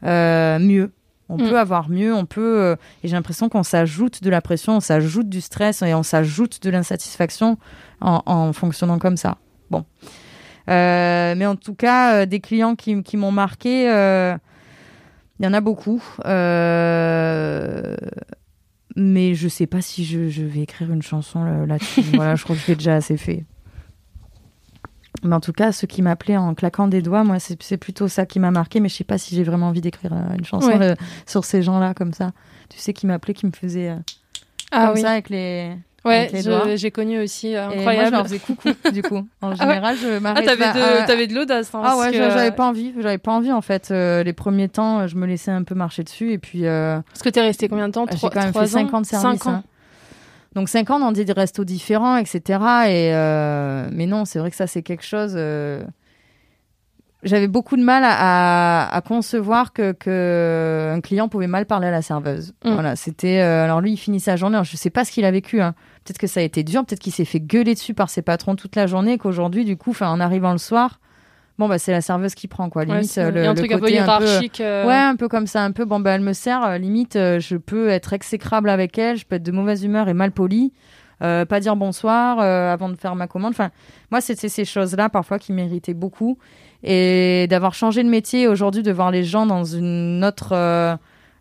mieux. 0.04 0.92
On 1.34 1.44
Mm. 1.44 1.50
peut 1.50 1.60
avoir 1.60 1.90
mieux, 1.90 2.14
on 2.14 2.26
peut. 2.26 2.60
euh, 2.62 2.76
et 3.04 3.08
j'ai 3.08 3.16
l'impression 3.16 3.50
qu'on 3.50 3.64
s'ajoute 3.64 4.22
de 4.24 4.30
la 4.30 4.42
pression, 4.42 4.78
on 4.78 4.80
s'ajoute 4.80 5.30
du 5.30 5.42
stress 5.42 5.82
et 5.82 5.94
on 5.94 6.04
s'ajoute 6.04 6.62
de 6.64 6.70
l'insatisfaction 6.70 7.58
en, 8.02 8.22
en 8.26 8.54
fonctionnant 8.54 9.00
comme 9.00 9.18
ça. 9.18 9.38
Bon. 9.72 9.86
Euh, 10.70 11.34
mais 11.36 11.46
en 11.46 11.56
tout 11.56 11.74
cas, 11.76 12.16
euh, 12.22 12.26
des 12.26 12.40
clients 12.40 12.76
qui, 12.76 13.02
qui 13.04 13.18
m'ont 13.18 13.32
marqué, 13.32 13.90
euh, 13.90 14.36
il 15.40 15.46
y 15.46 15.48
en 15.48 15.54
a 15.54 15.60
beaucoup. 15.62 16.02
Euh, 16.26 17.96
mais 18.96 19.34
je 19.34 19.48
sais 19.48 19.66
pas 19.68 19.82
si 19.82 20.06
je, 20.06 20.30
je 20.30 20.44
vais 20.44 20.62
écrire 20.62 20.92
une 20.92 21.02
chanson 21.02 21.44
là- 21.44 21.66
là-dessus. 21.66 22.02
voilà, 22.14 22.36
je 22.36 22.44
crois 22.44 22.56
que 22.56 22.62
je 22.62 22.68
l'ai 22.68 22.76
déjà 22.76 22.96
assez 22.96 23.18
fait. 23.18 23.44
Mais 25.24 25.36
en 25.36 25.40
tout 25.40 25.54
cas, 25.54 25.72
ceux 25.72 25.88
qui 25.88 26.02
m'appelaient 26.02 26.38
en 26.38 26.54
claquant 26.54 26.88
des 26.88 27.02
doigts, 27.02 27.24
moi, 27.24 27.38
c'est 27.40 27.78
plutôt 27.78 28.08
ça 28.08 28.26
qui 28.26 28.40
m'a 28.40 28.52
marqué. 28.52 28.80
Mais 28.80 28.90
je 28.90 28.96
sais 28.96 29.04
pas 29.04 29.18
si 29.18 29.36
j'ai 29.36 29.44
vraiment 29.44 29.68
envie 29.70 29.82
d'écrire 29.82 30.12
euh, 30.14 30.36
une 30.38 30.46
chanson 30.46 30.68
Ouais. 30.68 30.82
euh, 30.92 30.96
sur 31.26 31.46
ces 31.46 31.62
gens-là 31.62 31.94
comme 31.94 32.14
ça. 32.14 32.32
Tu 32.70 32.78
sais, 32.80 32.94
qui 32.94 33.06
m'appelaient, 33.08 33.34
qui 33.34 33.46
me 33.46 33.52
faisaient 33.52 33.90
euh, 33.90 33.96
Ah 34.72 34.88
comme 34.88 34.96
oui. 34.96 35.02
ça 35.02 35.12
avec 35.12 35.30
les. 35.30 35.72
Ouais, 36.06 36.30
j'ai 36.76 36.92
connu 36.92 37.22
aussi, 37.22 37.56
euh, 37.56 37.62
Et 37.62 37.66
moi, 37.66 37.70
je 37.76 37.80
incroyable. 37.80 38.12
leur 38.18 38.24
faisais 38.24 38.40
coucou, 38.40 38.70
du 38.92 39.02
coup. 39.02 39.26
En 39.42 39.52
ouais. 39.52 39.56
général, 39.56 39.96
je 39.96 40.18
ah, 40.18 40.20
m'arrêtais. 40.20 40.48
t'avais 40.48 40.60
pas- 40.82 41.02
de, 41.02 41.08
t'avais 41.08 41.28
de 41.28 41.34
l'audace. 41.36 41.74
Hein, 41.74 41.82
Ah 41.82 41.98
ouais, 41.98 42.12
que, 42.12 42.18
j'avais 42.18 42.52
pas 42.52 42.68
envie. 42.68 42.94
J'avais 43.00 43.18
pas 43.18 43.32
envie, 43.32 43.54
en 43.54 43.62
fait. 43.62 43.90
Euh, 43.92 44.22
les 44.24 44.34
premiers 44.34 44.68
temps, 44.68 45.08
je 45.08 45.16
me 45.16 45.26
laissais 45.26 45.52
un 45.52 45.64
peu 45.64 45.76
marcher 45.76 46.04
dessus. 46.04 46.34
Et 46.34 46.38
puis, 46.40 46.66
euh, 46.66 47.00
Parce 47.08 47.22
que 47.24 47.30
t'es 47.30 47.40
resté 47.40 47.70
combien 47.70 47.88
de 47.88 47.94
temps? 47.94 48.06
j'ai 48.12 48.18
Trois- 48.18 48.32
quand 48.32 48.42
même 48.42 48.52
fait 48.52 48.60
ans 48.60 48.66
5 48.66 48.94
ans? 48.94 49.00
de 49.02 49.06
service. 49.06 49.40
Cinq 49.42 49.48
ans. 49.50 49.54
hein. 49.56 49.64
Donc 50.56 50.70
5 50.70 50.90
ans 50.92 51.00
dans 51.00 51.12
des 51.12 51.24
restos 51.32 51.64
différents, 51.66 52.18
etc. 52.18 52.40
Et 52.88 53.14
euh, 53.16 53.88
mais 53.92 54.06
non, 54.06 54.26
c'est 54.26 54.40
vrai 54.40 54.50
que 54.52 54.56
ça 54.56 54.68
c'est 54.68 54.84
quelque 54.84 55.04
chose. 55.06 55.34
euh, 55.36 55.84
J'avais 57.24 57.48
beaucoup 57.48 57.78
de 57.78 57.84
mal 57.84 58.04
à, 58.04 58.84
à- 58.90 58.96
à 58.96 59.02
concevoir 59.02 59.72
que, 59.72 59.94
que 59.94 60.92
un 60.94 61.00
client 61.00 61.30
pouvait 61.30 61.48
mal 61.48 61.66
parler 61.66 61.88
à 61.88 61.92
la 61.92 62.02
serveuse. 62.02 62.54
Mm. 62.66 62.74
Voilà, 62.74 62.96
c'était. 62.98 63.40
euh, 63.40 63.64
alors 63.64 63.80
lui, 63.80 63.94
il 63.94 63.98
finit 63.98 64.20
sa 64.20 64.36
journée. 64.36 64.56
Alors, 64.58 64.66
je 64.66 64.76
sais 64.76 64.90
pas 64.90 65.06
ce 65.06 65.12
qu'il 65.12 65.24
a 65.26 65.32
vécu. 65.32 65.62
hein. 65.62 65.74
Peut-être 66.04 66.18
que 66.18 66.28
ça 66.28 66.42
a 66.42 66.44
été 66.44 66.64
dur. 66.64 66.86
Peut-être 66.86 67.00
qu'il 67.00 67.14
s'est 67.14 67.24
fait 67.26 67.40
gueuler 67.40 67.76
dessus 67.76 67.94
par 67.94 68.10
ses 68.10 68.22
patrons 68.22 68.56
toute 68.58 68.76
la 68.76 68.88
journée. 68.88 69.14
et 69.14 69.18
Qu'aujourd'hui, 69.18 69.64
du 69.64 69.78
coup, 69.78 69.92
enfin, 69.92 70.10
en 70.10 70.20
arrivant 70.20 70.52
le 70.52 70.58
soir, 70.58 71.00
bon 71.60 71.68
bah 71.70 71.78
c'est 71.78 71.92
la 71.92 72.02
serveuse 72.02 72.36
qui 72.36 72.48
prend 72.48 72.70
quoi. 72.70 72.82
Ouais, 72.84 72.88
Limite, 72.90 73.10
c'est- 73.10 73.22
euh, 73.24 73.30
il 73.30 73.36
le, 73.36 73.44
y 73.44 73.46
a 73.46 73.50
un 73.50 73.54
le 73.54 73.58
truc 73.60 73.72
un 73.72 73.76
peu 73.76 73.82
côté 73.82 74.00
un 74.00 74.18
peu- 74.18 74.26
hiérarchique. 74.26 74.62
euh, 74.62 74.88
Ouais, 74.88 74.94
un 74.96 75.16
peu 75.16 75.28
comme 75.28 75.48
ça, 75.48 75.64
un 75.64 75.72
peu. 75.72 75.86
Bon, 75.86 76.00
bah, 76.00 76.12
elle 76.12 76.22
me 76.22 76.34
sert. 76.34 76.64
euh, 76.64 76.78
limite, 76.78 77.16
euh, 77.16 77.40
je 77.40 77.56
peux 77.58 77.90
être 77.90 78.14
exécrable 78.14 78.70
avec 78.70 78.98
elle. 78.98 79.18
Je 79.18 79.26
peux 79.26 79.36
être 79.36 79.44
de 79.44 79.52
mauvaise 79.52 79.84
humeur 79.84 80.08
et 80.10 80.14
mal 80.14 80.32
poli. 80.32 80.74
euh, 81.22 81.46
pas 81.46 81.60
dire 81.62 81.76
bonsoir 81.78 82.40
euh, 82.42 82.74
avant 82.74 82.90
de 82.90 82.96
faire 82.98 83.16
ma 83.16 83.28
commande. 83.28 83.52
Enfin, 83.54 83.70
moi, 84.12 84.20
c'était 84.20 84.50
ces 84.50 84.66
choses-là 84.66 85.08
parfois 85.10 85.40
qui 85.40 85.54
m'irritaient 85.54 85.94
beaucoup. 85.94 86.38
Et 86.84 87.48
d'avoir 87.50 87.74
changé 87.74 88.04
de 88.04 88.10
métier 88.10 88.48
aujourd'hui, 88.48 88.84
de 88.84 88.92
voir 88.92 89.10
les 89.10 89.24
gens 89.24 89.46
dans 89.46 89.64
une 89.64 90.22
autre. 90.26 90.54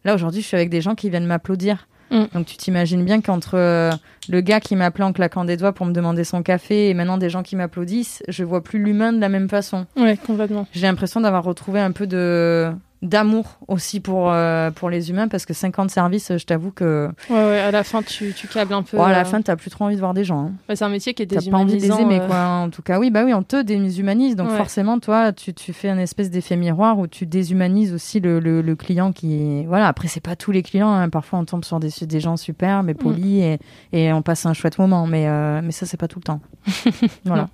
Là, 0.04 0.14
aujourd'hui, 0.14 0.40
je 0.40 0.46
suis 0.46 0.56
avec 0.56 0.68
des 0.70 0.80
gens 0.80 0.94
qui 0.94 1.10
viennent 1.10 1.26
m'applaudir. 1.26 1.88
Mm. 2.12 2.26
Donc, 2.34 2.46
tu 2.46 2.56
t'imagines 2.56 3.04
bien 3.04 3.20
qu'entre 3.20 3.56
euh, 3.56 3.90
le 4.28 4.40
gars 4.40 4.60
qui 4.60 4.76
m'appelait 4.76 5.04
en 5.04 5.12
claquant 5.12 5.44
des 5.44 5.56
doigts 5.56 5.72
pour 5.72 5.86
me 5.86 5.92
demander 5.92 6.22
son 6.24 6.42
café 6.42 6.88
et 6.90 6.94
maintenant 6.94 7.18
des 7.18 7.30
gens 7.30 7.42
qui 7.42 7.56
m'applaudissent, 7.56 8.22
je 8.28 8.44
vois 8.44 8.62
plus 8.62 8.78
l'humain 8.82 9.12
de 9.12 9.18
la 9.20 9.28
même 9.28 9.48
façon 9.48 9.86
Ouais, 9.96 10.16
complètement. 10.26 10.66
j'ai 10.72 10.86
l'impression 10.86 11.20
d'avoir 11.20 11.42
retrouvé 11.42 11.80
un 11.80 11.90
peu 11.92 12.06
de 12.06 12.70
d'amour 13.02 13.58
aussi 13.66 13.98
pour 13.98 14.30
euh, 14.30 14.70
pour 14.70 14.88
les 14.88 15.10
humains 15.10 15.26
parce 15.26 15.44
que 15.44 15.52
50 15.52 15.90
services 15.90 16.30
je 16.36 16.44
t'avoue 16.44 16.70
que 16.70 17.08
Ouais, 17.28 17.34
ouais, 17.36 17.58
à 17.58 17.72
la 17.72 17.82
fin, 17.82 18.00
tu, 18.00 18.32
tu 18.32 18.46
câbles 18.46 18.72
un 18.72 18.82
peu. 18.84 18.96
bon, 18.96 19.02
à 19.02 19.10
la 19.10 19.22
euh, 19.22 19.24
fin 19.24 19.42
t'as 19.42 19.56
plus 19.56 19.70
trop 19.70 19.84
envie 19.86 19.96
de 19.96 20.00
voir 20.00 20.14
des 20.14 20.22
gens 20.22 20.38
hein. 20.46 20.52
ouais, 20.68 20.76
c'est 20.76 20.84
un 20.84 20.88
métier 20.88 21.12
qui 21.12 21.24
est 21.24 21.26
t'as 21.26 21.40
pas 21.50 21.56
envie 21.56 21.72
de 21.74 21.80
les 21.80 21.88
déshumanisant. 21.88 22.08
aimer 22.10 22.20
euh, 22.22 22.26
quoi 22.28 22.38
en 22.46 22.70
tout 22.70 22.82
cas 22.82 23.00
oui 23.00 23.10
bah 23.10 23.24
oui 23.24 23.34
on 23.34 23.42
te 23.42 23.60
déshumanise 23.60 24.36
donc 24.36 24.50
Ouais. 24.50 24.56
forcément 24.56 25.00
toi 25.00 25.32
tu, 25.32 25.52
tu 25.52 25.72
fais 25.72 25.88
un 25.88 25.98
espèce 25.98 26.30
d'effet 26.30 26.54
miroir 26.56 26.98
où 26.98 27.08
tu 27.08 27.26
déshumanises 27.26 27.92
aussi 27.92 28.20
le, 28.20 28.38
le, 28.38 28.62
le 28.62 28.76
client 28.76 29.10
qui 29.12 29.64
voilà 29.66 29.88
après 29.88 30.06
c'est 30.06 30.20
pas 30.22 30.36
tous 30.36 30.52
les 30.52 30.62
clients 30.62 30.92
hein. 30.92 31.08
parfois 31.08 31.40
on 31.40 31.44
tombe 31.44 31.64
sur 31.64 31.80
des, 31.80 31.90
des 32.02 32.20
gens 32.20 32.36
super 32.36 32.82
Mm. 32.82 32.86
mais 32.86 32.94
polis 32.94 33.42
et, 33.42 33.58
et 33.92 34.12
on 34.12 34.22
passe 34.22 34.46
un 34.46 34.52
chouette 34.54 34.78
moment 34.78 35.06
mais 35.08 35.26
euh, 35.26 35.60
mais 35.62 35.72
ça 35.72 35.86
c'est 35.86 35.96
pas 35.96 36.06
tout 36.08 36.20
le 36.20 36.24
temps 36.24 36.40
voilà 37.24 37.42
Non. 37.42 37.48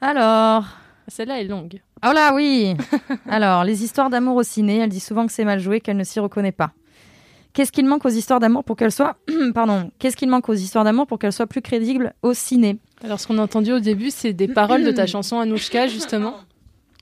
alors 0.00 0.64
Celle-là 1.08 1.40
est 1.40 1.44
longue. 1.44 1.80
Oh 2.06 2.12
là 2.12 2.32
oui 2.34 2.76
Alors, 3.28 3.64
les 3.64 3.82
histoires 3.82 4.10
d'amour 4.10 4.36
au 4.36 4.42
ciné, 4.42 4.78
elle 4.78 4.90
dit 4.90 5.00
souvent 5.00 5.26
que 5.26 5.32
c'est 5.32 5.44
mal 5.44 5.58
joué, 5.58 5.80
qu'elle 5.80 5.96
ne 5.96 6.04
s'y 6.04 6.20
reconnaît 6.20 6.52
pas. 6.52 6.70
Qu'est-ce 7.54 7.72
qu'il 7.72 7.86
manque 7.86 8.04
aux 8.04 8.10
histoires 8.10 8.40
d'amour 8.40 8.62
pour 8.62 8.76
qu'elles 8.76 8.92
soient... 8.92 9.16
Pardon. 9.54 9.90
Qu'est-ce 9.98 10.16
qu'il 10.16 10.28
manque 10.28 10.48
aux 10.48 10.54
histoires 10.54 10.84
d'amour 10.84 11.06
pour 11.06 11.18
qu'elles 11.18 11.32
soient 11.32 11.46
plus 11.46 11.62
crédibles 11.62 12.12
au 12.22 12.34
ciné 12.34 12.78
Alors, 13.02 13.18
ce 13.18 13.26
qu'on 13.26 13.38
a 13.38 13.42
entendu 13.42 13.72
au 13.72 13.80
début, 13.80 14.10
c'est 14.10 14.32
des 14.32 14.48
paroles 14.48 14.84
de 14.84 14.90
ta 14.92 15.06
chanson 15.06 15.40
Anouchka, 15.40 15.88
justement. 15.88 16.34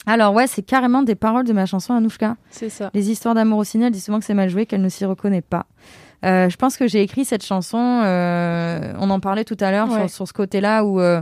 Alors 0.08 0.32
ouais, 0.34 0.46
c'est 0.46 0.62
carrément 0.62 1.02
des 1.02 1.16
paroles 1.16 1.44
de 1.44 1.52
ma 1.52 1.66
chanson 1.66 1.92
Anouchka. 1.92 2.36
C'est 2.50 2.68
ça. 2.70 2.90
Les 2.94 3.10
histoires 3.10 3.34
d'amour 3.34 3.58
au 3.58 3.64
ciné, 3.64 3.86
elle 3.86 3.92
dit 3.92 4.00
souvent 4.00 4.20
que 4.20 4.24
c'est 4.24 4.34
mal 4.34 4.48
joué, 4.48 4.64
qu'elle 4.64 4.82
ne 4.82 4.88
s'y 4.88 5.04
reconnaît 5.04 5.42
pas. 5.42 5.66
Euh, 6.24 6.48
je 6.48 6.56
pense 6.56 6.76
que 6.76 6.86
j'ai 6.86 7.02
écrit 7.02 7.24
cette 7.24 7.44
chanson, 7.44 7.76
euh, 8.04 8.92
on 9.00 9.10
en 9.10 9.18
parlait 9.18 9.44
tout 9.44 9.56
à 9.58 9.72
l'heure, 9.72 9.90
Ouais. 9.90 10.02
sur, 10.02 10.10
sur 10.10 10.28
ce 10.28 10.32
côté-là 10.32 10.84
où, 10.84 11.00
euh, 11.00 11.20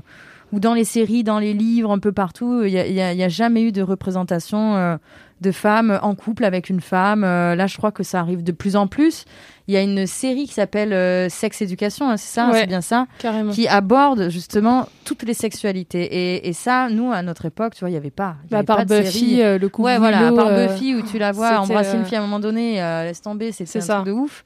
où 0.54 0.60
dans 0.60 0.72
les 0.74 0.84
séries, 0.84 1.24
dans 1.24 1.38
les 1.40 1.52
livres, 1.52 1.90
un 1.90 1.98
peu 1.98 2.12
partout, 2.12 2.62
il 2.64 2.72
n'y 2.72 3.00
a, 3.02 3.28
jamais 3.28 3.62
eu 3.62 3.72
de 3.72 3.82
représentation 3.82 4.76
euh, 4.76 4.96
de 5.40 5.50
femmes 5.50 5.98
en 6.02 6.14
couple 6.14 6.44
avec 6.44 6.70
une 6.70 6.80
femme. 6.80 7.24
Euh, 7.24 7.54
là, 7.56 7.66
je 7.66 7.76
crois 7.76 7.90
que 7.90 8.04
ça 8.04 8.20
arrive 8.20 8.44
de 8.44 8.52
plus 8.52 8.76
en 8.76 8.86
plus. 8.86 9.24
Il 9.66 9.74
y 9.74 9.76
a 9.76 9.82
une 9.82 10.06
série 10.06 10.46
qui 10.46 10.52
s'appelle 10.54 10.92
euh, 10.92 11.28
Sex 11.28 11.60
Education, 11.62 12.08
hein, 12.08 12.16
c'est 12.16 12.32
ça, 12.32 12.44
hein, 12.46 12.52
Ouais. 12.52 12.60
c'est 12.60 12.66
bien 12.66 12.82
ça 12.82 13.06
Carrément. 13.18 13.50
qui 13.50 13.66
aborde 13.66 14.28
justement 14.30 14.86
toutes 15.04 15.24
les 15.24 15.34
sexualités. 15.34 16.02
Et, 16.04 16.48
et 16.48 16.52
ça, 16.52 16.88
nous, 16.88 17.10
à 17.10 17.22
notre 17.22 17.46
époque, 17.46 17.74
tu 17.74 17.80
vois, 17.80 17.88
il 17.88 17.92
n'y 17.92 17.98
avait 17.98 18.10
pas. 18.10 18.36
Y 18.46 18.50
Bah, 18.50 18.56
à 18.56 18.58
avait 18.58 18.66
part 18.66 18.76
pas 18.76 18.84
de 18.84 19.00
Buffy, 19.00 19.18
série. 19.18 19.42
euh, 19.42 19.58
le 19.58 19.68
couple 19.68 19.86
Ouais, 19.86 19.98
voilà, 19.98 20.28
à 20.28 20.32
part 20.32 20.50
Buffy 20.54 20.94
où 20.94 21.02
tu 21.02 21.18
la 21.18 21.32
vois 21.32 21.58
embrasser 21.58 21.96
une 21.96 22.04
fille 22.04 22.16
à 22.16 22.20
un 22.20 22.22
moment 22.24 22.38
donné, 22.40 22.74
laisse 23.04 23.22
tomber, 23.22 23.50
C'est 23.52 23.64
un 23.76 23.80
ça. 23.80 23.94
truc 23.96 24.06
de 24.06 24.12
ouf. 24.12 24.44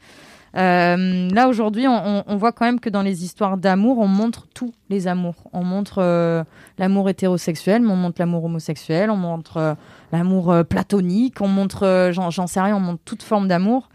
Euh, 0.57 1.29
là 1.31 1.49
aujourd'hui, 1.49 1.87
on, 1.87 2.37
voit 2.37 2.53
quand 2.53 2.65
même 2.65 2.81
que 2.81 2.89
dans 2.89 3.03
les 3.03 3.25
histoires 3.25 3.57
d'amour, 3.57 3.99
on 3.99 4.07
montre 4.07 4.47
tous 4.55 4.73
les 4.89 5.07
amours. 5.07 5.37
On 5.53 5.65
montre 5.65 5.99
euh, 5.99 6.43
l'amour 6.79 7.09
hétérosexuel, 7.09 7.83
mais 7.83 7.93
on 7.93 7.97
montre 7.97 8.21
l'amour 8.21 8.45
homosexuel, 8.45 9.11
on 9.11 9.17
montre 9.17 9.57
euh, 9.59 9.75
l'amour 10.13 10.55
platonique, 10.69 11.41
on 11.41 11.49
montre, 11.49 12.11
j'en 12.13 12.47
sais 12.47 12.61
rien, 12.61 12.77
on 12.77 12.81
montre 12.81 13.03
toute 13.05 13.23
forme 13.23 13.49
d'amour 13.49 13.89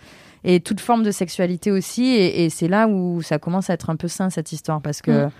et 0.45 0.59
toute 0.59 0.81
forme 0.81 1.03
de 1.03 1.11
sexualité 1.11 1.71
aussi. 1.71 2.05
Et, 2.05 2.45
et 2.45 2.49
c'est 2.49 2.67
là 2.67 2.87
où 2.87 3.21
ça 3.21 3.39
commence 3.39 3.69
à 3.69 3.73
être 3.73 3.89
un 3.89 3.95
peu 3.95 4.07
sain 4.07 4.29
cette 4.29 4.51
histoire 4.51 4.81
parce 4.81 5.01
que 5.01 5.25
Mm. 5.25 5.31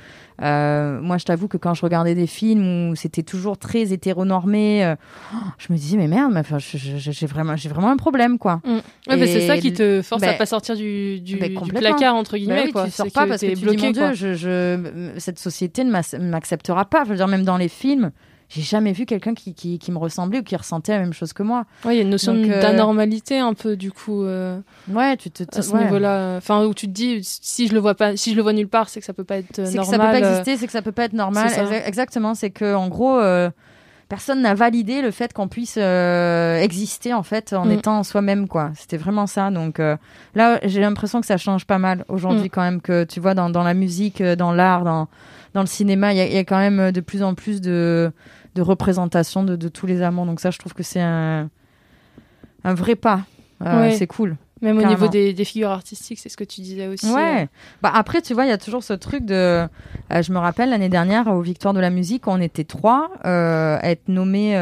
Euh, 0.42 1.00
moi, 1.02 1.18
je 1.18 1.26
t'avoue 1.26 1.48
que 1.48 1.58
quand 1.58 1.74
je 1.74 1.82
regardais 1.82 2.16
des 2.16 2.28
films 2.28 2.90
où 2.90 2.96
c'était 2.96 3.24
toujours 3.24 3.58
très 3.58 3.94
hétéronormé, 3.94 4.84
euh, 4.86 4.96
je 5.58 5.72
me 5.72 5.78
disais 5.78 5.98
mais 5.98 6.08
merde, 6.08 6.32
mais 6.34 6.42
j'ai 6.60 7.28
vraiment, 7.28 7.54
vraiment 7.56 7.90
un 7.90 7.98
problème 7.98 8.38
quoi. 8.38 8.62
Ouais, 8.66 8.82
bah, 9.08 9.28
c'est 9.28 9.48
ça 9.48 9.58
qui 9.58 9.74
te 9.74 10.02
force 10.02 10.24
à 10.24 10.28
bah, 10.28 10.34
pas 10.34 10.46
sortir 10.46 10.76
du, 10.76 11.20
du, 11.20 11.38
bah, 11.38 11.48
du 11.48 11.72
placard, 11.74 12.16
entre 12.16 12.34
Bah 12.34 12.38
guillemets. 12.40 12.64
oui, 12.66 12.72
quoi. 12.72 12.86
tu 12.86 12.92
sors 12.92 13.12
pas 13.12 13.28
parce 13.28 13.42
que 13.42 13.48
tu 13.48 13.54
dis 13.56 13.62
bloqué, 13.64 13.86
mon 13.88 13.92
Dieu, 13.92 14.02
quoi. 14.02 14.14
je, 14.14 14.34
je- 14.34 15.12
cette 15.18 15.40
société 15.40 15.84
ne 15.84 15.92
m'ac- 15.92 16.16
m'acceptera 16.20 16.86
pas. 16.86 17.04
Je 17.04 17.10
veux 17.10 17.16
dire 17.16 17.28
même 17.28 17.44
dans 17.44 17.58
les 17.58 17.68
films, 17.70 18.12
j'ai 18.50 18.62
jamais 18.62 18.92
vu 18.92 19.06
quelqu'un 19.06 19.34
qui, 19.34 19.54
qui, 19.54 19.80
qui 19.80 19.92
me 19.92 19.98
ressemblait 19.98 20.40
ou 20.40 20.44
qui 20.44 20.56
ressentait 20.56 20.92
la 20.94 21.00
même 21.00 21.14
chose 21.14 21.34
que 21.34 21.42
moi. 21.44 21.66
Ouais, 21.86 21.96
il 21.96 21.98
y 21.98 22.00
a 22.00 22.04
une 22.04 22.10
notion 22.10 22.34
euh, 22.36 22.62
d'anormalité 22.62 23.40
un 23.40 23.54
peu, 23.54 23.76
du 23.76 23.92
coup, 23.92 24.24
euh, 24.24 24.60
Ouais, 24.92 25.18
tu 25.18 25.32
te, 25.32 25.44
à 25.58 25.62
ce 25.62 25.72
ouais. 25.72 25.84
niveau-là. 25.84 26.36
Enfin, 26.38 26.64
où 26.66 26.74
tu 26.74 26.88
te 26.88 26.92
dis, 26.92 27.20
si 27.24 27.68
je 27.68 27.74
le 27.74 27.80
vois 27.80 27.96
pas, 27.96 28.16
si 28.16 28.32
je 28.32 28.36
le 28.36 28.42
vois 28.44 28.54
nulle 28.54 28.68
part, 28.68 28.90
c'est 28.90 29.00
que 29.00 29.06
ça 29.06 29.14
peut 29.14 29.24
pas 29.24 29.38
être 29.38 29.60
euh, 29.60 29.66
C'est 29.66 29.72
que 29.72 29.78
normal. 29.78 29.86
ça 29.86 29.98
peut 30.06 30.20
pas 30.22 30.30
exister, 30.30 30.58
c'est 30.58 30.66
que 30.68 30.72
ça 30.72 30.82
peut 30.82 30.92
pas 30.92 31.06
être 31.06 31.14
normal. 31.14 31.50
Exactement, 31.86 32.36
c'est 32.36 32.52
que 32.52 32.76
en 32.76 32.88
gros, 32.90 33.18
euh, 33.20 33.50
personne 34.10 34.42
n'a 34.42 34.54
validé 34.54 35.02
le 35.02 35.10
fait 35.12 35.34
qu'on 35.34 35.48
puisse 35.48 35.78
exister 36.62 37.14
en 37.14 37.24
fait 37.24 37.54
en 37.54 37.66
Mm. 37.66 37.72
étant 37.72 38.04
soi-même 38.04 38.48
quoi. 38.48 38.72
C'était 38.76 38.98
vraiment 38.98 39.28
ça. 39.28 39.50
Donc 39.52 39.80
là, 40.36 40.60
j'ai 40.64 40.82
l'impression 40.82 41.20
que 41.22 41.26
ça 41.28 41.38
change 41.38 41.66
pas 41.66 41.80
mal 41.80 42.06
aujourd'hui 42.08 42.46
Mm. 42.46 42.50
quand 42.50 42.62
même. 42.62 42.82
Que 42.82 43.04
tu 43.06 43.20
vois 43.20 43.34
dans, 43.34 43.50
dans 43.50 43.64
la 43.64 43.74
musique, 43.74 44.22
dans 44.22 44.52
l'art, 44.52 44.84
dans 44.84 45.08
dans 45.54 45.62
le 45.62 45.68
cinéma, 45.68 46.14
il 46.14 46.18
y, 46.18 46.22
a- 46.22 46.26
il 46.28 46.34
y 46.34 46.38
a 46.38 46.44
quand 46.44 46.58
même 46.60 46.80
euh, 46.80 46.92
de 46.92 47.02
plus 47.02 47.24
en 47.24 47.34
plus 47.36 47.62
de 47.62 48.12
de 48.56 48.62
représentation 48.62 49.44
de, 49.44 49.56
de 49.56 49.68
tous 49.68 49.88
les 49.88 50.02
amours. 50.04 50.26
Donc 50.26 50.40
ça, 50.40 50.52
je 50.52 50.60
trouve 50.60 50.74
que 50.74 50.84
c'est 50.84 51.02
un 51.02 51.50
un 52.64 52.74
vrai 52.74 52.96
pas. 52.96 53.22
Euh, 53.66 53.82
Ouais. 53.82 53.92
C'est 53.94 54.08
cool. 54.08 54.36
Même 54.62 54.78
au 54.78 54.82
niveau 54.88 55.08
des, 55.10 55.34
des 55.34 55.44
figures 55.44 55.72
artistiques, 55.72 56.20
c'est 56.20 56.30
ce 56.30 56.38
que 56.38 56.46
tu 56.46 56.62
disais 56.62 56.88
aussi. 56.88 57.12
Ouais. 57.12 57.44
euh. 57.44 57.46
Bah 57.82 57.92
après, 57.94 58.22
tu 58.22 58.34
vois, 58.34 58.46
il 58.46 58.50
y 58.50 58.54
a 58.54 58.58
toujours 58.58 58.82
ce 58.82 58.94
truc 58.94 59.26
de. 59.26 59.34
euh, 59.36 59.68
je 60.22 60.32
me 60.32 60.38
rappelle 60.38 60.70
l'année 60.70 60.88
dernière 60.88 61.28
aux 61.28 61.42
Victoires 61.42 61.74
de 61.74 61.82
la 61.82 61.90
musique, 61.90 62.28
on 62.30 62.40
était 62.40 62.64
trois 62.64 63.10
euh, 63.26 63.78
à 63.82 63.90
être 63.92 64.08
nommés 64.08 64.58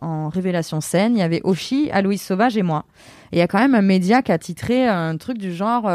en 0.00 0.28
révélation 0.28 0.80
scène. 0.80 1.16
Il 1.16 1.18
y 1.18 1.22
avait 1.22 1.40
Oshi, 1.42 1.90
Aloïs 1.92 2.22
Sauvage 2.22 2.56
et 2.56 2.62
moi. 2.62 2.84
Et 3.32 3.36
il 3.36 3.38
y 3.40 3.42
a 3.42 3.48
quand 3.48 3.58
même 3.58 3.74
un 3.74 3.82
média 3.82 4.22
qui 4.22 4.30
a 4.30 4.38
titré 4.38 4.86
un 4.86 5.16
truc 5.16 5.38
du 5.38 5.52
genre. 5.52 5.86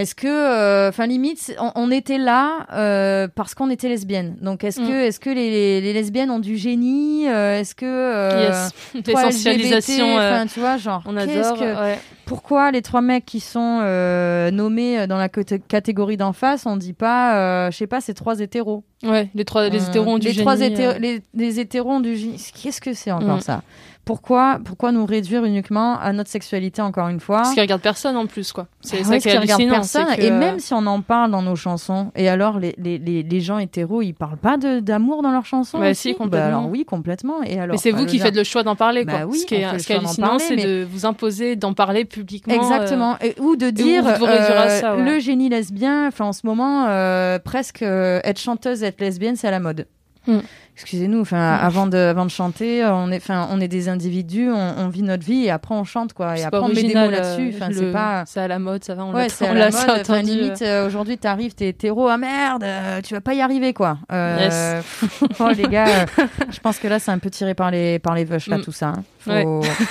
Est-ce 0.00 0.14
que, 0.14 0.26
euh, 0.26 0.88
enfin 0.88 1.06
limite, 1.06 1.54
on, 1.60 1.70
on 1.76 1.90
était 1.90 2.18
là 2.18 2.66
euh, 2.72 3.28
parce 3.34 3.54
qu'on 3.54 3.70
était 3.70 3.88
lesbiennes. 3.88 4.36
Donc 4.40 4.64
est-ce 4.64 4.80
Mm. 4.80 4.88
que, 4.88 4.92
est-ce 5.06 5.20
que 5.20 5.30
les, 5.30 5.80
les 5.80 5.92
lesbiennes 5.92 6.30
ont 6.30 6.38
du 6.40 6.56
génie 6.56 7.28
Euh, 7.28 7.60
Est-ce 7.60 7.74
que 7.74 8.40
Yes. 8.48 8.72
toi, 9.04 9.22
L'essentialisation. 9.24 10.06
Tu 10.52 10.60
vois, 10.60 10.76
genre, 10.78 11.02
on 11.06 11.16
adore. 11.16 11.58
que- 11.58 11.80
ouais. 11.82 11.98
Pourquoi 12.30 12.70
les 12.70 12.80
trois 12.80 13.00
mecs 13.00 13.26
qui 13.26 13.40
sont 13.40 13.80
euh, 13.82 14.52
nommés 14.52 15.08
dans 15.08 15.16
la 15.18 15.28
catégorie 15.28 16.16
d'en 16.16 16.32
face, 16.32 16.64
on 16.64 16.76
dit 16.76 16.92
pas, 16.92 17.34
euh, 17.66 17.70
je 17.72 17.76
sais 17.76 17.88
pas, 17.88 18.00
c'est 18.00 18.14
trois 18.14 18.38
hétéros. 18.38 18.84
Ouais, 19.02 19.28
les 19.34 19.44
trois, 19.44 19.68
les 19.68 19.82
Euh, 19.82 19.88
hétéros 19.88 20.12
ont 20.12 20.18
du 20.18 20.28
les 20.28 20.32
génie. 20.34 20.44
trois 20.44 20.60
hété- 20.60 20.86
euh. 20.86 20.98
les, 21.00 21.22
les 21.34 21.58
hétéros 21.58 21.90
ont 21.90 22.00
du 22.00 22.14
génie. 22.16 22.36
Qu'est-ce 22.62 22.80
que 22.80 22.92
c'est 22.94 23.10
encore 23.10 23.38
Mm. 23.38 23.40
ça? 23.40 23.62
Pourquoi, 24.04 24.58
pourquoi 24.64 24.92
nous 24.92 25.06
réduire 25.06 25.44
uniquement 25.44 25.98
à 25.98 26.12
notre 26.12 26.30
sexualité 26.30 26.82
encore 26.82 27.08
une 27.08 27.20
fois? 27.20 27.38
Parce 27.38 27.52
qu'ils 27.52 27.60
regardent 27.62 27.82
personne 27.82 28.16
en 28.16 28.26
plus, 28.26 28.50
quoi. 28.52 28.66
C'est 28.80 28.98
Ah 29.00 29.04
ça 29.04 29.10
ouais, 29.10 29.18
qui 29.20 29.28
regardent 29.28 29.50
hallucinant. 29.50 29.72
personne. 29.74 30.06
que- 30.16 30.22
Et 30.22 30.30
même 30.30 30.58
si 30.58 30.72
on 30.74 30.84
en 30.86 31.00
parle 31.00 31.30
dans 31.30 31.42
nos 31.42 31.54
chansons, 31.54 32.10
et 32.16 32.28
alors 32.28 32.58
les, 32.58 32.74
les, 32.78 32.98
les, 32.98 33.22
les 33.22 33.40
gens 33.40 33.58
hétéros, 33.58 34.02
ils 34.02 34.14
parlent 34.14 34.38
pas 34.38 34.56
de- 34.56 34.80
d'amour 34.80 35.22
dans 35.22 35.30
leurs 35.30 35.44
chansons 35.46 35.78
Bah 35.78 35.90
aussi? 35.90 36.10
si, 36.10 36.14
complètement. 36.14 36.46
alors 36.46 36.68
oui, 36.68 36.84
complètement. 36.84 37.42
Et 37.44 37.58
alors, 37.60 37.74
Mais 37.74 37.78
c'est 37.78 37.92
enfin, 37.92 38.02
vous 38.02 38.06
qui 38.08 38.18
faites 38.18 38.34
le 38.34 38.42
choix 38.44 38.62
d'en 38.64 38.74
parler, 38.74 39.04
Bah 39.04 39.18
quoi. 39.18 39.26
oui, 39.26 39.38
ce 39.38 39.46
qui 39.46 39.54
est, 39.56 39.78
ce 39.78 39.86
qui 39.86 39.92
est 39.92 39.96
hallucinant, 39.96 40.38
c'est 40.38 40.56
mais- 40.56 40.64
de 40.64 40.86
vous 40.90 41.06
imposer 41.06 41.54
d'en 41.56 41.74
parler 41.74 42.04
publiquement. 42.20 42.54
euh, 42.54 42.56
Exactement. 42.58 43.18
Et- 43.20 43.34
ou 43.40 43.56
de 43.56 43.70
dire 43.70 44.06
euh, 44.06 44.80
ça, 44.80 44.96
ouais. 44.96 45.02
le 45.04 45.18
génie 45.18 45.48
lesbien. 45.48 46.06
Enfin, 46.08 46.26
en 46.26 46.32
ce 46.32 46.46
moment, 46.46 46.86
euh, 46.88 47.38
presque 47.38 47.82
euh, 47.82 48.20
être 48.24 48.38
chanteuse, 48.40 48.82
être 48.82 49.00
lesbienne, 49.00 49.36
c'est 49.36 49.48
à 49.48 49.50
la 49.50 49.60
mode. 49.60 49.86
Hmm. 50.26 50.40
Excusez-nous. 50.76 51.20
Enfin, 51.20 51.54
avant 51.56 51.86
de 51.86 51.96
avant 51.98 52.24
de 52.24 52.30
chanter, 52.30 52.82
on 52.86 53.10
est, 53.10 53.16
enfin, 53.18 53.48
on 53.50 53.60
est 53.60 53.68
des 53.68 53.88
individus, 53.90 54.50
on, 54.50 54.74
on 54.78 54.88
vit 54.88 55.02
notre 55.02 55.24
vie 55.24 55.44
et 55.44 55.50
après 55.50 55.74
on 55.74 55.84
chante 55.84 56.14
quoi. 56.14 56.38
Et 56.38 56.42
après 56.44 56.60
on 56.60 56.68
met 56.68 56.82
des 56.82 56.94
mots 56.94 57.10
là-dessus. 57.10 57.52
euh, 57.52 57.56
Enfin, 57.56 57.68
c'est 57.72 57.92
pas. 57.92 58.24
C'est 58.26 58.40
à 58.40 58.48
la 58.48 58.58
mode, 58.58 58.82
ça 58.84 58.94
va. 58.94 59.04
On 59.04 59.12
Ouais, 59.14 59.28
c'est 59.30 59.46
à 59.46 59.52
la 59.52 59.70
mode. 59.70 60.00
Enfin, 60.00 60.22
limite, 60.22 60.62
euh, 60.62 60.86
aujourd'hui, 60.86 61.18
t'arrives, 61.18 61.54
t'es 61.54 61.68
hétéro, 61.68 62.08
ah 62.08 62.16
merde, 62.16 62.62
euh, 62.64 63.00
tu 63.02 63.12
vas 63.12 63.20
pas 63.20 63.34
y 63.34 63.42
arriver, 63.42 63.74
quoi. 63.74 63.98
Euh, 64.10 64.80
oh, 65.40 65.48
les 65.54 65.64
gars, 65.68 66.06
je 66.50 66.60
pense 66.60 66.78
que 66.78 66.88
là, 66.88 66.98
c'est 66.98 67.10
un 67.10 67.18
peu 67.18 67.28
tiré 67.30 67.52
par 67.54 67.70
les, 67.70 67.98
par 67.98 68.14
les 68.14 68.24
veuches, 68.24 68.46
là, 68.46 68.56
Mm. 68.58 68.62
tout 68.62 68.72
ça. 68.72 68.88
hein. 68.88 69.04
Faut, 69.18 69.30
Ouais. 69.32 69.44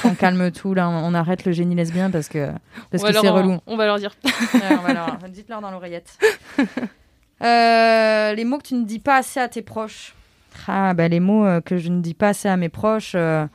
on 0.06 0.16
calme 0.16 0.50
tout, 0.52 0.74
là, 0.74 0.90
on, 0.90 1.06
on 1.10 1.14
arrête 1.14 1.46
le 1.46 1.52
génie 1.52 1.76
lesbien 1.76 2.10
parce 2.10 2.30
que, 2.30 2.50
parce 2.92 3.04
que 3.04 3.14
c'est 3.14 3.30
relou. 3.30 3.60
On 3.68 3.78
va 3.78 3.86
leur 3.86 3.98
dire. 4.00 4.12
Ouais, 4.54 4.94
leur- 4.94 5.18
Dites-leur 5.30 5.62
dans 5.62 5.70
l'oreillette. 5.72 6.18
Euh, 7.44 8.34
les 8.34 8.44
mots 8.44 8.58
que 8.58 8.64
tu 8.68 8.74
ne 8.76 8.86
dis 8.86 9.00
pas 9.00 9.18
assez 9.18 9.40
à 9.40 9.48
tes 9.48 9.62
proches. 9.62 10.14
Ah, 10.68 10.94
bah, 10.94 11.08
les 11.08 11.20
mots 11.20 11.46
euh, 11.46 11.62
que 11.62 11.78
je 11.78 11.90
ne 11.90 12.02
dis 12.02 12.14
pas 12.14 12.30
assez 12.30 12.48
à 12.50 12.58
mes 12.58 12.70
proches. 12.70 13.14
euh, 13.16 13.46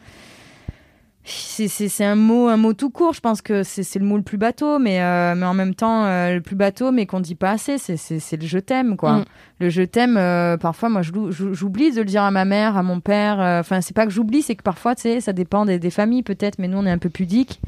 c'est- 1.27 2.05
un 2.05 2.17
mot, 2.17 2.49
un 2.49 2.57
mot 2.59 2.75
tout 2.75 2.91
court. 2.91 3.15
Je 3.15 3.21
pense 3.21 3.41
que 3.41 3.63
c'est 3.63 3.83
c'est 3.83 3.99
le 3.99 4.05
mot 4.05 4.17
le 4.19 4.23
plus 4.23 4.37
bateau, 4.37 4.79
mais, 4.79 5.01
euh, 5.01 5.35
mais 5.35 5.47
en 5.47 5.55
même 5.55 5.75
temps, 5.75 6.05
euh, 6.05 6.35
le 6.35 6.41
plus 6.43 6.57
bateau, 6.57 6.93
mais 6.93 7.07
qu'on 7.07 7.21
dit 7.21 7.35
pas 7.35 7.53
assez, 7.53 7.79
c'est- 7.79 8.37
le 8.37 8.47
je 8.47 8.59
t'aime, 8.59 8.97
quoi. 8.97 9.13
Mm. 9.19 9.25
Le 9.61 9.71
je 9.71 9.83
t'aime, 9.83 10.17
euh, 10.19 10.57
parfois, 10.59 10.89
moi, 10.91 11.01
j'oublie 11.03 11.93
de 11.93 11.99
le 12.01 12.05
dire 12.05 12.23
à 12.25 12.31
ma 12.31 12.45
mère, 12.45 12.77
à 12.77 12.83
mon 12.83 13.01
père. 13.01 13.39
Enfin, 13.61 13.81
c'est 13.81 13.95
pas 13.97 14.05
que 14.05 14.13
j'oublie, 14.13 14.43
c'est 14.43 14.55
que 14.57 14.63
parfois, 14.63 14.95
tu 14.95 15.03
sais, 15.03 15.21
ça 15.23 15.33
dépend 15.33 15.65
des, 15.65 15.79
des 15.79 15.91
familles, 15.91 16.23
peut-être, 16.23 16.59
mais 16.59 16.69
nous, 16.69 16.77
on 16.79 16.85
est 16.87 16.91
un 16.91 16.99
peu 16.99 17.09
pudiques. 17.11 17.61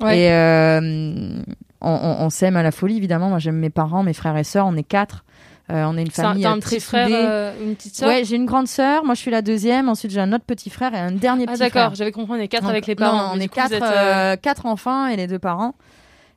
Ouais. 0.00 0.18
Et 0.18 1.44
on, 1.80 1.88
on- 1.92 2.16
on 2.24 2.30
s'aime 2.30 2.56
à 2.56 2.62
la 2.64 2.72
folie, 2.72 2.96
évidemment. 2.96 3.28
Moi, 3.28 3.38
j'aime 3.38 3.58
mes 3.58 3.70
parents, 3.70 4.02
mes 4.02 4.14
frères 4.14 4.36
et 4.36 4.44
sœurs. 4.44 4.66
On 4.66 4.74
est 4.76 4.82
quatre. 4.82 5.24
Euh, 5.70 5.84
on 5.86 5.96
est 5.96 6.02
une 6.02 6.10
famille 6.10 6.42
T'as 6.42 6.50
un 6.50 6.58
très 6.60 6.76
petit 6.76 6.84
frère, 6.84 7.08
euh, 7.10 7.52
une 7.64 7.74
petite 7.74 7.94
sœur. 7.96 8.08
Ouais, 8.08 8.22
j'ai 8.24 8.36
une 8.36 8.44
grande 8.44 8.68
sœur. 8.68 9.02
Moi, 9.04 9.14
je 9.14 9.20
suis 9.20 9.30
la 9.30 9.40
deuxième. 9.40 9.88
Ensuite, 9.88 10.10
j'ai 10.10 10.20
un 10.20 10.32
autre 10.34 10.44
petit 10.44 10.68
frère 10.68 10.94
et 10.94 10.98
un 10.98 11.10
dernier 11.12 11.46
Ah 11.48 11.52
petit 11.52 11.60
d'accord, 11.60 11.82
frère. 11.84 11.94
j'avais 11.94 12.12
compris, 12.12 12.34
on 12.38 12.40
est 12.42 12.48
quatre 12.48 12.64
Donc, 12.64 12.70
avec 12.72 12.86
les 12.86 12.94
non, 12.94 13.00
parents. 13.00 13.32
on 13.32 13.36
mais 13.36 13.44
est 13.44 13.48
coup, 13.48 13.54
quatre, 13.54 13.72
êtes, 13.72 13.82
euh, 13.82 13.86
euh, 14.32 14.36
quatre 14.36 14.66
enfants 14.66 15.06
et 15.06 15.16
les 15.16 15.26
deux 15.26 15.38
parents. 15.38 15.74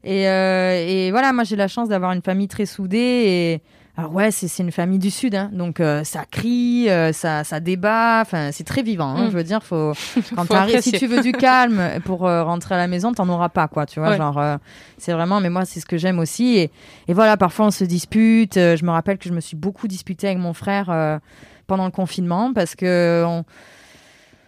Et, 0.06 0.22
et 0.24 1.12
voilà, 1.12 1.34
moi, 1.34 1.44
j'ai 1.44 1.58
la 1.58 1.68
chance 1.68 1.90
d'avoir 1.90 2.14
une 2.14 2.22
famille 2.22 2.48
très 2.48 2.66
soudée. 2.66 2.98
Et 2.98 3.62
alors, 3.98 4.14
ouais, 4.14 4.30
c'est 4.30 4.48
c'est 4.48 4.62
une 4.62 4.72
famille 4.72 5.00
du 5.00 5.10
Sud. 5.10 5.34
hein. 5.34 5.50
Donc, 5.52 5.80
euh, 5.80 6.04
ça 6.04 6.24
crie, 6.30 6.88
euh, 6.90 7.12
ça, 7.14 7.44
ça 7.44 7.60
débat. 7.60 8.20
Enfin, 8.22 8.52
c'est 8.52 8.64
très 8.64 8.84
vivant. 8.84 9.16
hein. 9.16 9.26
Mm. 9.28 9.32
Je 9.32 9.36
veux 9.38 9.44
dire, 9.44 9.64
faut, 9.64 9.94
quand 10.36 10.46
Faut 10.46 10.54
t'arrives- 10.54 10.82
si 10.82 10.92
tu 10.92 11.08
veux 11.08 11.22
du 11.22 11.32
calme 11.32 11.82
pour 12.06 12.28
euh, 12.28 12.44
rentrer 12.44 12.76
à 12.76 12.78
la 12.78 12.88
maison, 12.88 13.12
t'en 13.12 13.28
auras 13.28 13.50
pas, 13.50 13.68
quoi. 13.68 13.86
Tu 13.88 14.00
vois, 14.00 14.12
Ouais. 14.12 14.18
genre, 14.18 14.38
euh, 14.38 14.58
c'est 15.00 15.14
vraiment, 15.14 15.42
mais 15.42 15.50
moi, 15.50 15.66
c'est 15.66 15.80
ce 15.80 15.86
que 15.88 15.98
j'aime 15.98 16.20
aussi. 16.20 16.58
Et, 16.58 16.72
et 17.08 17.14
voilà, 17.14 17.38
parfois, 17.38 17.66
on 17.66 17.72
se 17.72 17.84
dispute. 17.84 18.58
Euh, 18.58 18.78
je 18.78 18.86
me 18.86 18.92
rappelle 18.92 19.18
que 19.18 19.28
je 19.28 19.34
me 19.34 19.42
suis 19.42 19.58
beaucoup 19.58 19.88
disputée 19.88 20.28
avec 20.28 20.38
mon 20.40 20.54
frère 20.54 20.90
euh, 20.92 21.18
pendant 21.66 21.86
le 21.86 21.92
confinement 21.92 22.54
parce 22.54 22.76
que 22.76 23.24
on, 23.26 23.44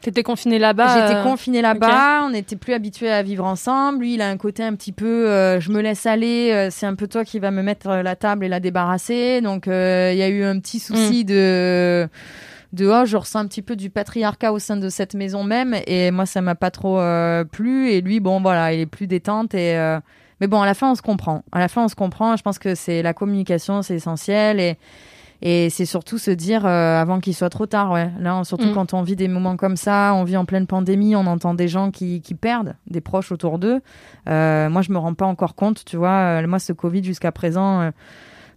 T'étais 0.02 0.24
confiné 0.24 0.60
là-bas. 0.60 1.08
J'étais 1.08 1.20
euh, 1.20 1.24
confinée 1.24 1.62
là-bas, 1.62 2.24
on 2.26 2.30
n'était 2.30 2.56
plus 2.56 2.74
habitués 2.74 3.12
à 3.12 3.22
vivre 3.22 3.44
ensemble. 3.46 4.00
Lui, 4.00 4.14
il 4.14 4.22
a 4.22 4.30
un 4.30 4.38
côté 4.38 4.64
un 4.64 4.74
petit 4.76 4.94
peu, 4.94 5.28
euh, 5.30 5.60
je 5.60 5.72
me 5.72 5.82
laisse 5.82 6.06
aller, 6.06 6.52
euh, 6.54 6.70
c'est 6.72 6.86
un 6.86 6.96
peu 6.96 7.08
toi 7.08 7.26
qui 7.26 7.38
va 7.40 7.52
me 7.52 7.62
mettre 7.62 7.88
euh, 7.90 8.02
la 8.02 8.16
table 8.16 8.46
et 8.46 8.48
la 8.48 8.62
débarrasser. 8.62 9.42
Donc, 9.42 9.68
euh, 9.68 10.12
il 10.14 10.18
y 10.18 10.24
a 10.24 10.30
eu 10.30 10.44
un 10.44 10.58
petit 10.60 10.78
Mm. 10.78 10.80
souci 10.80 11.26
de, 11.26 12.08
de, 12.72 12.88
oh, 12.88 13.04
je 13.06 13.18
ressens 13.18 13.40
un 13.40 13.48
petit 13.48 13.62
peu 13.62 13.76
du 13.76 13.90
patriarcat 13.90 14.54
au 14.54 14.60
sein 14.60 14.78
de 14.78 14.88
cette 14.88 15.16
maison 15.16 15.44
même. 15.44 15.76
Et 15.86 16.12
moi, 16.12 16.26
ça 16.26 16.40
m'a 16.42 16.56
pas 16.56 16.72
trop 16.72 17.00
euh, 17.00 17.44
plu. 17.44 17.90
Et 17.92 18.00
lui, 18.00 18.22
bon, 18.22 18.40
voilà, 18.42 18.72
il 18.74 18.80
est 18.80 18.86
plus 18.86 19.08
détente. 19.08 19.54
Et, 19.54 19.76
euh, 19.78 20.00
mais 20.40 20.48
bon, 20.48 20.62
à 20.62 20.66
la 20.66 20.76
fin, 20.76 20.90
on 20.92 20.96
se 20.96 21.02
comprend. 21.02 21.44
À 21.52 21.60
la 21.60 21.68
fin, 21.68 21.84
on 21.84 21.88
se 21.90 21.96
comprend. 21.96 22.38
Je 22.38 22.44
pense 22.44 22.58
que 22.58 22.74
c'est 22.74 23.02
la 23.02 23.14
communication, 23.14 23.82
c'est 23.82 23.96
essentiel. 23.96 24.62
Et, 24.62 24.78
et 25.42 25.70
c'est 25.70 25.86
surtout 25.86 26.18
se 26.18 26.32
dire 26.32 26.66
euh, 26.66 27.00
avant 27.02 27.20
qu'il 27.20 27.34
soit 27.34 27.50
trop 27.50 27.66
tard, 27.66 27.92
ouais. 27.92 28.12
Là, 28.20 28.44
surtout 28.44 28.68
Mm. 28.68 28.74
quand 28.74 28.94
on 28.94 29.02
vit 29.04 29.16
des 29.16 29.28
moments 29.28 29.56
comme 29.56 29.78
ça, 29.78 30.14
on 30.16 30.24
vit 30.26 30.36
en 30.38 30.46
pleine 30.46 30.68
pandémie, 30.68 31.16
on 31.16 31.26
entend 31.28 31.54
des 31.54 31.68
gens 31.68 31.92
qui, 31.92 32.22
qui 32.22 32.34
perdent 32.36 32.76
des 32.90 33.02
proches 33.02 33.32
autour 33.32 33.58
d'eux. 33.60 33.82
Euh, 34.28 34.70
moi, 34.70 34.82
je 34.82 34.92
me 34.92 34.98
rends 34.98 35.14
pas 35.14 35.26
encore 35.26 35.56
compte, 35.56 35.86
tu 35.86 35.96
vois. 35.98 36.42
Euh, 36.42 36.48
moi, 36.48 36.60
ce 36.60 36.74
Covid 36.74 37.04
jusqu'à 37.04 37.32
présent, 37.32 37.82
euh, 37.82 37.92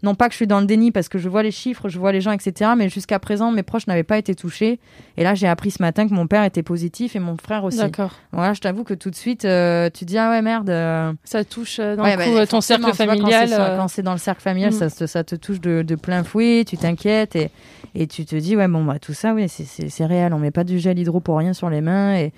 non 0.02 0.14
pas 0.14 0.26
que 0.26 0.32
je 0.32 0.36
suis 0.36 0.46
dans 0.46 0.60
le 0.60 0.66
déni 0.66 0.90
parce 0.90 1.08
que 1.08 1.18
je 1.18 1.28
vois 1.28 1.42
les 1.42 1.50
chiffres, 1.50 1.88
je 1.88 1.98
vois 1.98 2.10
les 2.12 2.20
gens, 2.20 2.32
etc. 2.32 2.72
Mais 2.76 2.88
jusqu'à 2.88 3.18
présent, 3.18 3.52
mes 3.52 3.62
proches 3.62 3.86
n'avaient 3.86 4.02
pas 4.02 4.18
été 4.18 4.34
touchés. 4.34 4.80
Et 5.16 5.22
là, 5.24 5.34
j'ai 5.34 5.46
appris 5.46 5.70
ce 5.70 5.80
matin 5.82 6.08
que 6.08 6.12
mon 6.14 6.26
père 6.26 6.42
était 6.44 6.62
positif 6.62 7.14
et 7.14 7.18
mon 7.20 7.36
frère 7.36 7.64
aussi. 7.64 7.78
D'accord. 7.78 8.12
Voilà, 8.32 8.52
je 8.52 8.60
t'avoue 8.60 8.82
que 8.84 8.94
tout 8.94 9.10
de 9.10 9.14
suite, 9.14 9.44
euh, 9.44 9.90
tu 9.92 10.04
dis 10.04 10.18
ah 10.18 10.30
ouais 10.30 10.42
merde. 10.42 10.70
euh, 10.70 11.12
Ça 11.24 11.44
touche 11.44 11.78
euh, 11.78 11.96
Ouais, 11.96 12.14
coup 12.16 12.34
bah, 12.34 12.46
ton 12.46 12.60
cercle 12.60 12.84
tu 12.84 12.90
vois, 12.90 13.06
quand 13.06 13.12
familial. 13.20 13.48
c'est 13.88 14.02
dans 14.02 14.12
le 14.12 14.18
cercle 14.18 14.42
familial, 14.42 14.72
Mm. 14.72 14.76
ça, 14.76 14.90
te, 14.90 15.06
ça 15.06 15.22
te 15.24 15.34
touche 15.36 15.60
de, 15.60 15.82
de 15.82 15.94
plein 15.94 16.24
fouet, 16.24 16.64
tu 16.66 16.76
t'inquiètes 16.76 17.36
et, 17.36 17.50
et 17.94 18.06
tu 18.06 18.24
te 18.24 18.34
dis, 18.36 18.56
ouais, 18.56 18.68
bon, 18.68 18.84
bah, 18.84 18.98
tout 18.98 19.12
ça, 19.14 19.34
oui, 19.34 19.48
c'est 19.48 20.06
réel. 20.06 20.32
On 20.34 20.38
met 20.38 20.50
pas 20.50 20.64
du 20.64 20.78
gel 20.78 20.98
hydro 20.98 21.20
pour 21.20 21.38
rien 21.38 21.52
sur 21.52 21.70
les 21.70 21.80
mains 21.80 22.16
et 22.16 22.32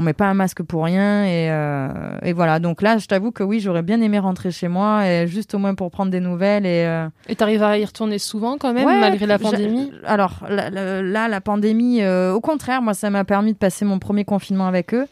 on 0.00 0.02
met 0.02 0.12
pas 0.14 0.26
un 0.26 0.34
masque 0.34 0.62
pour 0.62 0.84
rien. 0.84 1.24
Et, 1.24 1.48
euh, 1.50 1.88
et 2.22 2.32
voilà. 2.32 2.58
Donc 2.58 2.82
là, 2.82 2.98
je 2.98 3.06
t'avoue 3.06 3.30
que 3.30 3.42
oui, 3.42 3.60
j'aurais 3.60 3.82
bien 3.82 4.00
aimé 4.00 4.18
rentrer 4.18 4.50
chez 4.50 4.66
moi, 4.68 5.06
et 5.06 5.26
juste 5.26 5.54
au 5.54 5.58
moins 5.58 5.74
pour 5.74 5.90
prendre 5.90 6.10
des 6.10 6.20
nouvelles. 6.20 6.66
Et, 6.66 6.84
euh, 6.86 7.06
Et 7.28 7.36
t'arrives 7.36 7.62
à 7.62 7.78
y 7.78 7.84
retourner 7.84 8.18
souvent 8.18 8.56
quand 8.58 8.72
même, 8.72 8.86
Ouais, 8.86 8.98
malgré 8.98 9.26
la 9.26 9.38
pandémie? 9.38 9.92
Alors 10.04 10.40
là, 10.48 11.28
la 11.28 11.40
pandémie, 11.40 12.02
euh, 12.02 12.32
au 12.32 12.40
contraire, 12.40 12.82
moi, 12.82 12.94
ça 12.94 13.10
m'a 13.10 13.24
permis 13.24 13.52
de 13.52 13.58
passer 13.58 13.84
mon 13.84 13.98
premier 13.98 14.24
confinement 14.24 14.66
avec 14.66 14.94
eux. 14.94 15.06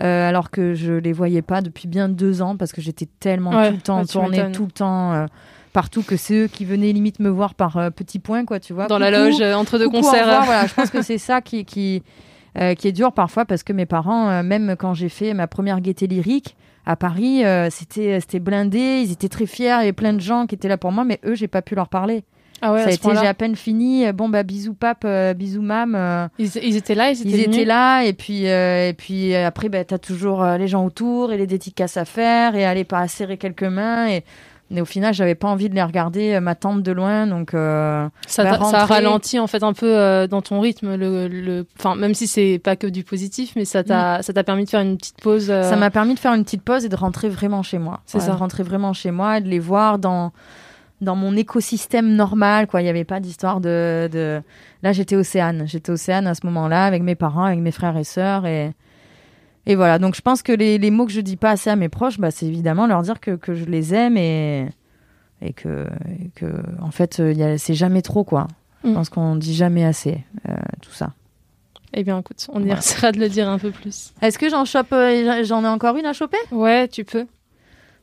euh, 0.00 0.28
alors 0.28 0.50
que 0.50 0.74
je 0.74 0.92
les 0.92 1.12
voyais 1.12 1.42
pas 1.42 1.60
depuis 1.60 1.88
bien 1.88 2.08
deux 2.08 2.40
ans 2.40 2.56
parce 2.56 2.70
que 2.72 2.80
j'étais 2.80 3.08
tellement 3.18 3.50
Ouais, 3.50 3.70
tout 3.70 3.74
le 3.74 3.80
temps 3.80 4.04
tournée 4.06 4.52
tout 4.52 4.64
le 4.66 4.70
temps 4.70 5.26
partout 5.72 6.02
que 6.04 6.16
c'est 6.16 6.34
eux 6.44 6.46
qui 6.46 6.64
venaient 6.64 6.92
limite 6.92 7.18
me 7.18 7.28
voir 7.28 7.54
par 7.54 7.90
petits 7.96 8.20
points 8.20 8.44
quoi 8.44 8.60
tu 8.60 8.72
vois 8.72 8.86
Dans 8.86 8.98
la 9.00 9.10
loge, 9.10 9.40
entre 9.42 9.76
deux 9.76 9.86
coucou, 9.88 10.02
concerts. 10.02 10.22
revoir, 10.22 10.44
voilà 10.44 10.66
je 10.68 10.74
pense 10.74 10.90
que 10.90 11.02
c'est 11.02 11.18
ça 11.18 11.40
qui 11.40 11.64
qui 11.64 12.04
euh, 12.58 12.74
qui 12.74 12.88
est 12.88 12.92
dur 12.92 13.12
parfois 13.12 13.44
parce 13.44 13.62
que 13.62 13.72
mes 13.72 13.86
parents 13.86 14.28
euh, 14.28 14.42
même 14.42 14.76
quand 14.78 14.94
j'ai 14.94 15.08
fait 15.08 15.34
ma 15.34 15.46
première 15.46 15.80
gaieté 15.80 16.06
lyrique 16.06 16.56
à 16.86 16.96
Paris 16.96 17.44
euh, 17.44 17.68
c'était 17.70 18.20
c'était 18.20 18.40
blindé 18.40 19.02
ils 19.04 19.12
étaient 19.12 19.28
très 19.28 19.46
fiers 19.46 19.66
il 19.66 19.68
y 19.68 19.72
avait 19.82 19.92
plein 19.92 20.12
de 20.12 20.20
gens 20.20 20.46
qui 20.46 20.54
étaient 20.54 20.68
là 20.68 20.76
pour 20.78 20.90
moi 20.92 21.04
mais 21.04 21.20
eux 21.24 21.34
j'ai 21.34 21.48
pas 21.48 21.62
pu 21.62 21.74
leur 21.74 21.88
parler 21.88 22.24
Ah 22.60 22.72
ouais, 22.72 22.80
ça 22.80 22.86
à 22.86 22.88
a 22.88 22.92
été, 22.92 23.08
j'ai 23.20 23.26
à 23.28 23.34
peine 23.34 23.54
fini. 23.54 24.10
Bon, 24.12 24.28
bah, 24.28 24.42
bisous 24.42 24.74
pape, 24.74 25.04
euh, 25.04 25.32
bisous 25.32 25.62
mam. 25.62 25.94
euh, 25.94 26.26
Ils, 26.40 26.50
ils 26.64 26.76
étaient 26.76 26.96
là, 26.96 27.12
ils 27.12 27.20
étaient, 27.20 27.30
ils 27.30 27.40
étaient 27.42 27.64
là, 27.64 28.02
et 28.02 28.12
puis, 28.12 28.48
euh, 28.48 28.88
et 28.88 28.94
puis 28.94 29.32
après, 29.36 29.68
bah, 29.68 29.84
t'as 29.84 29.98
toujours 29.98 30.44
les 30.44 30.66
gens 30.66 30.84
autour 30.84 31.32
et 31.32 31.36
les 31.38 31.46
dédicaces 31.46 31.96
à 31.96 32.04
faire, 32.04 32.56
et 32.56 32.64
aller 32.64 32.82
pas 32.82 33.06
serrer 33.06 33.36
quelques 33.36 33.62
mains. 33.62 34.08
Et, 34.08 34.24
mais 34.70 34.80
au 34.80 34.84
final, 34.84 35.14
j'avais 35.14 35.34
pas 35.34 35.48
envie 35.48 35.68
de 35.70 35.74
les 35.74 35.82
regarder, 35.82 36.34
euh, 36.34 36.40
ma 36.40 36.54
tante 36.54 36.82
de 36.82 36.92
loin, 36.92 37.26
donc. 37.26 37.54
euh, 37.54 38.06
Ça, 38.26 38.44
bah, 38.44 38.50
ça 38.52 38.56
rentrer- 38.58 38.94
ralenti 38.94 39.38
en 39.38 39.46
fait 39.46 39.62
un 39.62 39.72
peu 39.72 39.86
euh, 39.96 40.26
dans 40.26 40.42
ton 40.42 40.60
rythme, 40.60 40.94
le, 40.96 41.28
le... 41.28 41.66
Enfin, 41.78 41.94
même 41.94 42.14
si 42.14 42.26
c'est 42.26 42.60
pas 42.62 42.76
que 42.76 42.86
du 42.86 43.02
positif, 43.04 43.52
mais 43.56 43.64
ça 43.64 43.82
t'a, 43.84 44.22
ça 44.22 44.32
t'a 44.32 44.44
permis 44.44 44.64
de 44.64 44.70
faire 44.70 44.80
une 44.80 44.96
petite 44.98 45.20
pause. 45.22 45.50
euh, 45.50 45.62
Ça 45.68 45.76
m'a 45.76 45.90
permis 45.90 46.14
de 46.14 46.18
faire 46.18 46.34
une 46.34 46.44
petite 46.44 46.62
pause 46.62 46.84
et 46.84 46.88
de 46.88 46.96
rentrer 46.96 47.28
vraiment 47.28 47.62
chez 47.62 47.78
moi. 47.78 48.00
C'est 48.06 48.18
Ouais, 48.18 48.24
ça. 48.24 48.32
De 48.32 48.36
rentrer 48.36 48.62
vraiment 48.62 48.92
chez 48.92 49.10
moi 49.10 49.38
et 49.38 49.40
de 49.40 49.48
les 49.48 49.58
voir 49.58 49.98
dans 49.98 50.32
dans 51.00 51.14
mon 51.14 51.36
écosystème 51.36 52.16
normal 52.16 52.66
quoi 52.66 52.80
il 52.80 52.84
n'y 52.84 52.90
avait 52.90 53.04
pas 53.04 53.20
d'histoire 53.20 53.60
de, 53.60 54.08
de 54.10 54.42
là 54.82 54.90
j'étais 54.90 55.14
océane 55.14 55.62
j'étais 55.64 55.92
océane 55.92 56.26
à 56.26 56.34
ce 56.34 56.44
moment-là 56.46 56.86
avec 56.86 57.04
mes 57.04 57.14
parents 57.14 57.44
avec 57.44 57.60
mes 57.60 57.70
frères 57.70 57.96
et 57.96 58.02
sœurs 58.02 58.46
et 58.46 58.72
Et 59.70 59.76
voilà, 59.76 59.98
donc 59.98 60.16
je 60.16 60.20
pense 60.22 60.42
que 60.42 60.50
les, 60.52 60.78
les 60.78 60.90
mots 60.90 61.04
que 61.06 61.12
je 61.12 61.20
dis 61.20 61.36
pas 61.36 61.50
assez 61.50 61.68
à 61.70 61.76
mes 61.76 61.88
proches, 61.90 62.18
bah, 62.18 62.30
c'est 62.30 62.46
évidemment 62.46 62.86
leur 62.86 63.02
dire 63.02 63.20
que, 63.20 63.32
que 63.36 63.54
je 63.54 63.66
les 63.66 63.92
aime 63.94 64.16
et, 64.16 64.66
et, 65.42 65.52
que, 65.52 65.86
et 66.20 66.30
que, 66.34 66.46
en 66.80 66.90
fait, 66.90 67.18
y 67.18 67.42
a- 67.42 67.58
c'est 67.58 67.74
jamais 67.74 68.00
trop, 68.02 68.24
quoi. 68.24 68.48
Je 68.82 68.88
Mm. 68.88 68.94
pense 68.94 69.08
qu'on 69.10 69.36
dit 69.36 69.54
jamais 69.54 69.84
assez, 69.84 70.24
euh, 70.48 70.54
tout 70.80 70.92
ça. 70.92 71.12
Eh 71.92 72.02
bien, 72.02 72.18
écoute, 72.18 72.46
on 72.52 72.60
Voilà. 72.60 72.78
essaiera 72.78 73.12
de 73.12 73.18
le 73.20 73.28
dire 73.28 73.48
un 73.48 73.58
peu 73.58 73.70
plus. 73.70 74.12
Est-ce 74.22 74.38
que 74.38 74.48
j'en 74.48 74.64
chope, 74.64 74.92
euh, 74.92 75.42
j'en 75.44 75.62
ai 75.64 75.68
encore 75.68 75.96
une 75.96 76.06
à 76.06 76.12
choper? 76.12 76.36
Ouais, 76.50 76.88
tu 76.88 77.04
peux. 77.04 77.26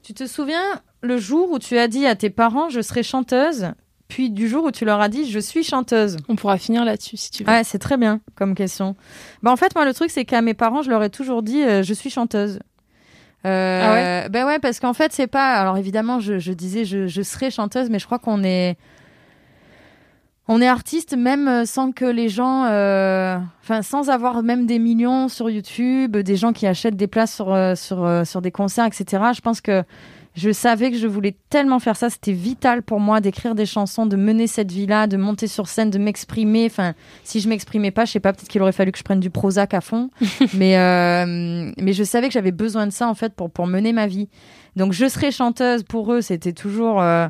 Tu 0.03 0.13
te 0.13 0.27
souviens 0.27 0.61
le 1.01 1.17
jour 1.17 1.49
où 1.51 1.57
tu 1.59 1.77
as 1.79 1.87
dit 1.87 2.05
à 2.05 2.15
tes 2.15 2.29
parents 2.29 2.69
je 2.69 2.81
serai 2.81 3.01
chanteuse, 3.03 3.71
puis 4.07 4.29
du 4.29 4.47
jour 4.47 4.65
où 4.65 4.71
tu 4.71 4.85
leur 4.85 5.01
as 5.01 5.09
dit 5.09 5.29
je 5.29 5.39
suis 5.39 5.63
chanteuse 5.63 6.17
On 6.29 6.35
pourra 6.35 6.57
finir 6.57 6.85
là-dessus 6.85 7.17
si 7.17 7.31
tu 7.31 7.43
veux. 7.43 7.49
Ouais, 7.51 7.63
c'est 7.63 7.79
très 7.79 7.97
bien 7.97 8.19
comme 8.35 8.53
question. 8.55 8.95
Bah, 9.41 9.51
en 9.51 9.55
fait, 9.55 9.73
moi, 9.75 9.85
le 9.85 9.93
truc, 9.93 10.11
c'est 10.11 10.25
qu'à 10.25 10.41
mes 10.41 10.53
parents, 10.53 10.81
je 10.83 10.89
leur 10.89 11.01
ai 11.03 11.09
toujours 11.09 11.41
dit 11.43 11.63
euh, 11.63 11.81
je 11.83 11.93
suis 11.93 12.09
chanteuse. 12.09 12.59
Euh, 13.45 13.81
Ah 13.83 13.93
ouais? 13.93 14.29
Ben 14.29 14.45
ouais, 14.45 14.59
parce 14.59 14.79
qu'en 14.79 14.93
fait, 14.93 15.11
c'est 15.13 15.27
pas. 15.27 15.53
Alors 15.55 15.77
évidemment, 15.77 16.19
je, 16.19 16.39
je 16.39 16.51
disais 16.53 16.85
je, 16.85 17.07
je 17.07 17.21
serai 17.21 17.51
chanteuse, 17.51 17.89
mais 17.89 17.99
je 17.99 18.05
crois 18.05 18.19
qu'on 18.19 18.43
est. 18.43 18.77
On 20.47 20.61
est 20.61 20.67
artiste 20.67 21.17
même 21.17 21.47
euh, 21.47 21.65
sans 21.65 21.91
que 21.91 22.05
les 22.05 22.29
gens, 22.29 22.65
euh, 22.65 23.37
enfin 23.63 23.81
sans 23.81 24.09
avoir 24.11 24.43
même 24.43 24.67
des 24.67 24.77
millions 24.77 25.27
sur 25.27 25.49
YouTube, 25.49 26.15
des 26.17 26.35
gens 26.35 26.53
qui 26.53 26.67
achètent 26.67 26.95
des 26.95 27.07
places 27.07 27.33
sur 27.33 27.55
sur 27.75 28.27
sur 28.27 28.41
des 28.43 28.51
concerts, 28.51 28.85
etc. 28.85 29.23
Je 29.35 29.41
pense 29.41 29.59
que 29.59 29.83
je 30.35 30.51
savais 30.51 30.91
que 30.91 30.97
je 30.97 31.07
voulais 31.07 31.35
tellement 31.49 31.79
faire 31.79 31.95
ça, 31.95 32.09
c'était 32.09 32.33
vital 32.33 32.83
pour 32.83 32.99
moi 32.99 33.21
d'écrire 33.21 33.55
des 33.55 33.65
chansons, 33.65 34.05
de 34.05 34.15
mener 34.15 34.47
cette 34.47 34.71
vie-là, 34.71 35.07
de 35.07 35.17
monter 35.17 35.47
sur 35.47 35.67
scène, 35.67 35.89
de 35.89 35.97
m'exprimer. 35.97 36.65
Enfin, 36.65 36.93
si 37.23 37.39
je 37.39 37.47
m'exprimais 37.47 37.91
pas, 37.91 38.05
je 38.05 38.11
sais 38.11 38.19
pas, 38.19 38.33
peut-être 38.33 38.49
qu'il 38.49 38.61
aurait 38.61 38.71
fallu 38.71 38.91
que 38.91 38.97
je 38.97 39.03
prenne 39.03 39.19
du 39.19 39.29
Prozac 39.29 39.73
à 39.73 39.81
fond, 39.81 40.09
mais 40.53 40.77
euh, 40.77 41.71
mais 41.77 41.93
je 41.93 42.03
savais 42.03 42.27
que 42.27 42.33
j'avais 42.33 42.51
besoin 42.51 42.85
de 42.87 42.91
ça 42.91 43.07
en 43.07 43.15
fait 43.15 43.33
pour 43.33 43.49
pour 43.49 43.67
mener 43.67 43.93
ma 43.93 44.07
vie. 44.07 44.27
Donc 44.75 44.91
je 44.91 45.07
serais 45.07 45.31
chanteuse 45.31 45.83
pour 45.83 46.11
eux, 46.11 46.21
c'était 46.21 46.53
toujours 46.53 47.01
euh, 47.01 47.27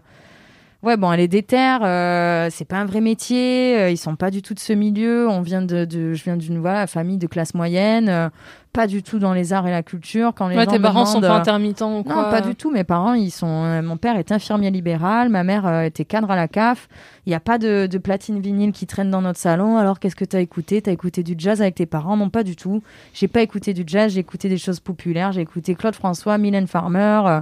Ouais, 0.86 0.98
bon, 0.98 1.12
elle 1.12 1.20
est 1.20 1.28
déterre, 1.28 1.80
euh, 1.84 2.50
c'est 2.52 2.64
pas 2.66 2.76
un 2.76 2.86
vrai 2.86 3.02
métier, 3.02 3.76
euh, 3.76 3.90
ils 3.90 3.98
sont 3.98 4.16
pas 4.16 4.30
du 4.30 4.44
tout 4.44 4.54
de 4.54 4.60
ce 4.60 4.72
milieu, 4.72 5.28
on 5.28 5.42
vient 5.42 5.64
de, 5.64 5.84
de 5.84 6.14
je 6.14 6.24
viens 6.24 6.38
d'une 6.38 6.60
voilà, 6.60 6.86
famille 6.86 7.18
de 7.18 7.26
classe 7.26 7.56
moyenne, 7.56 8.08
euh, 8.08 8.30
pas 8.76 8.88
du 8.88 9.02
tout 9.02 9.20
dans 9.20 9.34
les 9.34 9.54
arts 9.54 9.68
et 9.68 9.72
la 9.72 9.82
culture. 9.84 10.34
Quand 10.36 10.48
les 10.50 10.58
Ouais, 10.58 10.66
gens 10.66 10.72
tes 10.72 10.80
parents 10.80 11.06
sont 11.06 11.22
pas 11.22 11.36
euh, 11.36 11.40
intermittents 11.40 11.98
ou 12.00 12.04
quoi 12.04 12.16
non, 12.16 12.30
pas 12.30 12.42
du 12.42 12.56
tout. 12.56 12.70
Mes 12.72 12.84
parents, 12.84 13.14
ils 13.14 13.32
sont. 13.32 13.48
euh, 13.48 13.82
mon 13.82 13.98
père 13.98 14.18
est 14.18 14.32
infirmier 14.32 14.70
libéral, 14.70 15.30
ma 15.30 15.44
mère 15.44 15.66
euh, 15.66 15.82
était 15.84 16.06
cadre 16.06 16.30
à 16.30 16.36
la 16.36 16.48
CAF. 16.48 16.88
Il 17.26 17.30
n'y 17.30 17.36
a 17.36 17.40
pas 17.40 17.58
de, 17.58 17.88
de 17.88 17.98
platine 17.98 18.40
vinyle 18.40 18.72
qui 18.74 18.86
traîne 18.86 19.10
dans 19.10 19.22
notre 19.22 19.40
salon. 19.40 19.78
Alors, 19.78 20.00
qu'est-ce 20.00 20.16
que 20.16 20.26
t'as 20.26 20.42
écouté? 20.42 20.82
T'as 20.82 20.92
écouté 20.92 21.24
du 21.24 21.36
jazz 21.38 21.62
avec 21.62 21.76
tes 21.76 21.86
parents? 21.86 22.18
Non, 22.18 22.30
pas 22.30 22.44
du 22.44 22.56
tout. 22.56 22.84
J'ai 23.14 23.28
pas 23.28 23.42
écouté 23.42 23.74
du 23.74 23.84
jazz. 23.88 24.14
J'ai 24.14 24.20
écouté 24.20 24.50
des 24.50 24.58
choses 24.58 24.80
populaires. 24.80 25.32
J'ai 25.32 25.42
écouté 25.42 25.74
Claude 25.76 25.96
François, 25.96 26.38
Mylène 26.38 26.68
Farmer. 26.68 27.22
euh, 27.26 27.42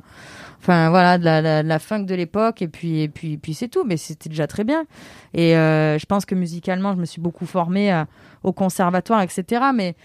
Enfin 0.61 0.89
voilà, 0.89 1.17
de 1.17 1.25
la, 1.25 1.41
la, 1.41 1.61
la 1.61 1.79
funk 1.79 2.03
de 2.03 2.15
l'époque 2.15 2.61
et 2.61 2.69
puis 2.69 3.01
et 3.01 3.09
puis 3.09 3.35
puis 3.37 3.53
c'est 3.53 3.67
tout. 3.67 3.83
Mais 3.85 3.97
c'était 3.97 4.29
déjà 4.29 4.47
très 4.47 4.63
bien. 4.63 4.85
Et 5.33 5.57
euh, 5.57 5.97
je 5.99 6.05
pense 6.05 6.25
que 6.25 6.35
musicalement, 6.35 6.93
je 6.93 6.99
me 6.99 7.05
suis 7.05 7.19
beaucoup 7.19 7.45
formée 7.45 7.91
euh, 7.93 8.05
au 8.43 8.53
conservatoire, 8.53 9.21
etc. 9.21 9.61
Mais 9.75 9.95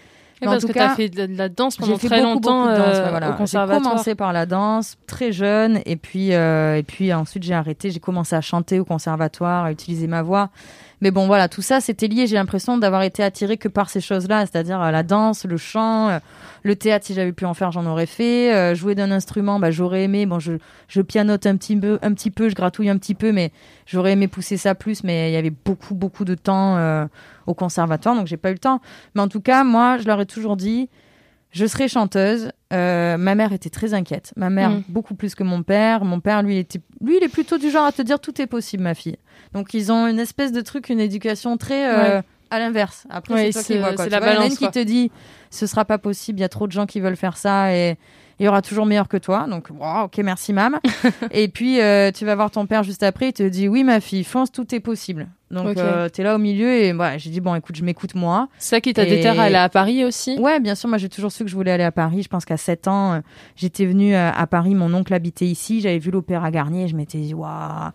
Mais 0.41 0.47
en 0.47 0.51
parce 0.51 0.61
tout 0.61 0.67
que 0.69 0.73
cas, 0.73 0.89
t'as 0.89 0.95
fait 0.95 1.09
de 1.09 1.37
la, 1.37 1.49
danse 1.49 1.77
pendant 1.77 1.97
fait 1.97 2.07
très 2.07 2.21
beaucoup, 2.21 2.33
longtemps 2.33 2.65
beaucoup 2.65 2.73
de 2.73 2.77
danse, 2.77 2.95
euh, 2.95 3.03
ouais, 3.03 3.09
voilà. 3.09 3.37
au 3.39 3.45
J'ai 3.45 3.81
commencé 3.81 4.15
par 4.15 4.33
la 4.33 4.45
danse 4.45 4.97
très 5.05 5.31
jeune 5.31 5.81
et 5.85 5.95
puis 5.95 6.33
euh, 6.33 6.77
et 6.77 6.83
puis 6.83 7.13
ensuite 7.13 7.43
j'ai 7.43 7.53
arrêté. 7.53 7.91
J'ai 7.91 7.99
commencé 7.99 8.35
à 8.35 8.41
chanter 8.41 8.79
au 8.79 8.85
conservatoire, 8.85 9.65
à 9.65 9.71
utiliser 9.71 10.07
ma 10.07 10.21
voix. 10.21 10.49
Mais 11.01 11.11
bon, 11.11 11.27
voilà, 11.27 11.47
tout 11.47 11.61
ça, 11.61 11.79
c'était 11.79 12.07
lié. 12.07 12.27
J'ai 12.27 12.35
l'impression 12.35 12.77
d'avoir 12.77 13.03
été 13.03 13.23
attirée 13.23 13.57
que 13.57 13.67
par 13.69 13.89
ces 13.89 14.01
choses-là, 14.01 14.45
c'est-à-dire 14.45 14.81
euh, 14.81 14.91
la 14.91 15.03
danse, 15.03 15.45
le 15.45 15.55
chant, 15.57 16.09
euh, 16.09 16.19
le 16.63 16.75
théâtre. 16.75 17.05
Si 17.05 17.13
j'avais 17.13 17.31
pu 17.31 17.45
en 17.45 17.53
faire, 17.53 17.71
j'en 17.71 17.85
aurais 17.85 18.05
fait. 18.05 18.53
Euh, 18.53 18.75
jouer 18.75 18.95
d'un 18.95 19.09
instrument, 19.11 19.59
bah, 19.59 19.71
j'aurais 19.71 20.03
aimé. 20.03 20.25
Bon, 20.25 20.39
je, 20.39 20.53
je 20.89 21.01
pianote 21.01 21.45
un 21.45 21.55
petit 21.55 21.77
peu, 21.77 21.99
un 22.01 22.13
petit 22.13 22.31
peu, 22.31 22.49
je 22.49 22.55
gratouille 22.55 22.89
un 22.89 22.97
petit 22.97 23.15
peu, 23.15 23.31
mais 23.31 23.51
j'aurais 23.85 24.11
aimé 24.11 24.27
pousser 24.27 24.57
ça 24.57 24.75
plus. 24.75 25.03
Mais 25.05 25.31
il 25.31 25.33
y 25.33 25.37
avait 25.37 25.53
beaucoup, 25.65 25.95
beaucoup 25.95 26.25
de 26.25 26.35
temps 26.35 26.75
euh, 26.77 27.05
au 27.47 27.53
conservatoire, 27.53 28.15
donc 28.15 28.27
j'ai 28.27 28.37
pas 28.37 28.49
eu 28.49 28.53
le 28.53 28.59
temps. 28.59 28.81
Mais 29.15 29.21
en 29.21 29.27
tout 29.29 29.41
cas, 29.41 29.63
moi, 29.63 29.97
je 29.99 30.05
leur 30.05 30.19
ai 30.19 30.25
toujours 30.25 30.57
dit, 30.57 30.89
je 31.51 31.65
serai 31.65 31.87
chanteuse. 31.87 32.51
Euh, 32.73 33.17
ma 33.17 33.33
mère 33.33 33.53
était 33.53 33.71
très 33.71 33.93
inquiète. 33.95 34.33
Ma 34.35 34.49
mère, 34.51 34.69
Mm. 34.69 34.83
beaucoup 34.89 35.15
plus 35.15 35.33
que 35.33 35.43
mon 35.43 35.63
père. 35.63 36.03
Mon 36.05 36.19
père, 36.19 36.43
lui, 36.43 36.55
il 36.55 36.59
était, 36.59 36.81
lui, 37.01 37.17
il 37.17 37.23
est 37.23 37.29
plutôt 37.29 37.57
du 37.57 37.71
genre 37.71 37.85
à 37.85 37.91
te 37.91 38.01
dire 38.03 38.19
tout 38.19 38.39
est 38.41 38.45
possible, 38.47 38.83
ma 38.83 38.93
fille. 38.93 39.17
Donc, 39.53 39.73
ils 39.73 39.91
ont 39.91 40.07
une 40.07 40.19
espèce 40.19 40.51
de 40.51 40.61
truc, 40.61 40.89
une 40.89 40.99
éducation 40.99 41.57
très 41.57 41.87
euh, 41.87 42.17
Ouais. 42.17 42.21
à 42.51 42.59
l'inverse. 42.59 43.05
Après, 43.09 43.33
Ouais, 43.33 43.51
c'est 43.51 43.51
toi 43.51 43.63
qui 43.63 43.77
vois. 43.79 43.89
c'est 43.97 44.03
Tu 44.05 44.09
la 44.09 44.19
vois, 44.19 44.27
balance, 44.33 44.57
qui 44.57 44.69
te 44.69 44.79
dit 44.83 45.11
ce 45.49 45.65
sera 45.67 45.85
pas 45.85 45.97
possible, 45.97 46.39
il 46.39 46.41
y 46.41 46.45
a 46.45 46.49
trop 46.49 46.67
de 46.67 46.71
gens 46.71 46.85
qui 46.85 46.99
veulent 46.99 47.15
faire 47.17 47.35
ça 47.37 47.73
et 47.75 47.97
il 48.39 48.45
y 48.45 48.47
aura 48.47 48.61
toujours 48.61 48.85
meilleur 48.85 49.07
que 49.07 49.17
toi. 49.17 49.47
Donc, 49.49 49.67
wow, 49.71 50.03
ok, 50.05 50.17
merci, 50.19 50.53
mam. 50.53 50.79
et 51.31 51.47
puis, 51.47 51.81
euh, 51.81 52.11
tu 52.11 52.25
vas 52.25 52.35
voir 52.35 52.51
ton 52.51 52.65
père 52.67 52.83
juste 52.83 53.03
après, 53.03 53.29
il 53.29 53.33
te 53.33 53.43
dit 53.43 53.67
oui, 53.67 53.83
ma 53.83 53.99
fille, 53.99 54.23
fonce, 54.23 54.51
tout 54.51 54.73
est 54.73 54.79
possible. 54.79 55.27
Donc, 55.51 55.69
Ok. 55.69 55.77
euh, 55.77 56.07
t'es 56.09 56.21
là 56.21 56.35
au 56.35 56.37
milieu 56.37 56.71
et 56.71 56.93
ouais, 56.93 57.17
j'ai 57.17 57.31
dit 57.31 57.41
bon, 57.41 57.55
écoute, 57.55 57.75
je 57.75 57.83
m'écoute 57.83 58.13
moi. 58.13 58.47
C'est 58.59 58.75
ça 58.75 58.81
qui 58.81 58.93
t'a 58.93 59.03
Et- 59.03 59.09
déterré 59.09 59.39
à 59.39 59.43
aller 59.43 59.55
à 59.55 59.67
Paris 59.67 60.05
aussi? 60.05 60.37
Ouais, 60.39 60.59
bien 60.59 60.75
sûr. 60.75 60.87
Moi, 60.87 60.99
j'ai 60.99 61.09
toujours 61.09 61.31
su 61.31 61.43
que 61.43 61.49
je 61.49 61.55
voulais 61.55 61.71
aller 61.71 61.83
à 61.83 61.91
Paris. 61.91 62.21
Je 62.21 62.29
pense 62.29 62.45
qu'à 62.45 62.55
7 62.57 62.87
ans, 62.87 63.13
euh, 63.13 63.19
j'étais 63.55 63.85
venue 63.87 64.13
à, 64.13 64.29
à 64.31 64.45
Paris. 64.47 64.75
Mon 64.75 64.93
oncle 64.93 65.11
habitait 65.13 65.47
ici. 65.47 65.81
J'avais 65.81 65.97
vu 65.97 66.11
l'Opéra 66.11 66.51
Garnier. 66.51 66.87
Je 66.87 66.95
m'étais 66.95 67.17
dit, 67.17 67.33
waouh, 67.33 67.89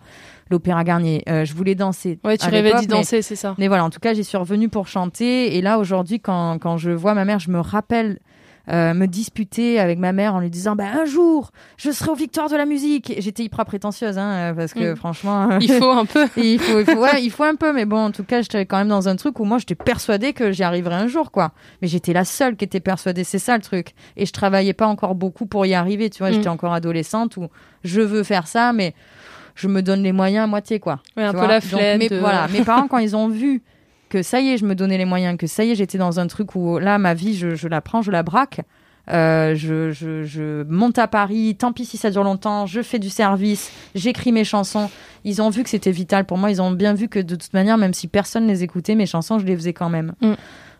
l'Opéra 0.49 0.83
Garnier. 0.83 1.23
Euh, 1.29 1.45
je 1.45 1.53
voulais 1.53 1.75
danser. 1.75 2.19
Ouais, 2.23 2.37
tu 2.37 2.49
rêvais 2.49 2.73
d'y 2.79 2.87
danser, 2.87 3.21
c'est 3.21 3.35
ça. 3.35 3.55
Mais 3.57 3.67
voilà, 3.67 3.85
en 3.85 3.89
tout 3.89 3.99
cas, 3.99 4.13
j'y 4.13 4.23
suis 4.23 4.37
revenue 4.37 4.69
pour 4.69 4.87
chanter. 4.87 5.57
Et 5.57 5.61
là, 5.61 5.79
aujourd'hui, 5.79 6.19
quand, 6.19 6.59
quand 6.59 6.77
je 6.77 6.91
vois 6.91 7.13
ma 7.13 7.25
mère, 7.25 7.39
je 7.39 7.49
me 7.51 7.59
rappelle 7.59 8.19
euh, 8.71 8.95
me 8.95 9.05
disputer 9.05 9.79
avec 9.79 9.99
ma 9.99 10.11
mère 10.11 10.33
en 10.33 10.39
lui 10.39 10.49
disant 10.49 10.75
bah, 10.75 10.85
un 10.99 11.05
jour, 11.05 11.51
je 11.77 11.91
serai 11.91 12.09
aux 12.09 12.15
victoires 12.15 12.49
de 12.49 12.55
la 12.55 12.65
musique. 12.65 13.13
J'étais 13.19 13.43
hyper 13.43 13.63
prétentieuse, 13.65 14.17
hein, 14.17 14.31
euh, 14.31 14.53
parce 14.53 14.73
que 14.73 14.93
Mm. 14.93 14.95
franchement. 14.95 15.57
Il 15.61 15.71
faut 15.71 15.91
un 15.91 16.05
peu. 16.05 16.27
il 16.37 16.59
faut, 16.59 16.79
il 16.79 16.85
faut, 16.85 16.99
ouais, 16.99 17.23
il 17.23 17.29
faut 17.29 17.43
un 17.43 17.55
peu, 17.55 17.73
mais 17.73 17.85
bon, 17.85 18.05
en 18.05 18.11
tout 18.11 18.23
cas, 18.23 18.41
j'étais 18.41 18.65
quand 18.65 18.77
même 18.77 18.87
dans 18.87 19.07
un 19.07 19.15
truc 19.17 19.39
où 19.39 19.45
moi, 19.45 19.59
j'étais 19.59 19.75
persuadée 19.75 20.33
que 20.33 20.51
j'y 20.51 20.63
arriverais 20.63 20.95
un 20.95 21.07
jour, 21.07 21.31
quoi. 21.31 21.51
Mais 21.81 21.87
j'étais 21.87 22.11
la 22.13 22.25
seule 22.25 22.55
qui 22.55 22.65
était 22.65 22.79
persuadée, 22.79 23.23
c'est 23.23 23.37
ça 23.39 23.55
le 23.55 23.61
truc. 23.61 23.93
Et 24.17 24.25
je 24.25 24.33
travaillais 24.33 24.73
pas 24.73 24.87
encore 24.87 25.13
beaucoup 25.13 25.45
pour 25.45 25.67
y 25.67 25.75
arriver, 25.75 26.09
tu 26.09 26.19
vois. 26.19 26.31
Mm. 26.31 26.33
J'étais 26.33 26.49
encore 26.49 26.73
adolescente 26.73 27.37
où 27.37 27.47
je 27.83 28.01
veux 28.01 28.23
faire 28.23 28.47
ça, 28.47 28.73
mais 28.73 28.95
je 29.55 29.67
me 29.67 29.81
donne 29.81 30.03
les 30.03 30.11
moyens 30.11 30.43
à 30.43 30.47
moitié, 30.47 30.79
quoi. 30.79 30.99
Ouais, 31.17 31.23
un 31.23 31.33
peu 31.33 31.47
la 31.47 31.61
flemme. 31.61 31.99
de- 31.99 32.19
voilà, 32.19 32.47
mes 32.49 32.61
parents, 32.65 32.87
quand 32.87 32.97
ils 32.99 33.15
ont 33.15 33.27
vu 33.29 33.61
que 34.09 34.21
ça 34.21 34.39
y 34.39 34.49
est, 34.49 34.57
je 34.57 34.65
me 34.65 34.75
donnais 34.75 34.97
les 34.97 35.05
moyens, 35.05 35.37
que 35.37 35.47
ça 35.47 35.63
y 35.63 35.71
est, 35.71 35.75
j'étais 35.75 35.97
dans 35.97 36.19
un 36.19 36.27
truc 36.27 36.55
où 36.55 36.77
là, 36.77 36.97
ma 36.99 37.13
vie, 37.13 37.35
je, 37.35 37.55
je 37.55 37.67
la 37.67 37.81
prends, 37.81 38.01
je 38.01 38.11
la 38.11 38.21
braque. 38.23 38.61
Euh, 39.11 39.53
je, 39.55 39.91
je, 39.91 40.23
je 40.23 40.63
monte 40.63 40.97
à 40.97 41.07
Paris, 41.07 41.55
tant 41.59 41.71
pis 41.73 41.85
si 41.85 41.95
ça 41.97 42.09
dure 42.09 42.23
longtemps, 42.23 42.65
je 42.65 42.81
fais 42.81 42.97
du 42.97 43.09
service, 43.11 43.71
j'écris 43.93 44.31
mes 44.31 44.43
chansons. 44.43 44.89
Ils 45.23 45.43
ont 45.43 45.49
vu 45.51 45.61
que 45.63 45.69
c'était 45.69 45.91
vital 45.91 46.25
pour 46.25 46.39
moi, 46.39 46.49
ils 46.49 46.59
ont 46.61 46.71
bien 46.71 46.95
vu 46.95 47.07
que 47.07 47.19
de 47.19 47.35
toute 47.35 47.53
manière, 47.53 47.77
même 47.77 47.93
si 47.93 48.07
personne 48.07 48.47
les 48.47 48.63
écoutait, 48.63 48.95
mes 48.95 49.05
chansons, 49.05 49.37
je 49.37 49.45
les 49.45 49.55
faisais 49.55 49.73
quand 49.73 49.89
même. 49.89 50.13
Mm. 50.21 50.33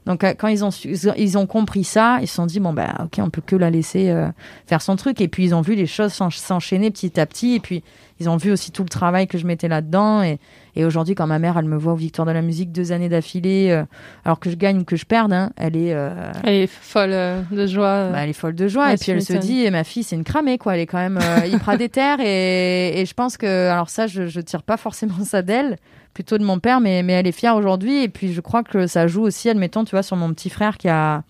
Donc 0.06 0.24
euh, 0.24 0.34
quand 0.38 0.48
ils 0.48 0.64
ont, 0.64 0.70
ils 1.18 1.38
ont 1.38 1.48
compris 1.48 1.84
ça, 1.84 2.20
ils 2.22 2.28
se 2.28 2.36
sont 2.36 2.46
dit, 2.46 2.60
bon, 2.60 2.74
bah 2.74 2.94
ok, 3.06 3.14
on 3.20 3.30
peut 3.30 3.42
que 3.46 3.56
la 3.56 3.70
laisser 3.70 4.10
euh, 4.12 4.28
faire 4.68 4.82
son 4.82 4.96
truc. 4.96 5.20
Et 5.22 5.28
puis 5.28 5.44
ils 5.46 5.56
ont 5.56 5.62
vu 5.62 5.76
les 5.76 5.88
choses 5.88 6.14
s'en- 6.14 6.30
s'enchaîner 6.30 6.92
petit 6.92 7.20
à 7.20 7.26
petit. 7.26 7.56
Et 7.56 7.60
puis 7.60 7.84
ils 8.20 8.30
ont 8.30 8.38
vu 8.38 8.52
aussi 8.52 8.72
tout 8.72 8.84
le 8.84 8.90
travail 8.90 9.28
que 9.28 9.38
je 9.38 9.46
mettais 9.48 9.68
là-dedans. 9.68 10.22
Et, 10.22 10.40
et 10.76 10.86
aujourd'hui, 10.86 11.16
quand 11.16 11.26
ma 11.28 11.40
mère, 11.40 11.58
elle 11.58 11.66
me 11.66 11.76
voit 11.76 11.94
aux 11.94 11.98
Victoires 11.98 12.26
de 12.28 12.32
la 12.32 12.42
musique 12.42 12.72
deux 12.72 12.92
années 12.92 13.10
d'affilée, 13.10 13.70
euh, 13.72 13.84
alors 14.26 14.40
que 14.40 14.50
je 14.52 14.56
gagne 14.56 14.80
ou 14.80 14.84
que 14.84 14.96
je 14.96 15.06
perde, 15.06 15.34
hein, 15.34 15.52
elle 15.58 15.76
est... 15.76 15.94
euh, 15.94 16.32
Elle 16.44 16.54
est 16.54 16.68
folle 16.68 17.12
de 17.52 17.66
joie. 17.68 18.10
bah, 18.12 18.20
elle 18.24 18.30
est 18.30 18.34
folle 18.34 18.56
de 18.56 18.68
joie 18.68 18.86
Ouais, 18.88 18.94
et 18.94 18.98
puis 18.98 19.12
elle 19.12 19.22
se 19.24 19.34
dit 19.34 19.64
eh, 19.66 19.72
ma 19.72 19.84
fille 19.84 20.04
c'est 20.04 20.16
une 20.16 20.24
cramée 20.24 20.58
quoi 20.58 20.76
elle 20.76 20.82
est 20.82 20.86
quand 20.86 20.98
même 21.00 21.18
euh, 21.22 21.46
hyper 21.48 21.78
déterre 21.78 22.20
et, 22.20 23.00
et 23.02 23.06
je 23.06 23.14
pense 23.14 23.38
que 23.38 23.70
alors 23.70 23.90
ça 23.90 24.06
je, 24.08 24.28
je 24.28 24.40
tire 24.42 24.64
pas 24.64 24.78
forcément 24.78 25.24
ça 25.24 25.42
d'elle 25.42 25.78
plutôt 26.16 26.40
de 26.40 26.44
mon 26.44 26.58
père 26.58 26.80
mais, 26.80 27.04
mais 27.04 27.14
elle 27.14 27.28
est 27.28 27.32
fière 27.32 27.56
aujourd'hui. 27.56 28.02
Et 28.02 28.10
puis 28.10 28.34
je 28.34 28.42
crois 28.42 28.64
que 28.64 28.88
ça 28.88 29.06
joue 29.06 29.22
aussi 29.22 29.50
admettons 29.50 29.84
tu 29.84 29.92
vois 29.92 30.02
sur 30.02 30.16
mon 30.16 30.34
petit 30.34 30.50
frère 30.50 30.80
qui 30.80 30.90
a 30.90 31.22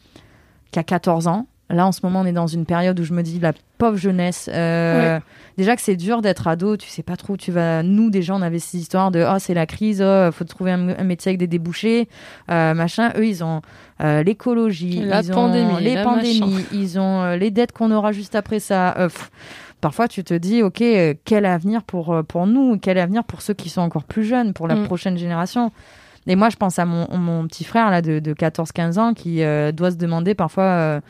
qui 0.71 0.79
a 0.79 0.83
14 0.83 1.27
ans. 1.27 1.47
Là 1.69 1.87
en 1.87 1.91
ce 1.91 2.01
moment 2.03 2.21
on 2.21 2.25
est 2.25 2.31
dans 2.31 2.47
une 2.47 2.65
période 2.65 2.97
où 2.99 3.03
je 3.03 3.11
me 3.11 3.23
dis 3.23 3.39
la 3.39 3.51
pauvre 3.79 3.97
jeunesse 3.97 4.47
euh, 4.53 5.19
déjà 5.57 5.75
que 5.75 5.81
c'est 5.81 5.95
dur 5.95 6.21
d'être 6.21 6.47
ado 6.47 6.77
tu 6.77 6.87
sais 6.87 7.01
pas 7.01 7.17
trop 7.17 7.33
où 7.33 7.37
tu 7.37 7.51
vas 7.51 7.81
nous 7.81 8.11
déjà 8.11 8.35
on 8.35 8.43
avait 8.43 8.59
ces 8.59 8.77
histoires 8.77 9.09
de 9.09 9.25
oh 9.27 9.37
c'est 9.39 9.55
la 9.55 9.65
crise 9.65 9.99
oh, 10.05 10.29
faut 10.31 10.43
trouver 10.43 10.71
un, 10.71 10.89
un 10.89 11.03
métier 11.03 11.31
avec 11.31 11.39
des 11.39 11.47
débouchés 11.47 12.07
euh, 12.51 12.75
machin. 12.75 13.11
Eux 13.17 13.25
ils 13.25 13.43
ont 13.43 13.61
euh, 14.03 14.21
l'écologie 14.21 15.01
ils 15.03 15.33
ont 15.33 15.79
les 15.79 16.03
pandémies 16.03 16.65
ils 16.71 16.99
ont 16.99 17.35
les 17.35 17.49
dettes 17.49 17.71
qu'on 17.71 17.91
aura 17.91 18.11
juste 18.11 18.35
après 18.35 18.59
ça. 18.59 18.93
Pff, 18.95 19.31
parfois 19.81 20.07
tu 20.07 20.23
te 20.23 20.33
dis 20.33 20.63
ok 20.63 20.81
euh, 20.81 21.13
quel 21.25 21.45
avenir 21.45 21.83
pour 21.83 22.13
euh, 22.13 22.23
pour 22.23 22.47
nous 22.47 22.77
quel 22.79 22.97
avenir 22.97 23.23
pour 23.23 23.41
ceux 23.41 23.53
qui 23.53 23.69
sont 23.69 23.81
encore 23.81 24.03
plus 24.03 24.23
jeunes 24.23 24.53
pour 24.53 24.67
la 24.67 24.75
Mm. 24.75 24.85
prochaine 24.85 25.17
génération. 25.17 25.71
Et 26.27 26.35
moi 26.35 26.49
je 26.49 26.55
pense 26.55 26.79
à 26.79 26.85
mon, 26.85 27.07
mon 27.17 27.47
petit 27.47 27.63
frère 27.63 27.91
là 27.91 28.01
de, 28.01 28.19
de 28.19 28.33
14-15 28.33 28.99
ans 28.99 29.13
qui 29.13 29.43
euh, 29.43 29.71
doit 29.71 29.91
se 29.91 29.97
demander 29.97 30.33
parfois 30.33 30.63
euh, 30.63 31.01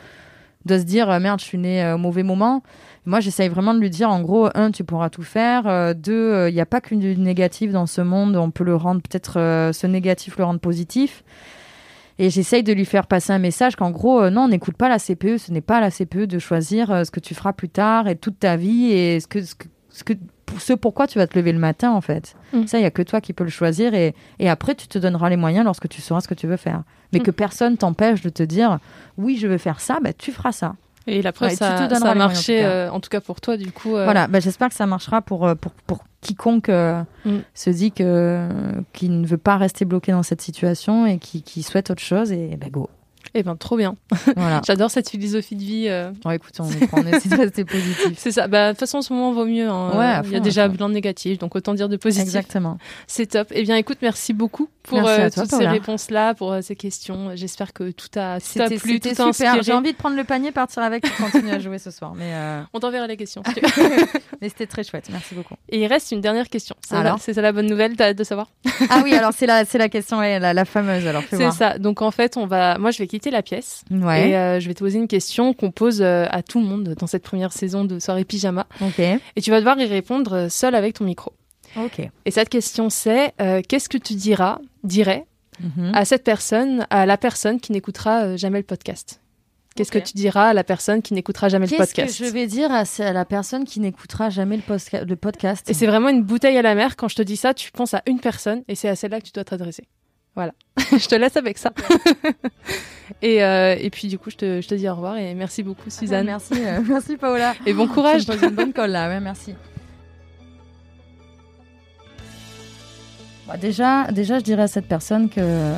doit 0.65 0.79
se 0.79 0.83
dire 0.83 1.07
merde 1.19 1.39
je 1.39 1.45
suis 1.45 1.57
né 1.57 1.93
au 1.93 1.97
mauvais 1.97 2.23
moment. 2.23 2.63
Moi 3.05 3.19
j'essaye 3.21 3.47
vraiment 3.49 3.73
de 3.73 3.79
lui 3.79 3.89
dire 3.89 4.09
en 4.09 4.19
gros 4.21 4.49
un 4.55 4.71
tu 4.71 4.83
pourras 4.83 5.09
tout 5.09 5.23
faire. 5.23 5.93
Deux 5.95 6.49
il 6.49 6.53
n'y 6.53 6.59
a 6.61 6.65
pas 6.65 6.81
qu'une 6.81 6.99
négative 7.21 7.71
dans 7.71 7.85
ce 7.85 8.01
monde. 8.01 8.35
On 8.35 8.49
peut 8.51 8.63
le 8.63 8.75
rendre 8.75 9.01
peut-être 9.01 9.33
ce 9.73 9.87
négatif 9.87 10.37
le 10.37 10.43
rendre 10.43 10.59
positif 10.59 11.23
Et 12.17 12.29
j'essaye 12.29 12.63
de 12.63 12.71
lui 12.71 12.85
faire 12.85 13.07
passer 13.07 13.33
un 13.33 13.39
message 13.39 13.75
qu'en 13.75 13.91
gros, 13.91 14.21
euh, 14.21 14.29
non, 14.29 14.43
on 14.43 14.47
n'écoute 14.47 14.77
pas 14.77 14.87
la 14.89 14.99
CPE, 14.99 15.37
ce 15.37 15.51
n'est 15.51 15.61
pas 15.61 15.81
la 15.81 15.91
CPE 15.91 16.27
de 16.27 16.39
choisir 16.39 16.89
euh, 16.91 17.03
ce 17.03 17.11
que 17.11 17.19
tu 17.19 17.35
feras 17.35 17.51
plus 17.53 17.69
tard 17.69 18.07
et 18.07 18.15
toute 18.15 18.39
ta 18.39 18.55
vie 18.55 18.91
et 18.91 19.19
ce 19.19 19.27
que, 19.27 19.43
ce 19.43 19.53
que, 19.55 19.65
ce 19.89 20.03
que 20.05 20.13
pour 20.45 20.61
ce 20.61 20.73
pourquoi 20.73 21.07
tu 21.07 21.17
vas 21.17 21.27
te 21.27 21.37
lever 21.37 21.51
le 21.51 21.59
matin 21.59 21.91
en 21.91 21.99
fait. 22.01 22.35
Mm. 22.53 22.67
Ça, 22.67 22.77
il 22.79 22.83
y 22.83 22.85
a 22.85 22.91
que 22.91 23.01
toi 23.01 23.19
qui 23.19 23.33
peux 23.33 23.43
le 23.43 23.49
choisir 23.49 23.93
et, 23.93 24.15
et 24.39 24.47
après 24.49 24.75
tu 24.75 24.87
te 24.87 24.97
donneras 24.97 25.29
les 25.29 25.35
moyens 25.37 25.65
lorsque 25.65 25.89
tu 25.89 26.01
sauras 26.01 26.21
ce 26.21 26.27
que 26.29 26.33
tu 26.35 26.47
veux 26.47 26.55
faire. 26.57 26.83
Mais 27.11 27.19
Mm. 27.19 27.23
que 27.23 27.31
personne 27.31 27.77
t'empêche 27.77 28.21
de 28.21 28.29
te 28.29 28.43
dire 28.43 28.79
oui, 29.17 29.37
je 29.37 29.47
veux 29.47 29.57
faire 29.57 29.79
ça, 29.81 29.97
bah, 30.01 30.13
tu 30.13 30.31
feras 30.31 30.51
ça. 30.53 30.75
Et 31.07 31.21
la 31.21 31.31
preuve, 31.33 31.49
Ouais, 31.49 31.53
tu 31.53 31.59
ça, 31.59 31.77
ça 31.77 31.83
a 31.83 31.87
moyens, 31.99 32.11
en 32.13 32.15
marché, 32.15 32.55
tout 32.57 32.61
cas. 32.63 32.69
euh, 32.69 32.89
en 32.89 32.99
tout 32.99 33.09
cas 33.09 33.21
pour 33.21 33.39
toi, 33.41 33.57
du 33.57 33.71
coup. 33.71 33.95
euh, 33.95 34.05
Voilà, 34.05 34.27
bah, 34.27 34.39
j'espère 34.39 34.69
que 34.69 34.75
ça 34.75 34.85
marchera 34.87 35.21
pour, 35.21 35.53
pour, 35.57 35.71
pour 35.85 36.03
quiconque 36.25 36.69
euh, 36.69 37.03
Mm. 37.25 37.39
se 37.53 37.69
dit 37.71 37.91
que 37.91 38.47
qui 38.93 39.09
ne 39.09 39.25
veut 39.25 39.37
pas 39.37 39.57
rester 39.57 39.83
bloqué 39.85 40.11
dans 40.11 40.21
cette 40.23 40.41
situation 40.41 41.05
et 41.07 41.17
qui, 41.17 41.41
qui 41.41 41.63
souhaite 41.63 41.89
autre 41.89 42.01
chose 42.03 42.31
et 42.31 42.55
bah, 42.57 42.67
go. 42.71 42.89
Eh 43.33 43.43
ben, 43.43 43.55
trop 43.55 43.77
bien. 43.77 43.95
Voilà. 44.35 44.61
J'adore 44.65 44.91
cette 44.91 45.09
philosophie 45.09 45.55
de 45.55 45.61
vie. 45.63 45.85
euh, 45.89 46.11
Bon, 46.23 46.31
écoute, 46.31 46.53
on, 46.59 46.67
prend, 46.87 46.99
on 47.01 47.05
essaie 47.07 47.29
de 47.29 47.35
rester 47.35 47.65
positif. 47.65 48.13
C'est 48.17 48.31
ça. 48.31 48.47
Bah, 48.47 48.67
de 48.67 48.71
toute 48.73 48.79
façon, 48.81 48.99
en 48.99 49.01
ce 49.01 49.13
moment, 49.13 49.31
vaut 49.33 49.45
mieux. 49.45 49.67
hein. 49.67 49.91
Ouais, 49.97 50.27
Il 50.27 50.31
y 50.31 50.35
a 50.35 50.39
déjà 50.39 50.69
plein 50.69 50.87
de 50.89 50.93
négatifs, 50.93 51.37
donc 51.39 51.55
autant 51.55 51.73
dire 51.73 51.89
de 51.89 51.97
positif. 51.97 52.25
Exactement. 52.27 52.77
C'est 53.07 53.27
top. 53.27 53.47
Eh 53.51 53.63
bien, 53.63 53.75
écoute, 53.75 53.97
merci 54.01 54.33
beaucoup 54.33 54.69
pour 54.83 55.01
Merci 55.01 55.21
euh, 55.21 55.29
toi, 55.29 55.43
toutes 55.43 55.51
ces 55.59 55.67
réponses-là, 55.67 56.33
pour 56.35 56.51
euh, 56.53 56.61
ces 56.61 56.75
questions. 56.75 57.31
J'espère 57.35 57.73
que 57.73 57.91
tout 57.91 58.07
a, 58.17 58.39
tout 58.39 58.61
a 58.61 58.69
plu, 58.69 58.99
tout 58.99 59.09
a 59.09 59.33
super. 59.33 59.61
J'ai 59.63 59.73
envie 59.73 59.91
de 59.93 59.97
prendre 59.97 60.15
le 60.15 60.23
panier, 60.23 60.51
partir 60.51 60.83
avec 60.83 61.05
et 61.05 61.09
continuer 61.09 61.51
à 61.51 61.59
jouer 61.59 61.79
ce 61.79 61.91
soir. 61.91 62.13
Mais, 62.15 62.31
euh, 62.33 62.61
On 62.73 62.79
t'enverra 62.79 63.07
les 63.07 63.17
questions. 63.17 63.41
si 63.47 63.53
tu 63.55 63.61
veux. 63.61 63.95
mais 64.41 64.49
c'était 64.49 64.67
très 64.67 64.83
chouette. 64.83 65.07
Merci 65.11 65.33
beaucoup. 65.35 65.55
Et 65.69 65.81
il 65.81 65.87
reste 65.87 66.11
une 66.11 66.21
dernière 66.21 66.49
question. 66.49 66.75
C'est 66.87 66.95
Alors 66.95 67.13
la- 67.13 67.19
C'est 67.19 67.33
ça 67.33 67.41
la 67.41 67.51
bonne 67.51 67.67
nouvelle, 67.67 67.95
t'as 67.95 68.09
hâte 68.09 68.17
de 68.17 68.23
savoir? 68.23 68.47
Ah 68.89 69.01
oui, 69.03 69.13
alors 69.13 69.31
c'est 69.35 69.47
la, 69.47 69.63
la 69.73 69.89
question, 69.89 70.19
la, 70.21 70.53
la 70.53 70.65
fameuse. 70.65 71.03
C'est 71.29 71.51
ça. 71.51 71.77
Donc 71.79 72.01
en 72.01 72.11
fait, 72.11 72.37
on 72.37 72.45
va. 72.45 72.77
Moi, 72.77 72.91
je 72.91 72.99
vais 72.99 73.07
quitter 73.15 73.31
la 73.31 73.41
pièce 73.41 73.83
Ouais. 73.91 74.29
et 74.29 74.35
euh, 74.37 74.59
je 74.59 74.67
vais 74.67 74.73
te 74.73 74.79
poser 74.79 74.97
une 74.99 75.07
question 75.07 75.53
qu'on 75.53 75.71
pose 75.71 76.01
euh, 76.01 76.25
à 76.29 76.43
tout 76.43 76.59
le 76.59 76.65
monde 76.65 76.95
dans 76.99 77.07
cette 77.07 77.23
première 77.23 77.53
saison 77.53 77.85
de 77.85 77.99
soirée 77.99 78.25
pyjama. 78.25 78.67
Et 79.35 79.41
tu 79.41 79.51
vas 79.51 79.59
devoir 79.59 79.79
y 79.79 79.85
répondre 79.85 80.33
euh, 80.33 80.49
seul 80.49 80.75
avec 80.75 80.95
ton 80.95 81.05
micro. 81.05 81.33
Et 82.25 82.31
cette 82.31 82.49
question, 82.49 82.89
c'est 82.89 83.33
euh, 83.41 83.61
qu'est-ce 83.67 83.89
que 83.89 83.97
tu 83.97 84.13
diras, 84.15 84.59
dirais 84.83 85.25
Mhm. 85.61 85.91
à 85.95 86.03
cette 86.03 86.25
personne, 86.25 86.85
à 86.89 87.05
la 87.05 87.17
personne 87.17 87.61
qui 87.61 87.71
n'écoutera 87.71 88.35
jamais 88.35 88.59
le 88.59 88.65
podcast? 88.65 89.21
Qu'est-ce 89.75 89.91
que 89.91 89.99
tu 89.99 90.13
diras 90.13 90.49
à 90.49 90.53
la 90.53 90.63
personne 90.63 91.01
qui 91.01 91.13
n'écoutera 91.13 91.47
jamais 91.49 91.65
le 91.65 91.69
Qu'est-ce 91.69 91.93
que 91.93 92.01
podcast? 92.01 92.17
je 92.17 92.29
vais 92.29 92.47
dire 92.47 92.69
à, 92.71 92.83
la 93.13 93.25
personne 93.25 93.63
qui 93.65 93.79
n'écoutera 93.81 94.29
jamais 94.29 94.57
le, 94.57 95.03
le 95.05 95.15
podcast? 95.17 95.69
Et 95.69 95.73
c'est 95.73 95.85
vraiment 95.87 96.09
une 96.09 96.23
bouteille 96.23 96.57
à 96.57 96.61
la 96.61 96.75
mer. 96.75 96.95
Quand 96.95 97.07
je 97.09 97.15
te 97.17 97.21
dis 97.21 97.35
ça, 97.37 97.53
tu 97.53 97.71
penses 97.71 97.93
à 97.93 98.01
une 98.05 98.19
personne 98.19 98.63
et 98.69 98.75
c'est 98.75 98.87
à 98.89 98.95
celle-là 98.95 99.19
que 99.19 99.25
tu 99.25 99.31
dois 99.33 99.43
t'adresser. 99.43 99.85
Voilà. 100.35 100.53
je 100.91 101.07
te 101.07 101.15
laisse 101.15 101.37
avec 101.37 101.57
ça. 101.57 101.71
et, 103.21 103.43
euh, 103.43 103.75
et 103.79 103.89
puis, 103.89 104.07
du 104.09 104.19
coup, 104.19 104.29
je 104.29 104.35
te, 104.35 104.61
je 104.61 104.67
te 104.67 104.75
dis 104.75 104.87
au 104.89 104.95
revoir 104.95 105.17
et 105.17 105.33
merci 105.33 105.63
beaucoup, 105.63 105.89
Suzanne. 105.89 106.25
Merci, 106.25 106.53
euh, 106.55 106.81
merci 106.87 107.17
Paola. 107.17 107.53
Et 107.65 107.73
bon 107.73 107.87
courage. 107.87 108.25
Poses 108.25 108.41
une 108.43 108.49
bonne 108.49 108.73
colle 108.73 108.91
là, 108.91 109.07
ouais, 109.07 109.19
merci. 109.21 109.55
Bah, 113.47 113.57
déjà, 113.57 114.11
déjà, 114.11 114.39
je 114.39 114.43
dirais 114.43 114.63
à 114.63 114.67
cette 114.67 114.87
personne 114.87 115.29
que 115.29 115.71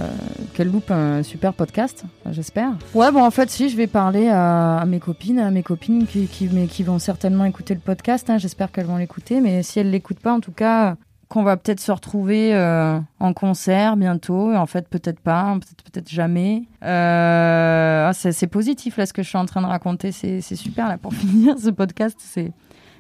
qu'elle 0.54 0.70
loupe 0.72 0.90
un 0.90 1.22
super 1.22 1.54
podcast, 1.54 2.06
j'espère. 2.32 2.72
Ouais, 2.96 3.12
bon, 3.12 3.22
en 3.22 3.30
fait, 3.30 3.50
si, 3.50 3.70
je 3.70 3.76
vais 3.76 3.88
parler 3.88 4.30
à, 4.30 4.78
à 4.78 4.86
mes 4.86 5.02
copines, 5.02 5.38
à 5.38 5.52
mes 5.52 5.64
copines 5.64 6.08
qui, 6.08 6.28
qui, 6.28 6.48
mais 6.52 6.68
qui 6.68 6.84
vont 6.84 6.98
certainement 6.98 7.44
écouter 7.44 7.74
le 7.74 7.82
podcast. 7.82 8.30
hein, 8.30 8.38
j'espère 8.38 8.72
qu'elles 8.72 8.86
vont 8.86 8.96
l'écouter, 8.96 9.42
mais 9.42 9.64
si 9.64 9.80
elles 9.80 9.92
l'écoutent 9.92 10.22
pas, 10.22 10.32
en 10.32 10.40
tout 10.40 10.54
cas, 10.54 10.96
qu'on 11.30 11.44
va 11.44 11.58
peut-être 11.58 11.80
se 11.82 11.92
retrouver 11.92 12.56
euh, 12.56 13.00
en 13.20 13.34
concert 13.34 13.98
bientôt. 13.98 14.54
En 14.56 14.66
fait, 14.66 14.88
peut-être 14.88 15.20
pas, 15.20 15.54
peut-être 15.60 15.84
peut-être 15.84 16.10
jamais. 16.10 16.64
Euh, 16.84 18.10
ah, 18.10 18.14
c'est 18.14 18.48
positif 18.48 18.98
là 18.98 19.06
ce 19.06 19.14
que 19.14 19.24
je 19.24 19.28
suis 19.28 19.38
en 19.38 19.46
train 19.46 19.62
de 19.62 19.68
raconter. 19.68 20.12
C'est 20.12 20.42
super 20.42 20.88
là 20.88 20.98
pour 20.98 21.14
finir 21.16 21.58
ce 21.60 21.70
podcast. 21.70 22.18
C'est 22.20 22.52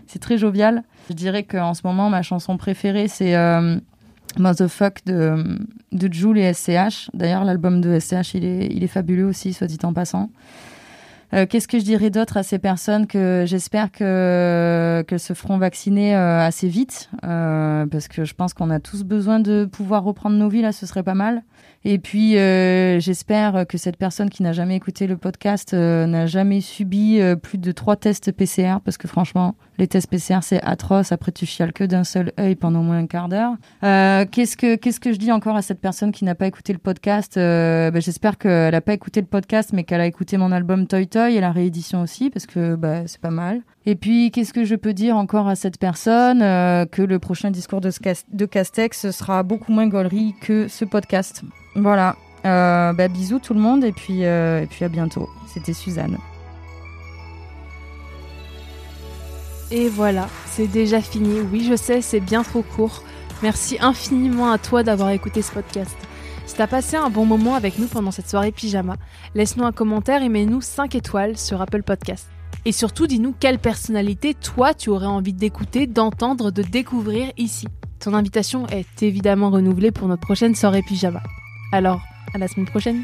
c'est 0.07 0.19
très 0.19 0.38
jovial. 0.38 0.84
Je 1.09 1.13
dirais 1.13 1.43
qu'en 1.43 1.73
ce 1.73 1.82
moment, 1.84 2.09
ma 2.09 2.21
chanson 2.21 2.57
préférée, 2.57 3.09
c'est 3.09 3.36
euh, 3.36 3.78
Motherfuck 4.38 5.05
de, 5.05 5.59
de 5.91 6.13
Jul 6.13 6.38
et 6.38 6.53
SCH. 6.53 7.09
D'ailleurs, 7.13 7.43
l'album 7.43 7.82
de 7.82 7.99
SCH, 7.99 8.34
il 8.34 8.45
est, 8.45 8.67
il 8.71 8.84
est 8.84 8.88
fabuleux 8.88 9.25
aussi, 9.25 9.53
soit 9.53 9.67
dit 9.67 9.78
en 9.84 9.93
passant. 9.93 10.30
Euh, 11.34 11.45
Qu'est-ce 11.45 11.67
que 11.67 11.78
je 11.78 11.84
dirais 11.84 12.09
d'autre 12.09 12.38
à 12.38 12.43
ces 12.43 12.57
personnes 12.57 13.05
que 13.05 13.43
j'espère 13.45 13.91
que 13.91 15.03
qu'elles 15.07 15.19
se 15.19 15.34
feront 15.34 15.57
vacciner 15.57 16.15
euh, 16.15 16.39
assez 16.39 16.69
vite 16.69 17.09
euh, 17.25 17.86
parce 17.86 18.07
que 18.07 18.23
je 18.23 18.34
pense 18.34 18.53
qu'on 18.53 18.69
a 18.69 18.80
tous 18.80 19.03
besoin 19.03 19.39
de 19.39 19.65
pouvoir 19.65 20.03
reprendre 20.03 20.38
nos 20.38 20.47
vies 20.47 20.61
là, 20.61 20.71
ce 20.71 20.86
serait 20.86 21.03
pas 21.03 21.15
mal. 21.15 21.43
Et 21.84 21.99
puis 21.99 22.38
euh, 22.38 22.99
j'espère 22.99 23.65
que 23.67 23.78
cette 23.78 23.97
personne 23.97 24.30
qui 24.30 24.41
n'a 24.41 24.53
jamais 24.53 24.75
écouté 24.75 25.05
le 25.05 25.17
podcast 25.17 25.73
n'a 25.73 26.25
jamais 26.28 26.61
subi 26.61 27.19
plus 27.41 27.57
de 27.57 27.71
trois 27.71 27.97
tests 27.97 28.32
PCR 28.32 28.78
parce 28.84 28.97
que 28.97 29.07
franchement 29.07 29.55
les 29.78 29.88
tests 29.88 30.09
PCR 30.09 30.39
c'est 30.41 30.61
atroce. 30.63 31.11
Après 31.11 31.32
tu 31.32 31.45
chiales 31.45 31.73
que 31.73 31.84
d'un 31.84 32.03
seul 32.03 32.32
œil 32.39 32.55
pendant 32.55 32.80
au 32.80 32.84
moins 32.84 32.97
un 32.99 33.07
quart 33.07 33.30
d'heure. 33.30 33.53
Euh, 33.84 34.25
qu'est-ce 34.32 34.57
que 34.57 34.75
qu'est-ce 34.75 34.99
que 34.99 35.11
je 35.13 35.17
dis 35.17 35.32
encore 35.32 35.55
à 35.55 35.61
cette 35.61 35.80
personne 35.82 36.11
qui 36.11 36.25
n'a 36.25 36.36
pas 36.36 36.47
écouté 36.47 36.73
le 36.73 36.80
podcast? 36.80 37.38
Euh, 37.38 37.91
ben, 37.91 38.01
J'espère 38.01 38.38
qu'elle 38.38 38.71
n'a 38.71 38.82
pas 38.82 38.93
écouté 38.93 39.21
le 39.21 39.28
podcast 39.28 39.71
mais 39.73 39.84
qu'elle 39.84 40.01
a 40.01 40.05
écouté 40.05 40.38
mon 40.38 40.51
album 40.51 40.88
Toy 40.88 41.07
Toy 41.07 41.36
et 41.36 41.41
la 41.41 41.51
réédition 41.51 42.01
aussi 42.01 42.30
parce 42.30 42.45
que 42.45 42.75
bah, 42.75 43.07
c'est 43.07 43.21
pas 43.21 43.32
mal. 43.32 43.61
Et 43.86 43.95
puis 43.95 44.32
qu'est-ce 44.32 44.53
que 44.53 44.63
je 44.65 44.75
peux 44.75 44.93
dire 44.93 45.15
encore 45.17 45.47
à 45.47 45.55
cette 45.55 45.78
personne? 45.80 46.41
Euh, 46.41 46.86
Que 46.86 47.01
le 47.01 47.19
prochain 47.19 47.51
discours 47.51 47.82
de, 47.82 47.91
Cas- 47.91 48.23
de 48.32 48.45
Castex 48.45 49.11
sera 49.11 49.43
beaucoup 49.43 49.71
moins 49.71 49.88
gaulerie 49.88 50.34
que 50.41 50.67
ce 50.67 50.86
podcast. 50.86 51.43
Voilà. 51.75 52.15
Bah, 52.43 53.07
bisous 53.09 53.39
tout 53.39 53.53
le 53.53 53.59
monde 53.59 53.84
et 53.84 53.91
puis, 53.91 54.21
et 54.21 54.67
puis 54.69 54.86
à 54.86 54.89
bientôt. 54.89 55.28
C'était 55.53 55.73
Suzanne. 55.73 56.17
Et 59.70 59.89
voilà, 59.89 60.30
c'est 60.45 60.68
déjà 60.68 61.01
fini. 61.01 61.41
Oui, 61.41 61.65
je 61.70 61.76
sais, 61.76 62.01
c'est 62.01 62.22
bien 62.22 62.43
trop 62.43 62.61
court. 62.61 63.03
Merci 63.43 63.78
infiniment 63.82 64.51
à 64.51 64.57
toi 64.57 64.84
d'avoir 64.84 65.09
écouté 65.09 65.41
ce 65.41 65.51
podcast. 65.51 65.95
Si 66.45 66.55
t'as 66.55 66.68
passé 66.68 66.95
un 66.95 67.09
bon 67.09 67.26
moment 67.26 67.55
avec 67.55 67.78
nous 67.78 67.88
pendant 67.88 68.11
cette 68.11 68.30
soirée 68.30 68.53
pyjama, 68.53 68.95
laisse-nous 69.36 69.65
un 69.65 69.74
commentaire 69.74 70.24
et 70.24 70.30
mets-nous 70.30 70.61
5 70.61 70.95
étoiles 70.95 71.38
sur 71.38 71.61
Apple 71.61 71.84
Podcast. 71.84 72.30
Et 72.63 72.72
surtout, 72.72 73.07
dis-nous 73.07 73.36
quelle 73.38 73.59
personnalité 73.59 74.34
toi 74.34 74.74
tu 74.74 74.89
aurais 74.89 75.05
envie 75.05 75.34
d'écouter, 75.34 75.86
d'entendre, 75.86 76.49
de 76.49 76.63
découvrir 76.63 77.32
ici. 77.38 77.68
Ton 77.99 78.13
invitation 78.13 78.68
est 78.68 79.03
évidemment 79.03 79.49
renouvelée 79.49 79.91
pour 79.91 80.07
notre 80.07 80.22
prochaine 80.22 80.55
soirée 80.55 80.82
pyjama. 80.82 81.22
Alors, 81.74 82.01
à 82.34 82.38
la 82.38 82.47
semaine 82.47 82.68
prochaine. 82.68 83.03